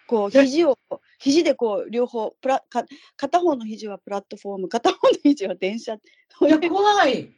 [0.08, 0.46] こうえ。
[0.46, 0.78] 肘を
[1.20, 2.86] 肘でこう両方プラか
[3.18, 5.98] 片方の肘はプラットフォーム片方の肘は電車。
[6.38, 7.32] 怖い。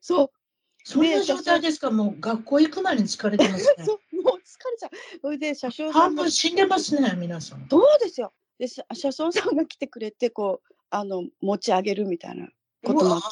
[0.00, 0.30] そう
[0.84, 3.84] そんな状態ですか、もう学校行く前に疲れてますね。
[3.84, 4.90] そうもう疲れちゃう。
[5.20, 7.66] それで車掌さ半んが分死んでますね、皆さん。
[7.70, 8.32] そうですよ。
[8.58, 12.48] で車車掌さんが来てくれてこうあの持ち上げるみたいな
[12.84, 13.22] こともうわ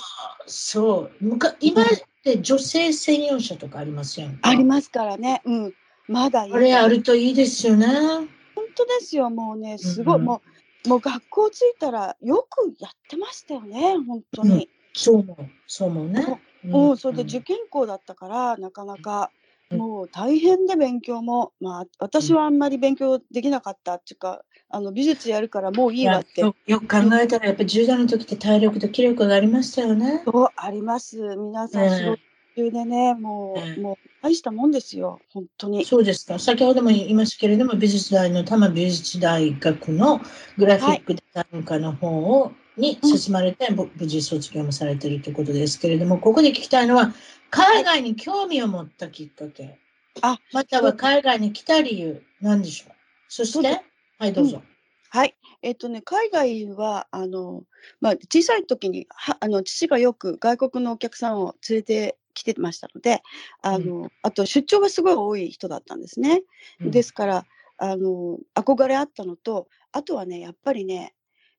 [0.46, 1.24] そう。
[1.24, 1.86] むか今っ
[2.24, 4.28] て女性専用車とかありますよ。
[4.40, 5.42] ありますからね。
[5.44, 5.74] うん。
[6.08, 7.86] まだあれあるといいですよね。
[7.86, 9.28] 本当ですよ。
[9.28, 13.96] もうねすごい、うんうんもうもう学校着いたらよくやってましたよね。
[14.04, 14.68] 本当に。
[14.94, 15.36] そう思う。
[15.66, 16.40] そう思うね。
[16.64, 19.30] うん、それで受験校だったからなかなか
[19.70, 30.22] うんもう大変で勉強もまあ私はあんまり勉強できなかったっていうかあの美術やるからもういいわってよよく考えたら、やっぱり10代の時って体力と気力がありましたよね。
[30.24, 31.16] そうあります。
[31.36, 35.84] 皆さん仕事中でね、もええう、もう大したもんですよ、本当に。
[35.84, 36.38] そうですか。
[36.38, 40.20] 先ほども言いましたけれども、美術大の多摩美術大学の
[40.56, 47.14] グラフィックデザイン科の方を、に進まれて、ぼ無事卒業もされているということですけれども、ここで聞きたいのは、
[47.50, 49.78] 海外に興味を持ったきっかけ、
[50.22, 52.94] あまたは海外に来た理由、なんでしょう。
[53.28, 53.82] そして、
[54.18, 54.62] はい、どうぞ。
[55.10, 55.34] はい。
[55.60, 57.64] えっとね、海外は、あの、
[58.00, 63.22] まあ、小さい時に、は、あの、父がよく外国のお客さんを連れてきてましたので、
[63.62, 66.42] あの、あと出張がすごい多い人だったんですね。
[66.80, 66.90] うん。
[66.90, 67.46] ですから、
[67.78, 71.14] あの、憧れあったのと、あとはね、やっぱりね、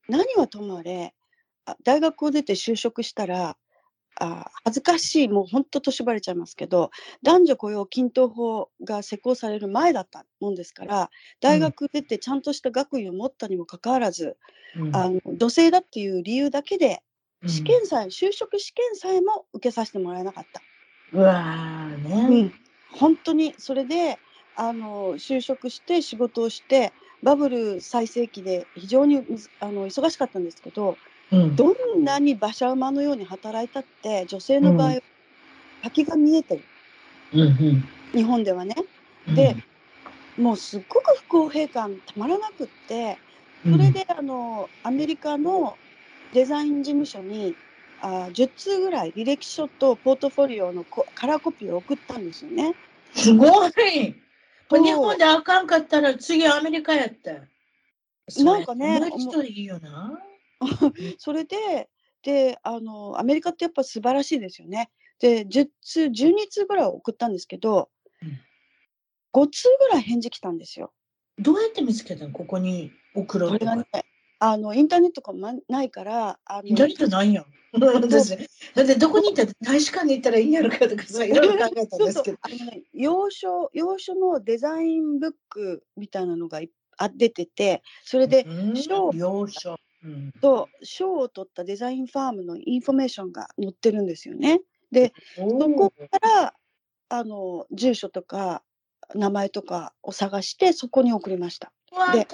[0.07, 1.13] 何はともあれ、
[1.65, 3.57] あ大学を出て就職したら、
[4.19, 6.91] あ恥ずかしい、もう本当年ばれちゃいますけど、
[7.23, 11.09] 男女雇用均等法が施行される前だったもんですから、
[11.41, 14.37] 大学出てちゃんとした学位を持ったにもかかわらず、
[14.75, 14.95] うん。
[14.95, 16.97] あの女性だっていう理由だけで、うん
[17.45, 20.61] 試験さえ、就職試験さえも受けさせてもらえなかった。
[21.11, 22.27] うわーね。
[22.29, 22.53] うん、
[22.91, 24.17] 本当にそれで
[24.55, 26.91] あの就職して仕事をして
[27.21, 29.23] バブル最盛期で非常に
[29.59, 30.97] あの忙しかったんですけど
[31.31, 31.55] うん。
[31.55, 35.03] どんなに馬車馬のように働いたって女性の場合、う
[35.83, 36.63] 先が見えてる。
[37.33, 37.83] うんうん。
[38.13, 38.75] 日本ではね。
[39.27, 39.35] うん。
[39.35, 39.55] で
[40.37, 43.17] もうすっごく不公平感たまらなくって
[43.63, 45.77] それであのアメリカの
[46.33, 47.55] デザイン事務所に
[48.01, 52.75] あ10通ぐらい履歴書とポートフォリオのこカラーコピーを送ったんですよね。
[53.13, 53.71] すごい。
[53.71, 57.41] 日本であかんかったら次アメリカやって。
[58.43, 58.99] なんかね
[61.19, 61.89] それで、
[62.23, 64.89] で、あの、アメリカってやっぱ素晴らしいですよね。
[65.19, 67.89] で、10通、12通ぐらい送ったんですけど、
[68.21, 68.39] うん
[69.33, 70.93] 5通ぐらい返事来たんですよ。
[71.39, 72.31] どうやって見つけたの？
[72.31, 74.05] ここに送ろうとかこれがね。、
[74.39, 77.45] あの、インターネットとかもないから、あの、インターネットないやん。
[77.73, 78.37] 私
[78.75, 82.37] だってどこに行ったら大使館に行ったらいいんやろかとかさ、いろいろ 考えたんですけど。
[82.93, 89.77] 洋書、洋書のデザインブックみたいなのがいあ出てて、それで、うん賞要所。
[90.03, 94.61] うんと賞を取ったデザインファームのインフォメーションが載ってるんですよね。
[94.91, 96.53] で、おそこーから
[97.07, 98.63] あの住所とか
[99.15, 101.71] 名前とかを探してそこに送りました。
[101.91, 102.27] わで。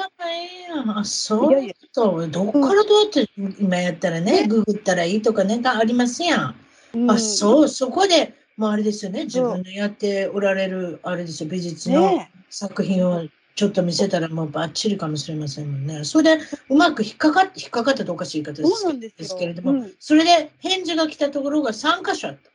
[0.96, 2.28] あ、そういやいやそう。
[2.28, 3.30] どこからどうやって
[3.60, 6.56] 今やったらね、ググったらいいとかね、がありますやん。
[6.94, 13.24] うんあ、そう、そこで、もうあれですよね、自分のやっておられる、あれですよ、美術のね作品を
[13.56, 16.04] ちょっと見せたらもうバッチリかもしれませんもんね。
[16.04, 18.64] それで、うまく引っかかって、引っかかったとおかしい言い方。
[18.98, 22.50] ですけれども、うんそれで返事が来たところが3箇所あった。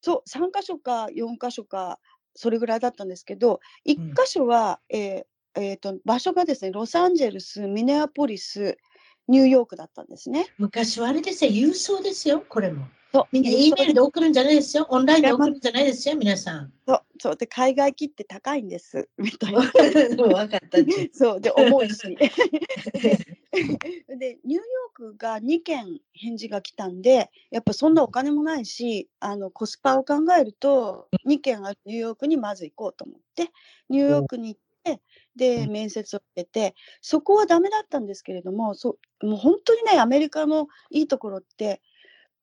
[0.00, 2.00] そう3箇所か4箇所か
[2.34, 5.22] それぐらいだったんですけど1箇所は、えー
[5.54, 8.78] えーと場所がですねロサンゼルスミネアポリス
[9.28, 10.46] ニューヨークだったんですね。
[10.58, 12.86] 昔はあれですよ、郵送ですよ、これも。
[13.12, 14.86] そうみんな E メールで送るんじゃないですよ。
[14.88, 16.72] オンラインで送るんじゃないですよ、皆さん。
[16.88, 19.60] そうそうで海外機って高いんですみたいな。
[19.70, 20.78] 分かった。
[21.12, 22.16] そうで重いし。
[22.16, 22.30] で
[24.16, 33.50] で、ニューヨークが2件返事が来たんで、やっぱそんなお金もないし、あのコスパを考えると、2件あるニューヨークにまず行こうと思って、
[33.90, 35.02] ニューヨークに行って、
[35.36, 41.82] で、面接を受けて、そこはダメだったんですけれども、そもう本当にね、アメリカのいいところって、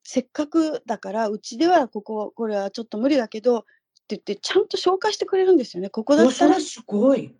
[0.03, 3.61] せっかくだから、うちではここ、これはちょっと無理だけど、っ
[4.07, 5.89] て言って、ちゃんと紹介してくれるんですよね。
[5.89, 7.35] ここだおったらすごい。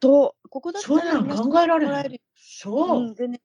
[0.00, 2.20] と、ここだったら考えられる。
[2.34, 3.10] そうう。
[3.10, 3.40] ん、でね、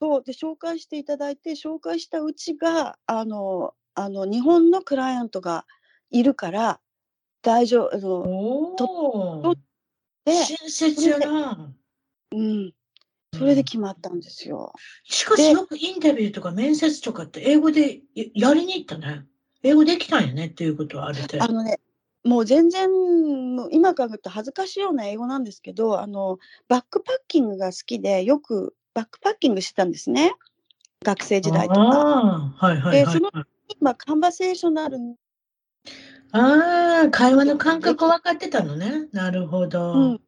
[0.00, 5.64] そうで紹介していただいて紹介したうちがあのあの日本のクライアントが
[6.10, 6.80] いるから
[7.42, 9.56] 大丈夫あのおと
[10.26, 11.74] 親切やな。
[12.32, 12.72] うん、
[13.34, 14.72] それで決まったんですよ。
[15.04, 19.26] しかしでよくインタビューとか面接とかって英語でややりに行ったね。
[19.62, 21.18] 英語できたんやねっていうことはある。
[21.40, 21.80] あのね
[22.22, 22.88] もう全然
[23.70, 26.38] 今考えると恥ずかしいような英語なんですけどあの
[26.68, 30.32] バックパッキングが好きでよくバックパッキングしてたんですね
[31.02, 31.80] 学生時代とか。
[31.80, 33.30] ああ、はいはいはいでその
[33.80, 34.98] 今カンバセーショナル
[36.32, 39.08] ああ、会話の感覚分かってたのね。
[39.12, 39.92] なるほど。
[39.92, 40.20] うん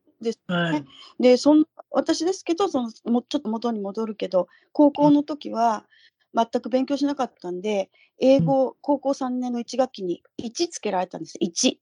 [0.47, 0.85] はい。
[1.21, 5.85] でそん私ですけどそのもちょっと元に戻るけど高校の時は
[6.35, 11.79] 全く勉強しなかったんで英語、高校3年の1学期に1つけられたんです1。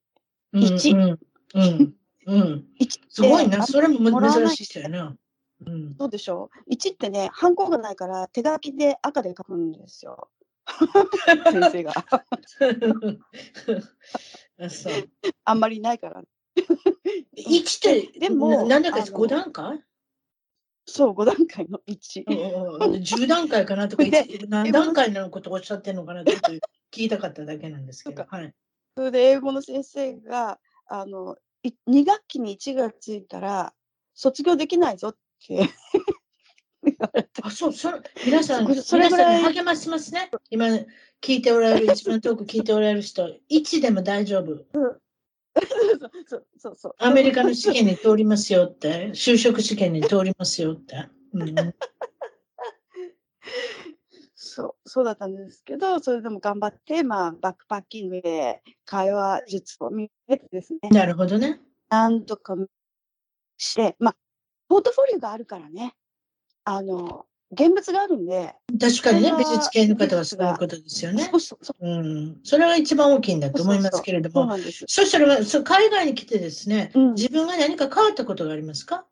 [0.53, 1.19] 一うんうん
[1.55, 1.95] うん
[2.27, 2.67] うん。
[2.81, 3.63] 1 すごいな。
[3.63, 5.17] あそれも珍しい人やな。
[5.67, 5.95] うん。
[5.99, 10.29] そうでしょ？1ってねハンコがないから手書きで赤で書くんですよ
[11.51, 11.93] 先生が
[14.59, 14.95] あそう。
[15.45, 16.23] あんまりないから
[17.37, 19.83] 1って、でもななんだかあの5段階？
[20.87, 22.25] そう5段階の1。
[22.27, 24.05] うんうんうん10段階かなとか、
[24.49, 26.53] 何段階のことをおっしゃってるのかなちょっと
[26.93, 28.25] 聞いたかっただけなんですけど。
[28.29, 28.55] はい。
[28.97, 33.73] それで英語の先生があのい2学期に1がついたら
[34.15, 35.17] 卒業できないぞっ
[35.47, 35.69] て
[37.43, 40.31] あ、そう、それ皆さん、そそれぐらい励ましますね。
[40.51, 40.67] 今、
[41.21, 44.65] 聞いておられる、一番遠く聞いておられる人、1でも大丈夫。
[46.27, 46.95] そうそうそう。
[46.99, 51.09] アメリカの試験に通りますよって、就職試験に通りますよって。
[51.35, 51.55] うん、
[54.35, 60.91] そうそうだったんですけどそれでも頑張って、まあ、バックパッキングで会話術を見てですね。
[60.91, 61.61] なるほどね。
[61.89, 62.55] なんとか
[63.57, 64.17] してまあ
[64.69, 65.95] ポートフォリオがあるからね。
[66.65, 68.55] あの現物があるんで。
[68.81, 71.29] 確かにね、それは美術系の方はそういうことですよね。
[71.31, 71.37] そ。
[71.37, 71.87] うそうそう。
[71.89, 79.07] うん、それが一番大きいんだと思いますけれども、そうなんです、そしたらそう海外に来てですね、うん、自分が何か変わったことがありますか？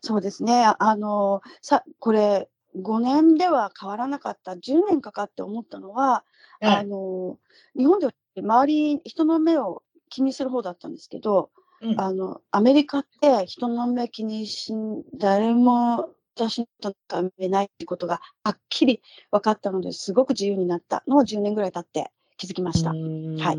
[0.00, 0.64] そうですね。
[0.78, 6.24] あのさこれ5年では変わらなかった10年かかって思ったのは、
[6.60, 7.38] あの
[7.76, 12.00] 日本では周り人の目を気にする方だったんですけど、うん。
[12.00, 19.02] あのアメリカって人の目気にしん誰も私とか見ないってことがはっきり
[19.32, 22.90] 分かったのですごく自由になったのを10年ぐらい経って気づきました。
[22.90, 23.58] はい。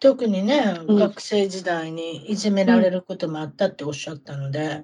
[0.00, 0.96] 特にね、うん。
[0.96, 4.82] 学生時代にいじめられることもあったっておっしゃったので、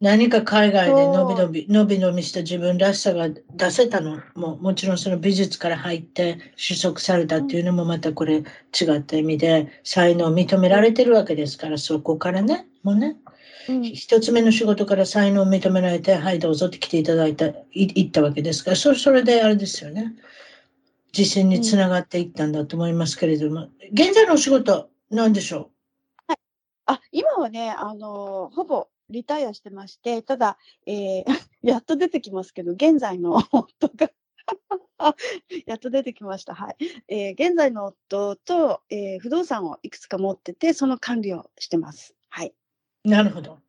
[0.00, 4.20] 何か海外でのびのび、のびのびした自分らしさが出せたの？
[4.36, 6.38] も、もちろんその美術から入って
[6.68, 8.44] 取得されたっていうのもまたこれ違
[8.96, 13.16] った意味で才能を認められてるわけですから、そこからね、もうね、
[13.68, 13.82] うん。
[13.82, 20.14] 一つ目の仕事から才能を認められて、はい、どうぞって来ていただいた、い行ったわけですから、それそれであれですよね。
[21.16, 25.70] 自信につながっていったんだと思いますけれども、現在のお仕事、なんでしょ
[26.86, 31.24] あ今はね、あのほぼリタイアしてまして、ただ、えー
[31.62, 34.10] やっと出てきますけど、現在の 夫が
[35.66, 36.54] やっと出てきました。
[36.54, 36.76] はい。
[37.08, 42.14] えー現在の夫と、えー不動産をいくつか持ってて、その管理をしてます。
[42.28, 42.52] はい。
[43.04, 43.60] うなるほど。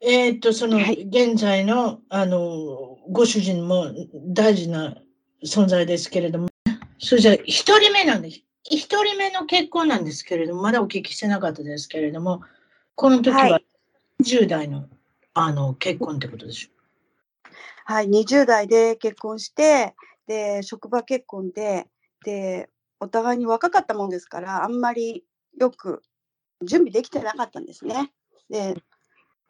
[0.00, 3.86] えーっと、その、はい現在の、あの、ご主人も
[4.26, 4.96] 大事な
[5.44, 6.48] 存在ですけれども、
[6.98, 8.42] それじゃあ、一人目なんです。
[8.64, 12.42] 一人目の結婚なんですけれども、まだお聞きしてなかったですけれども、
[12.94, 13.64] この時ははい
[14.24, 14.88] 10代の、
[15.34, 17.50] あの、結婚ってことでしょ？
[17.84, 18.08] はい。
[18.08, 19.94] 20代で結婚して、
[20.26, 21.86] で、職場結婚で、
[22.24, 22.70] で、
[23.00, 25.24] お互いに若かったもんですから、あんまり
[25.58, 26.02] よく
[26.62, 28.12] 準備できてなかったんですね。
[28.48, 28.82] で、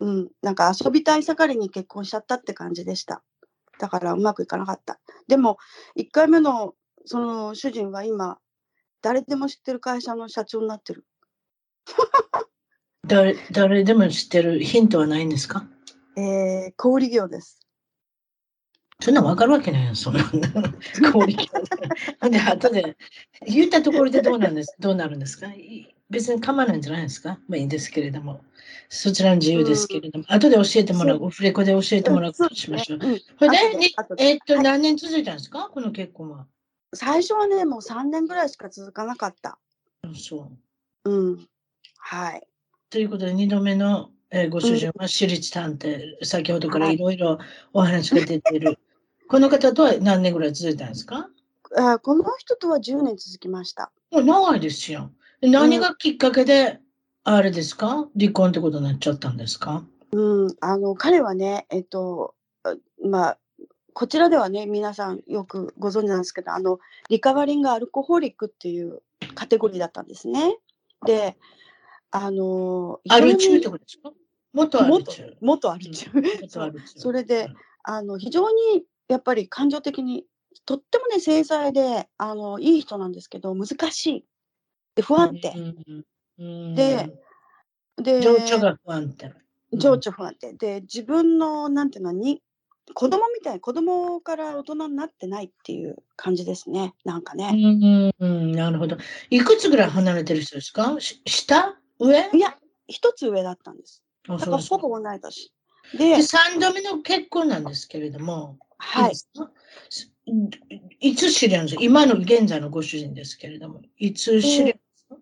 [0.01, 3.22] うん、なんか遊びたい盛りに結婚しちゃったって感じでした。
[3.78, 4.98] だからうまくいかなかった。
[5.28, 5.59] でも、
[5.96, 6.74] 1回目の
[7.05, 8.38] その主人は今、
[9.02, 11.05] 誰でも知ってる会社の社長になってる。
[13.06, 15.66] 誰誰でも知ってるヒントはないんですか？
[16.16, 17.60] えー、小売業です。
[19.01, 20.24] そんなん分かるわけないよ、そんな。
[21.12, 21.43] 氷で。
[22.20, 22.97] ほんで、後で、
[23.47, 25.48] 言ったところでどうなんです、どうなるんですか？
[25.48, 27.39] い別に構わないんじゃないですか？
[27.48, 28.43] まあいいんですけれども。
[28.89, 30.24] そちらの自由ですけれども。
[30.28, 31.18] 後で教えてもらう。
[31.22, 32.98] オフレコで教えてもらうことしましょう。
[33.01, 35.68] うれで、えっと、はい何年続いたんですか？
[35.72, 36.47] この結婚は。
[36.94, 39.59] 最初はね、もう3年ぐらいしか続かなかった。
[40.05, 40.52] うんそ
[41.05, 41.10] う。
[41.10, 41.48] うん。
[41.98, 42.47] はい。
[42.95, 47.41] ということで、2度目の、えーご主人は私立探偵、先ほどからはいいろいろ
[47.73, 48.79] お話が出ている。
[49.27, 51.29] この方とは何年ぐらい続いたんですか？
[51.77, 53.91] あこの人とは10年続きました。
[54.12, 55.11] もう長いですよ。
[55.41, 56.79] で何がきっかけで、
[57.25, 58.09] あれですか？
[58.16, 59.85] 離婚ってことになっちゃったんですか？
[60.12, 63.39] うん、あの彼はね、えっと、あまあ、
[63.93, 69.03] こちらではね、皆さんよくご存知なんですけど、あのリカバリングアルコホリックっていう
[69.35, 70.57] カテゴリーだったんですね。
[71.05, 71.37] で、
[72.16, 74.12] あの、アル中ってことですか？
[74.53, 75.36] 元アル中。
[75.41, 76.11] 元アル中。
[76.97, 77.49] それで、
[77.82, 80.24] あの非常にやっぱり感情的に
[80.65, 84.24] とってもね繊細であのいい人なんですけど難しい。
[84.95, 85.53] で不安定、
[86.77, 87.11] で
[88.01, 89.35] で情緒が不安定。
[89.73, 90.53] 情緒不安定。
[90.55, 92.41] で自分のなんていうのに
[92.95, 96.95] 子供みたい子供から大人になってないっていう感じですね。
[97.05, 98.97] なんかうね、んうん、なるほど。
[99.31, 100.95] いくつぐらい離れてる人ですか？
[101.01, 101.77] し下？
[102.06, 102.31] 上？
[102.32, 102.56] いや
[102.86, 104.02] 一つ上だったんです。
[104.28, 104.76] あだそうですか。
[104.76, 105.52] からほぼ同い年
[105.93, 109.12] でで、3度目の結婚なんですけれども、はい。
[111.01, 111.82] いつ知り合うんですか？
[111.82, 115.16] 今の現在のご主人ですけれども、いつ知り合うんですか、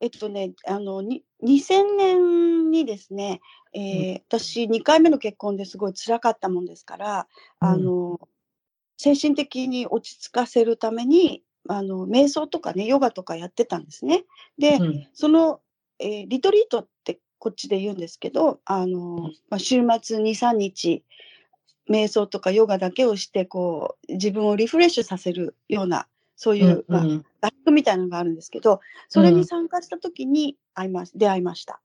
[0.00, 3.40] えっとね、あのに2000年にですね、
[3.74, 7.26] えー私2回目の結婚ですごい辛かったもんですから、
[7.58, 8.20] あの
[8.96, 14.24] 精神的に落ち着かせるためにあの瞑想とかねヨガとかやってたんですね。
[14.58, 15.08] で、うん。
[15.12, 15.60] その、
[16.02, 21.04] えーリトリートってこっちで言うんですけどあの、まあ、週末23日
[21.90, 26.06] 瞑想とかヨガだけをしてこう自分をリフレッシュさせるような
[26.42, 27.24] そういう、まあ、うん。
[27.40, 31.80] 合宿みたいなのがあるんですけど、それに参加した時に会いまし出会いました。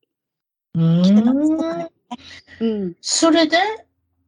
[0.73, 1.03] うん。
[1.03, 1.91] 来てたんですかね。
[2.61, 2.95] うん。
[2.99, 3.57] それで、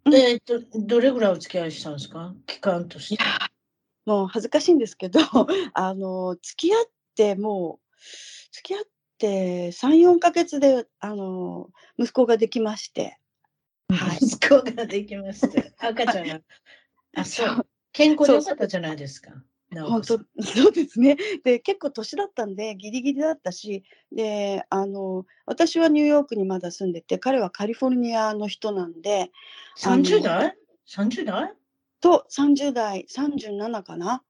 [0.06, 0.16] うん。
[0.16, 2.36] えっ、と、どれぐらいお付き合いしたんですか？
[2.46, 3.24] 期間として。
[4.06, 5.20] もう恥ずかしいんですけど、
[5.74, 6.86] あの、付き合っ
[7.16, 7.98] てもう、
[8.52, 8.90] 付き合って
[9.28, 13.20] 3、4ヶ月で、あの、息子ができまして、
[13.90, 15.48] はい息子ができました。
[15.90, 16.42] 赤ちゃんが。
[17.16, 17.68] あ、そう。
[17.92, 19.32] 健康でよかったじゃないですか。
[19.76, 21.18] 本当、 そうですね。
[21.44, 29.32] で、結構年だったんで、ギリギリだったし、で、あの、私はニューヨークにまだ住んでて、彼はカリフォルニアの人なんで、
[29.78, 30.56] 30代
[30.88, 31.54] ?30 代？
[32.02, 34.24] と30代、37かな？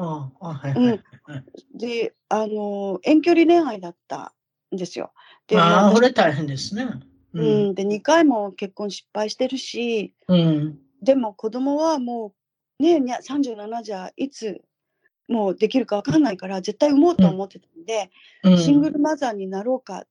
[0.00, 1.02] ああ、はいはいはい。
[1.74, 4.32] で、あの、遠距離恋愛だった
[4.72, 5.12] んですよ。
[5.48, 6.86] で、ああ、私これ大変ですね。
[7.34, 7.70] ううん。
[7.70, 10.78] ん、で、2回も結婚失敗してるし、うん。
[11.02, 12.32] でも子供はも
[12.78, 14.62] う、ね、にゃ37じゃいつ
[15.26, 18.10] もうできるかわかんないから、絶対産もうと思ってたんで、
[18.44, 20.06] うん、シングルマザーになろうかっ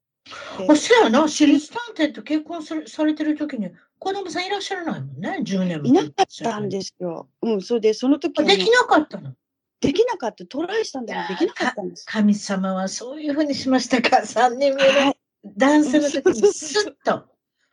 [0.58, 1.28] てあ、そうやな。
[1.28, 5.40] 私立探偵と結婚されされてる時に子供さんいらっしゃらないもんね。
[5.44, 5.88] 10年も。
[5.88, 7.30] いなかったんですよ。
[7.42, 9.34] うん、それで、その時できなかったの？
[9.80, 12.06] できなかった、トライしたんだけど、できなかったんです。
[12.06, 15.00] 神様はそういうふうにしましたか？3人目の？
[15.00, 15.18] はい、
[15.56, 17.26] 男性の時にスッと。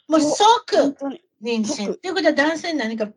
[0.09, 0.97] もう即。
[1.43, 1.65] 妊娠。
[1.65, 3.09] 即ということは男性に何か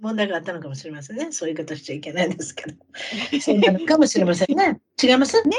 [0.00, 1.32] 問題があったのかもしれませんね。
[1.32, 2.76] そういう方しちゃいけないですけど。
[3.40, 4.80] そうなのかもしれませんね。
[5.02, 5.42] 違います？
[5.42, 5.56] ね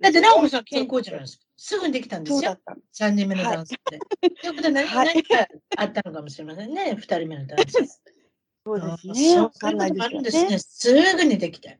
[0.00, 1.44] だって、直子さん健康じゃないですか。
[1.56, 2.40] すぐにできたんですよ。
[2.40, 3.10] そうだったの。
[3.10, 3.98] 3人目の男性で。
[4.30, 5.46] ということは何,、はい何か
[5.76, 6.96] あったのかもしれませんね。
[6.98, 7.86] 2人目の男性。
[8.66, 9.34] そうですあね。
[9.34, 10.58] そうあるんですすね。
[10.58, 11.78] すぐにできて。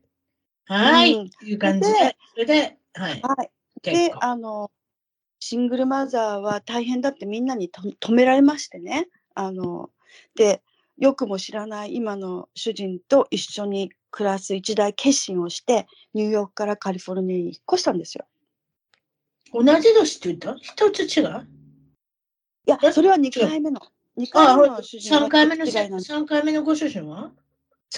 [0.66, 1.12] はい。
[1.12, 3.20] うんという感じでで、それで、はい。
[3.22, 3.50] はい。
[3.82, 4.24] 結で、構。
[4.24, 4.70] あの、
[5.40, 9.08] シングルマザーは大変だってみんなにと止められましてね。
[9.34, 9.90] あの、
[10.36, 10.62] で、
[10.96, 18.26] よくも知らない今の主人と一緒に暮らす一大決心をして、ニューヨークからカリフォルニアに引っ越したんですよ。
[19.52, 20.56] 同じ年って言った？
[20.60, 21.46] 一つ違う？
[22.66, 23.80] いやえ、それは2回目の。
[24.16, 27.32] 2あ、回目の主人3回目の、一つ違いなんです三回目のご主人は？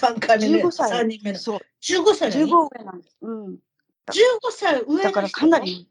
[0.01, 1.39] ?3 回目の、15歳3人目の。
[1.39, 2.71] そう、15歳だ15よ。
[2.73, 3.17] 上なんです。
[3.21, 3.55] うん。
[3.55, 3.59] 15
[4.51, 5.89] 歳上だからかなり。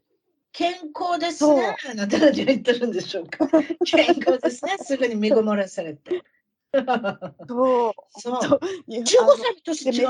[0.52, 1.76] 健康ですね。
[1.90, 3.46] あなたたちは言ってるんでしょうか。
[3.84, 4.78] 健康ですね。
[4.78, 6.22] すぐに身ごもらされて。
[7.46, 7.92] そう。
[8.18, 8.42] そう。
[8.42, 9.92] そういや15あの歳の年で。
[9.92, 10.06] 珍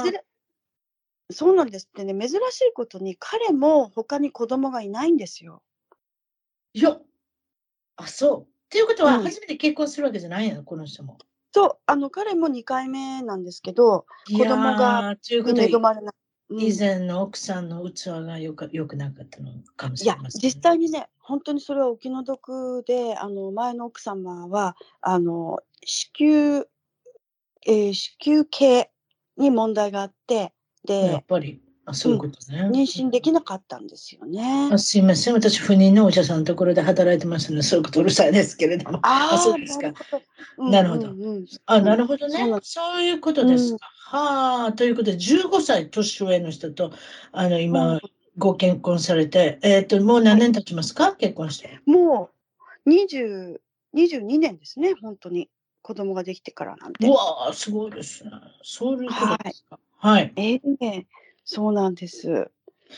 [1.33, 5.63] そうなんですってね、珍しいことに彼も他に子供がいないんですよ。
[6.73, 7.01] いや、
[7.97, 8.43] あ、そう。
[8.43, 11.19] っていうことは、うん初めて結婚するわけじゃないの、この人も。
[11.53, 16.15] そう、あの彼も2回目なんですけど、子子供が恵まれない。
[16.15, 26.65] うん以前の奥さんの器がよくよくなかったのかもしいやれません、実際にね、本当にそれはお気の毒で、あの前の奥様はあの子宮、
[27.67, 28.91] えー子宮系
[29.37, 30.51] に問題があって、や
[30.85, 31.66] でっ、ぱり。
[31.89, 32.69] あそういうことね。
[32.73, 34.71] 妊娠できなかったんですよね。
[34.73, 35.35] あすいません。
[35.35, 38.99] 私、不妊のお医者さんのところで働いてますので、そういうことうるさいですけれども。
[39.03, 39.93] ああ、そうですか。
[40.59, 41.15] なるほど。
[41.67, 42.39] あ、なるほどね。
[42.39, 43.87] そうなんそういうことですか。
[44.09, 46.93] はあ、ということで、15歳年上の人と、
[47.31, 48.01] あの、今、うん
[48.39, 51.15] ご結婚されて、えっ、と、もう何年経ちますか？
[51.17, 51.81] 結婚して。
[51.87, 52.29] も
[52.85, 53.57] う20、
[53.95, 55.49] 22年ですね、本当に。
[55.81, 57.13] 子供ができてからなんてう。
[57.13, 58.31] わあ、すごいですね。
[58.63, 59.79] そういうことですか。
[59.99, 60.33] はい。
[60.35, 60.61] ええ
[61.47, 62.51] そうなんです。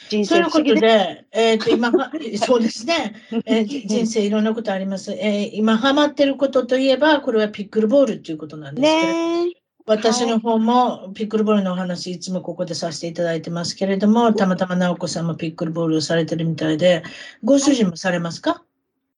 [0.09, 2.11] 人ということ生不思議でで、えっ、と、今は、
[2.45, 3.15] そうですね。
[3.47, 5.13] えーじ人生いろんなことあります。
[5.13, 9.59] えー今ハマってることといえば、これはピックルボールっていうことなんですけれど。
[9.87, 17.03] 私の方もピックルボールのお話いつもここでさせていただいてますけれども、たまたま直子さんもピックルボールをされてるみたいで、
[17.43, 18.63] ご主人もされますか？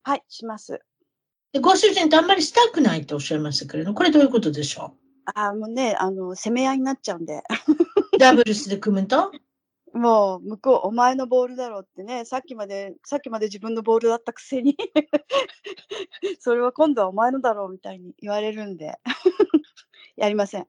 [0.02, 0.80] はい、します。
[1.52, 4.94] でご主人とあんまりしたくないとおっしゃいましたけれども、これどういうことでしょ
[5.34, 7.42] あもうね、あの、攻め合いになっちゃうんで。
[8.20, 9.32] うダブルスで組むと？
[9.92, 14.76] もう、向こう、お前のボールだろうってね、さっきまで、さっきまで自分のボールだったくせに、
[16.38, 19.00] それは今度はお前のだろうみたいに言われるんで、
[20.16, 20.66] やりません。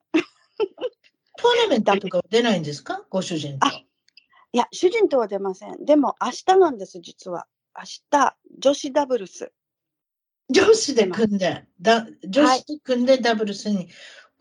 [1.38, 3.06] トーナメントとかは出ないんですか？
[3.10, 3.68] ご主人と。
[3.68, 3.72] あ
[4.54, 5.86] いや、主人とは出ません。
[5.86, 7.48] でも、明日なんです、実は。
[7.78, 9.52] 明日、女子ダブルス。
[10.50, 13.88] 女子で組んで、だ女子で組んでダブルスに。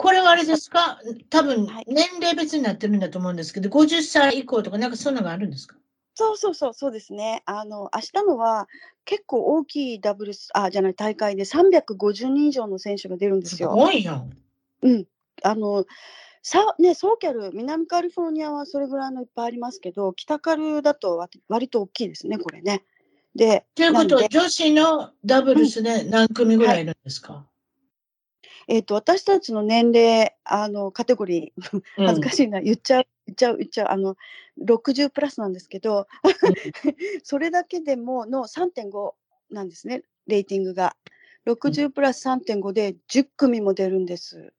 [0.03, 0.99] これはあれですか？
[1.29, 5.77] 多分はい年齢別になってるんだと思うんですけど、50歳以降とかなんかそんなのがあるんですか？
[6.15, 7.43] そうそうそう、そうですね。
[7.45, 8.67] あの、明日のは
[9.05, 13.71] 結構大きいダブルス、あ、じゃない、大会で350人以上の選手が出るんですすよ。
[13.71, 14.31] ごいやん。
[14.83, 15.07] うん。
[15.43, 15.85] あの、
[16.43, 22.85] さ、ね、ソーキャル、南カリフォルニアはそれぐらいのいっぱいありますけど、北カルだと割割と大きいですね、これね。
[23.35, 27.47] で、ということは、女子のダブルスで何組ぐらいいるんですか、
[28.69, 32.37] えっ、と、私たちの年齢、あの、カテゴリー、 恥ずかしい。
[32.37, 34.17] しいな、言っちゃう、言っちゃう、言っちゃう、あの、
[34.59, 36.07] 60プラスなんですけど、
[37.25, 39.15] それだけでもの3.5
[39.51, 40.97] なんですね、レーティングが。
[41.47, 44.53] 60プラス3.5で10組も出るんです。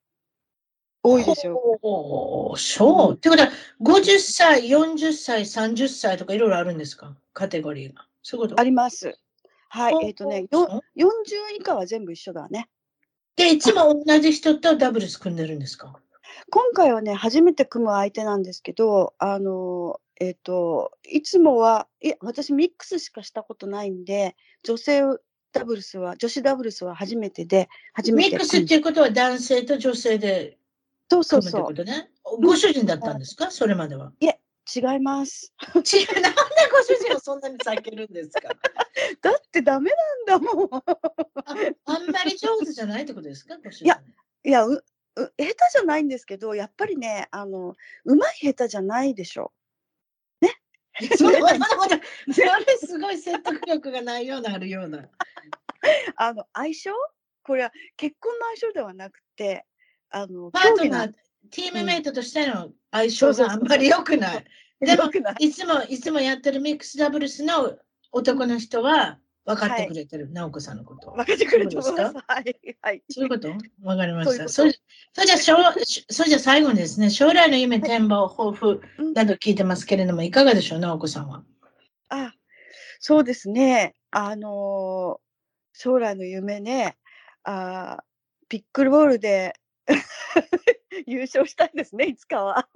[1.03, 1.79] 多いでしょ。
[1.81, 3.13] ほうそう。
[3.13, 3.49] ってことは、
[3.81, 7.15] 50歳、40歳、30歳とかいろいろあるんですか？
[7.33, 8.07] カテゴリーが。
[8.21, 8.59] そういうこと？
[8.59, 9.17] あります。
[9.69, 12.69] はい、えっ、とね、よそう40以下は全部一緒だね。
[13.35, 15.95] で、いつも同じ人とダブルス組んでるんですか？
[16.49, 25.01] 今回はね、初めて組む相手なんですけど、あの、えっ、と、いつもは、いや、私ミックスしかしたことないんで、女性
[25.53, 28.29] ダブルスは、女子ダブルスは初めてで、初めて。
[28.31, 30.57] ミックスっていうことは男性と女性で
[31.09, 31.63] そうそう組むってそう。
[31.65, 32.11] ことね。
[32.43, 33.49] ご主人だったんですか？
[33.51, 34.11] それまでは。
[34.21, 35.53] 違います。
[35.75, 36.39] 違う、なんで
[36.71, 38.49] ご主人をそんなに避けるんですか？
[39.21, 39.91] だってダメ
[40.25, 40.69] なんだもん。
[40.71, 40.83] あ
[41.85, 43.55] あんまり上手じゃないってことですか？
[43.55, 44.01] いや
[44.43, 49.53] いや、う、う下手じゃないんですけど、やっぱりね、あの、うまい下手じゃないでしょ。
[51.17, 51.97] そうまだまだ
[52.33, 55.09] それすごい説得力がないようなあるような。
[56.17, 56.91] あの、相性？
[57.43, 59.65] これは結婚の相性ではなくて、
[60.09, 61.13] あの、パートナなー、
[61.49, 64.45] チームメイトとしての相性があんまり良くない。
[64.81, 65.09] でも
[65.39, 67.77] いつも、いつもやってるミックスダブルスの
[68.11, 71.15] 男の人は分かってくれてる、直子さんのことを。
[71.15, 71.91] 分かってくれてます。
[71.91, 72.77] はい。
[72.81, 73.03] はい。
[73.09, 73.49] そういうこと？
[73.83, 74.47] わかりました。
[74.49, 74.73] それ
[75.13, 75.55] それじゃ将、
[76.09, 81.43] それじゃ最後にですね、将来の夢、はい展望、抱負うんなど聞いてますけれども、いかがでしょう、直子さんは。
[82.09, 82.33] あ、
[82.99, 83.95] そうですね。
[84.11, 85.21] あのー
[85.73, 86.97] 将来の夢ね、
[87.43, 88.03] あー
[88.49, 89.55] ピックルボールで
[91.07, 92.67] 優勝したいですね、いつかは。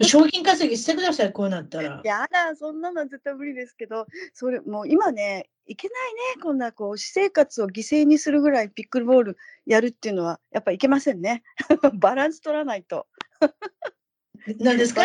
[0.00, 2.00] 賞金稼ぎしてください、こうなったら。
[2.04, 9.36] やだ、そんなのは絶対無理ですけど、それもう今ね、いけないね、こんなこう私生活を犠牲にするぐらいピックルボール
[9.66, 11.42] やるっていうのは、やっぱいけませんね。
[12.00, 13.06] バランス取らないと。
[14.60, 15.02] 何ですか？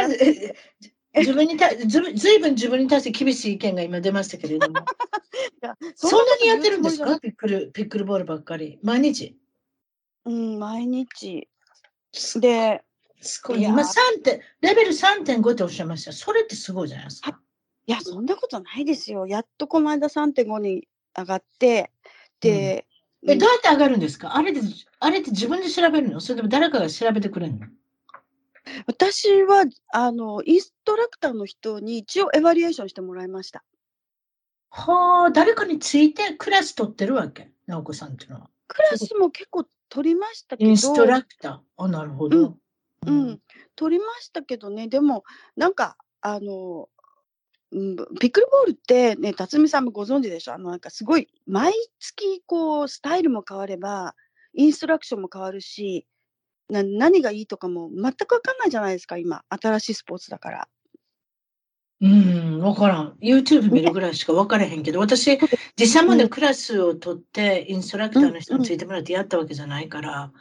[1.16, 4.80] 自分にたずずいぶん自分に対して厳しい意見が今出ましたけれども。
[4.80, 4.84] い
[5.62, 7.20] やそんなにやってるんですか？
[7.20, 8.80] ピックル、ピックルボールばっかり。
[8.84, 9.36] 毎日。
[10.26, 11.50] うん、毎日。
[12.40, 12.84] で、
[13.22, 13.64] すごい。
[13.64, 16.12] 今3点、レベル3.5っておっしゃいました。
[16.12, 17.40] それってすごいじゃないですか。
[17.86, 19.28] いや、そんなことないですよ。
[19.28, 20.88] やっとこの間3.5に
[21.18, 21.92] 上がって、
[22.40, 22.86] で、
[23.28, 24.36] え、どうやって上がるんですか？
[24.38, 24.62] あれで、
[25.00, 26.22] あれって自分で調べるの？
[26.22, 27.68] それとも誰かが調べてくれるの？
[28.88, 33.64] 私は、あの、インストラクターの人に一応エバリエーションしてもらいました。
[34.70, 37.52] はあ、誰かについてクラス取ってるわけ？
[37.68, 38.50] 直子さんっていうのは。
[38.68, 41.84] クラスも結構取りましたけど、インストラクター。
[41.84, 42.58] あ、なるほど。
[43.08, 43.40] うん、
[43.76, 45.24] 取りましたけどね、でも、
[45.56, 46.90] なんか、あの、
[47.72, 50.54] うん、ピックルボールってね、辰巳さんもご存知でしょ？
[50.54, 54.16] あの、なんかすごい、毎月、こう、スタイルも変われば、
[54.54, 56.06] インストラクションも変わるし、
[56.70, 59.44] な何がいいとかも全くわかんないじゃないですか、今。
[59.50, 60.68] 新しいスポーツだから。
[62.02, 63.18] うん、わからん。
[63.22, 65.38] YouTube 見るぐらいしか分からへんけど、私、
[65.78, 70.32] 実際までクラスを取って、インストラクターの人についてもらってやったわけじゃないから、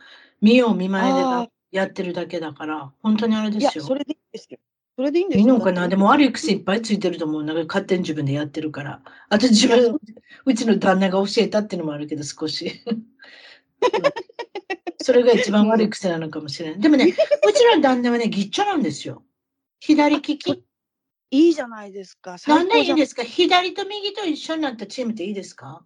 [0.40, 1.02] 見よう見ま
[1.42, 3.84] ねでやってるだけだから、本当にあれでいや、すよ。
[3.84, 4.58] それでいいんですよ。
[4.96, 5.40] それでいいんですよ。
[5.40, 7.44] いいのかなでも悪い癖いっぱいついてると思う。
[7.44, 9.02] なんか勝手に自分でやってるから。
[9.28, 9.98] あと自分、
[10.44, 12.84] うちの旦那が教えたっていうのもあるけど、少し。
[15.02, 16.80] それが一番悪い癖なのかもしれない。
[16.80, 19.24] でもね、うちの旦那はね、ぎっちょなんですよ。
[19.80, 20.67] 左利き。
[21.30, 22.36] いいじゃないですか。
[22.46, 23.22] なんでいい最高じゃですか？
[23.22, 25.84] 左と右と一緒になったチームっていいですか？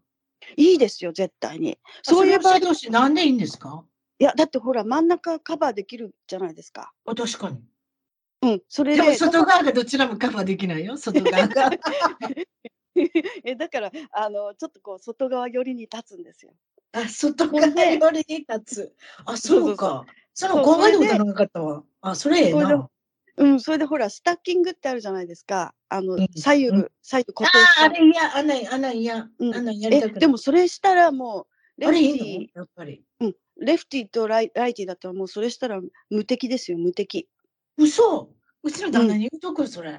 [0.57, 1.79] いいですよ、絶対に。
[2.03, 3.85] そそうういう場合、同士なんでいいんですか？
[4.19, 6.93] や、だってほら、真ん中カバーできるじゃないですか。
[7.07, 7.61] あ確かに。
[8.43, 9.09] うん、それでで。
[9.09, 11.71] も外側がどちらもカバーできないよ、外側が。
[13.45, 16.53] えだからあのちょっとこう外側寄りに立つんですよ。
[16.93, 18.95] あ、外側よりに立つ。
[19.25, 20.05] あ、そうか。
[20.35, 21.85] そのそう考えたこそれでとなかったわ。
[22.03, 22.89] あ、それええな。
[23.39, 25.75] うん、それでほらスタッキングってあるじゃないですか。
[25.89, 27.89] あの、うん左右、うん左右固定ああ、あした。
[27.89, 30.21] れ嫌、あんなん、あんなん嫌、うんあんなんやりえたくない。
[30.21, 31.47] でもそれしたらも
[31.79, 33.03] うレフティやっぱり。
[33.21, 35.81] うん、レフティとライライティだったらもうそれしたら
[36.11, 37.29] 無敵ですよ無敵。
[37.79, 38.31] 嘘
[38.63, 39.99] うちの旦那に言うとく、それ。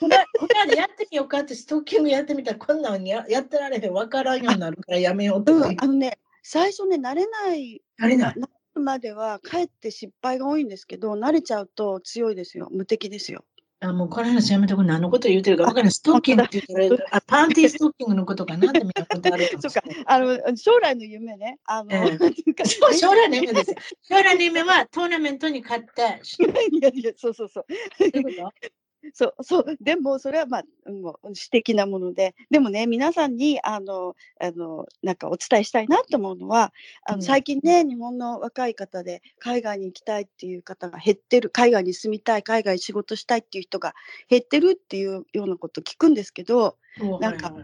[0.00, 5.78] これ、これやってみようかって、ストッキングやってみたら、こんなんややってられへん、わからんようになるからやめようとうんか言う。
[5.82, 8.34] あのね最初ね慣れないあれない。
[8.78, 13.44] まではかえって失敗が多いんですけど慣れちゃうと強いですよ無敵ですよ。
[13.82, 14.84] あ、もうこの話やめとく。
[14.84, 15.92] 何のこと言うてるか分からない。
[15.92, 20.04] ストッキングって言ったら、あ、パンティーストッキングのことかなって見たことあるかもそっかしれない。
[20.06, 23.76] あの将来の夢ねあの、ええなんていうかそう将来の夢ですよ。
[24.02, 26.20] 将来の夢はトーナメントに勝って、
[26.72, 27.64] いやいやそうそうそう
[28.12, 28.70] どういうこと？
[29.12, 36.72] そう そうでもそれはまあうんもう私的なものででもね皆さんにあのあのなんかお伝えしたいなと思うのは
[37.04, 37.22] あの、うん。
[37.22, 43.94] 最近ね日本の若い方で海外に行きたいっていう方が減ってる海外に住みたい海外仕事したいっていう人が
[44.28, 46.76] 減ってるっていうようなこと聞くんですけど
[47.20, 47.54] なんか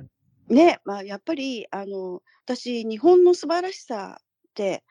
[0.48, 4.24] ねまあやっぱりあの私日本の素晴らしさっ
[4.54, 4.84] て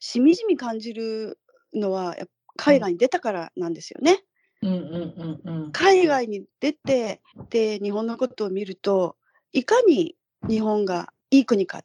[0.00, 1.38] しみじみ感じる
[1.74, 2.16] のは
[2.56, 4.22] 海外に出たからなんですよね。
[4.62, 5.72] うんうんうんうん。
[5.72, 7.20] 海外に出て
[7.50, 9.16] で日本のことを見ると
[9.52, 10.16] いかに
[10.48, 11.84] 日本がいい国かっ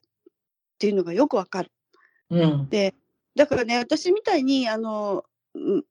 [0.80, 1.72] ていうのがよくわかる。
[2.30, 2.70] うん。
[2.70, 2.96] で
[3.36, 5.24] だからね私みたいにあの、
[5.56, 5.84] うん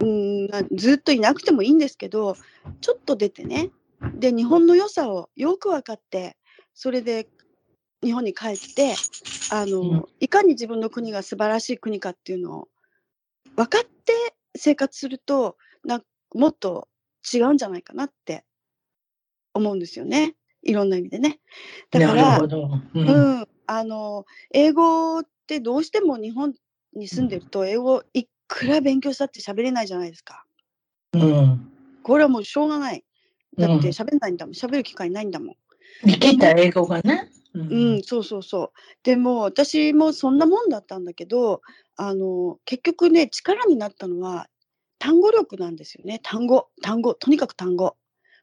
[0.00, 2.36] うん、なずっといなくてもいいんですけど
[2.80, 3.70] ちょっと出てね
[4.14, 6.36] で日本の良さをよく分かって
[6.74, 7.28] それで
[8.02, 8.94] 日本に帰って
[9.50, 12.68] あの、うんいかに自分の国が素晴らしい国かっていうのを
[13.56, 14.12] 分かって
[14.56, 16.02] 生活するとな
[16.34, 16.88] もっと
[17.32, 18.44] 違うんじゃないかなって
[19.54, 21.40] 思うんですよねいろんな意味でね。
[21.90, 22.70] だかならるほど。
[22.94, 23.00] う。
[23.00, 26.54] うんん、あの英語ってどうしても日本
[26.94, 30.44] に住んでると英語いくら勉強したって喋れないじゃないですか。
[31.12, 31.70] うん。
[32.02, 33.04] これはもうしょうがない。
[33.56, 34.54] だってうん喋んないんだもん。
[34.54, 35.56] 喋る機会ないんだもん。
[36.04, 37.30] 生きた英語がね。
[37.54, 38.70] ううん、そうそうそう。
[39.02, 41.62] でも私もそんなもんだったんだけど、
[41.96, 44.48] あの結局ね力になったのは
[44.98, 46.20] 単語力なんですよね。
[46.22, 47.96] 単語、単語、とにかく単語。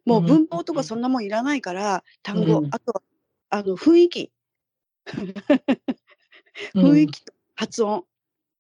[0.05, 3.01] もううん文法とかそんなもんいらないから、単語、うんあと
[3.49, 4.31] あの雰囲気、
[6.73, 8.05] 雰囲気と発音。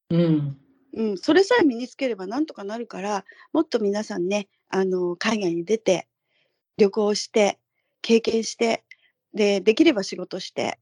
[0.09, 0.57] うん。
[0.93, 6.07] うん、それさえ身につければなんとかなるからもっと皆さんねあの海外に出て
[6.77, 7.59] 旅行して
[8.01, 8.85] 経験して
[9.33, 10.79] でできれば仕事して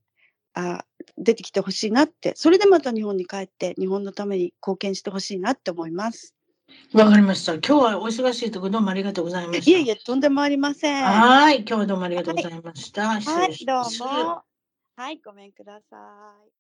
[0.54, 0.86] あ
[1.18, 6.36] 出てきてほしいなってそれでまた日本に帰って日本のために貢献してほしいなって思います。
[6.94, 7.54] わかりました。
[7.56, 9.72] 今日はお忙しいところどうもありがとうございました。
[9.72, 11.04] いえいえとんでもありません。
[11.04, 11.60] ははい。
[11.60, 13.20] 今日はどうもありがとうございました。
[13.22, 13.86] 失礼いどう。
[14.00, 14.44] も。
[14.96, 15.98] はいごめんくださ
[16.46, 16.52] い。